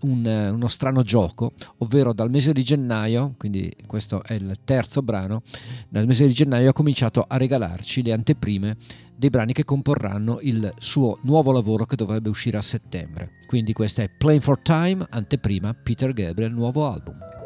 un, 0.00 0.26
eh, 0.26 0.48
uno 0.48 0.68
strano 0.68 1.02
gioco, 1.02 1.52
ovvero 1.78 2.12
dal 2.14 2.30
mese 2.30 2.52
di 2.52 2.62
gennaio, 2.62 3.34
quindi 3.36 3.72
questo 3.86 4.22
è 4.22 4.32
il 4.32 4.58
terzo 4.64 5.02
brano, 5.02 5.42
dal 5.88 6.06
mese 6.06 6.26
di 6.26 6.32
gennaio 6.32 6.70
ha 6.70 6.72
cominciato 6.72 7.24
a 7.28 7.36
regalarci 7.36 8.02
le 8.02 8.12
anteprime 8.12 8.76
dei 9.14 9.28
brani 9.28 9.52
che 9.52 9.64
comporranno 9.64 10.38
il 10.40 10.72
suo 10.78 11.18
nuovo 11.22 11.52
lavoro 11.52 11.84
che 11.84 11.96
dovrebbe 11.96 12.30
uscire 12.30 12.56
a 12.56 12.62
settembre. 12.62 13.32
Quindi 13.46 13.74
questa 13.74 14.02
è 14.02 14.08
Playing 14.08 14.42
for 14.42 14.58
Time, 14.60 15.06
anteprima 15.10 15.74
Peter 15.74 16.12
Gabriel, 16.14 16.52
nuovo 16.52 16.90
album. 16.90 17.39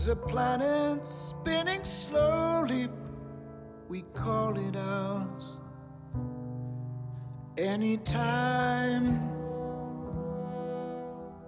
There's 0.00 0.08
a 0.08 0.16
planet 0.16 1.06
spinning 1.06 1.84
slowly, 1.84 2.88
we 3.86 4.00
call 4.14 4.56
it 4.56 4.74
ours. 4.74 5.58
Anytime, 7.58 9.20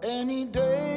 any 0.02 0.44
day, 0.44 0.91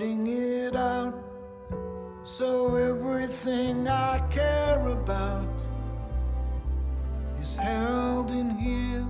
sorting 0.00 0.26
it 0.26 0.76
out. 0.76 1.14
So 2.24 2.74
everything 2.76 3.86
I 3.86 4.18
care 4.30 4.80
about 4.88 5.48
is 7.38 7.56
held 7.56 8.30
in 8.30 8.50
here. 8.50 9.06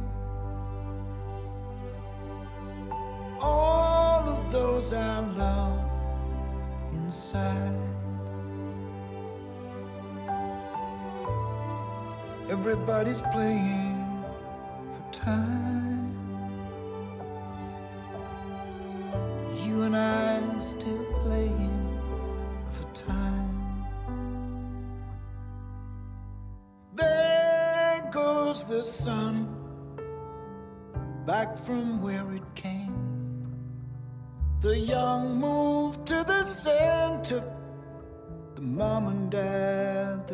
All 3.40 4.28
of 4.28 4.52
those 4.52 4.92
I 4.92 5.20
love 5.20 5.80
inside. 6.92 7.76
Everybody's 12.50 13.20
playing 13.32 13.89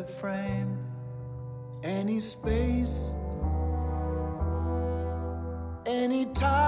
frame. 0.09 0.77
Any 1.83 2.19
space, 2.19 3.13
any 5.85 6.25
time, 6.33 6.66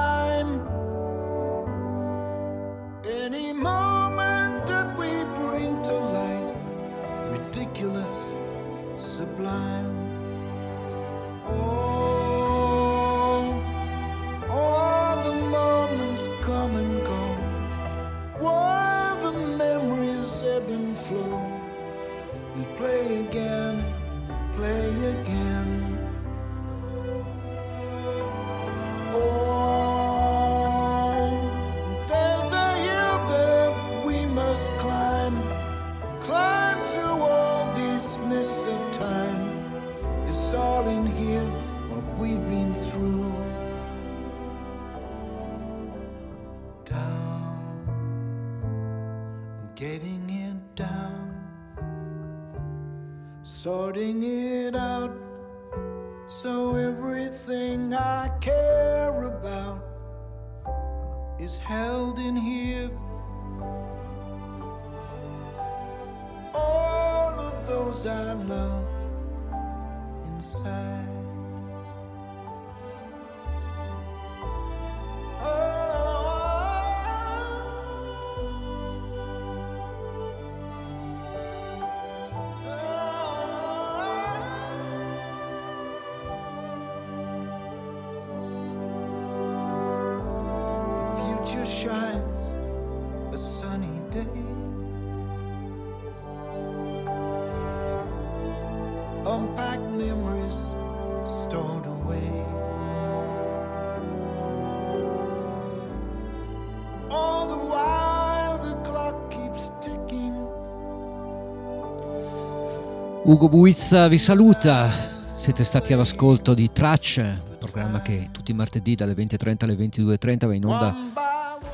Ugo 113.30 113.47
Buizza 113.47 114.07
vi 114.07 114.18
saluta. 114.18 114.89
Siete 115.19 115.64
stati 115.64 115.93
all'ascolto 115.93 116.56
di 116.56 116.72
Tracce, 116.73 117.39
programma 117.60 118.01
che 118.01 118.30
tutti 118.31 118.49
i 118.49 118.56
martedì 118.56 118.95
dalle 118.95 119.14
20.30 119.14 119.56
alle 119.65 119.76
22.30 119.76 120.47
va 120.47 120.53
in 120.56 120.65
onda 120.65 120.95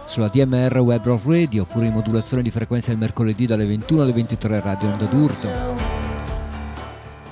sulla 0.06 0.28
DMR 0.28 0.78
Web 0.80 1.06
Rock 1.06 1.26
Radio, 1.28 1.62
oppure 1.62 1.86
in 1.86 1.94
modulazione 1.94 2.44
di 2.44 2.52
frequenza 2.52 2.92
il 2.92 2.98
mercoledì 2.98 3.46
dalle 3.46 3.66
21 3.66 4.02
alle 4.02 4.12
23 4.12 4.60
Radio 4.60 4.90
Onda 4.90 5.06
d'Urto. 5.06 5.48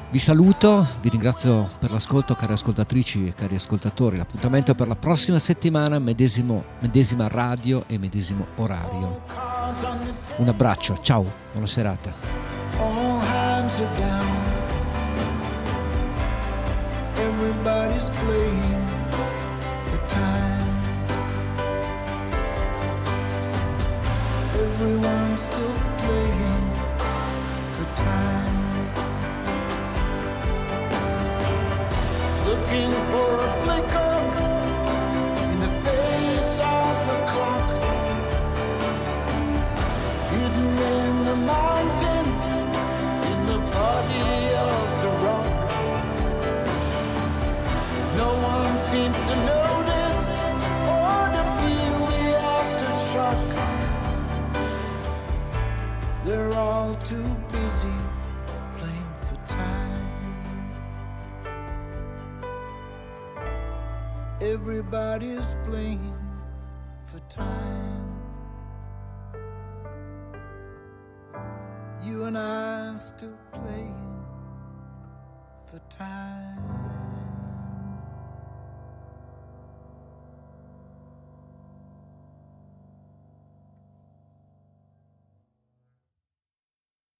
Vi 0.09 0.19
saluto, 0.19 0.87
vi 1.01 1.09
ringrazio 1.09 1.69
per 1.79 1.91
l'ascolto 1.91 2.33
cari 2.33 2.53
ascoltatrici 2.53 3.27
e 3.27 3.33
cari 3.33 3.55
ascoltatori. 3.55 4.15
L'appuntamento 4.15 4.73
per 4.73 4.87
la 4.87 4.95
prossima 4.95 5.39
settimana, 5.39 5.99
medesimo, 5.99 6.63
medesima 6.79 7.27
radio 7.27 7.83
e 7.87 7.97
medesimo 7.97 8.45
orario. 8.55 9.23
Un 10.37 10.47
abbraccio, 10.47 10.99
ciao, 11.01 11.29
buona 11.51 11.67
serata. 11.67 13.12
Hands 13.73 13.81
are 13.81 13.97
down. 13.97 14.35
Everybody's 17.15 18.09
playing 18.09 18.85
for 19.87 19.99
time. 20.09 20.75
Everyone's 24.53 25.41
still 25.41 25.75
playing 26.03 26.65
for 27.73 27.85
time. 27.95 28.57
Looking 32.45 32.91
for 33.09 33.52
too 57.03 57.35
busy 57.49 57.89
playing 58.77 59.13
for 59.27 59.35
time. 59.45 60.71
Everybody's 64.39 65.55
playing 65.65 66.15
for 67.03 67.19
time. 67.27 68.21
You 72.01 72.23
and 72.23 72.37
I 72.37 72.91
are 72.91 72.95
still 72.95 73.37
playing 73.51 74.23
for 75.65 75.79
time. 75.89 76.62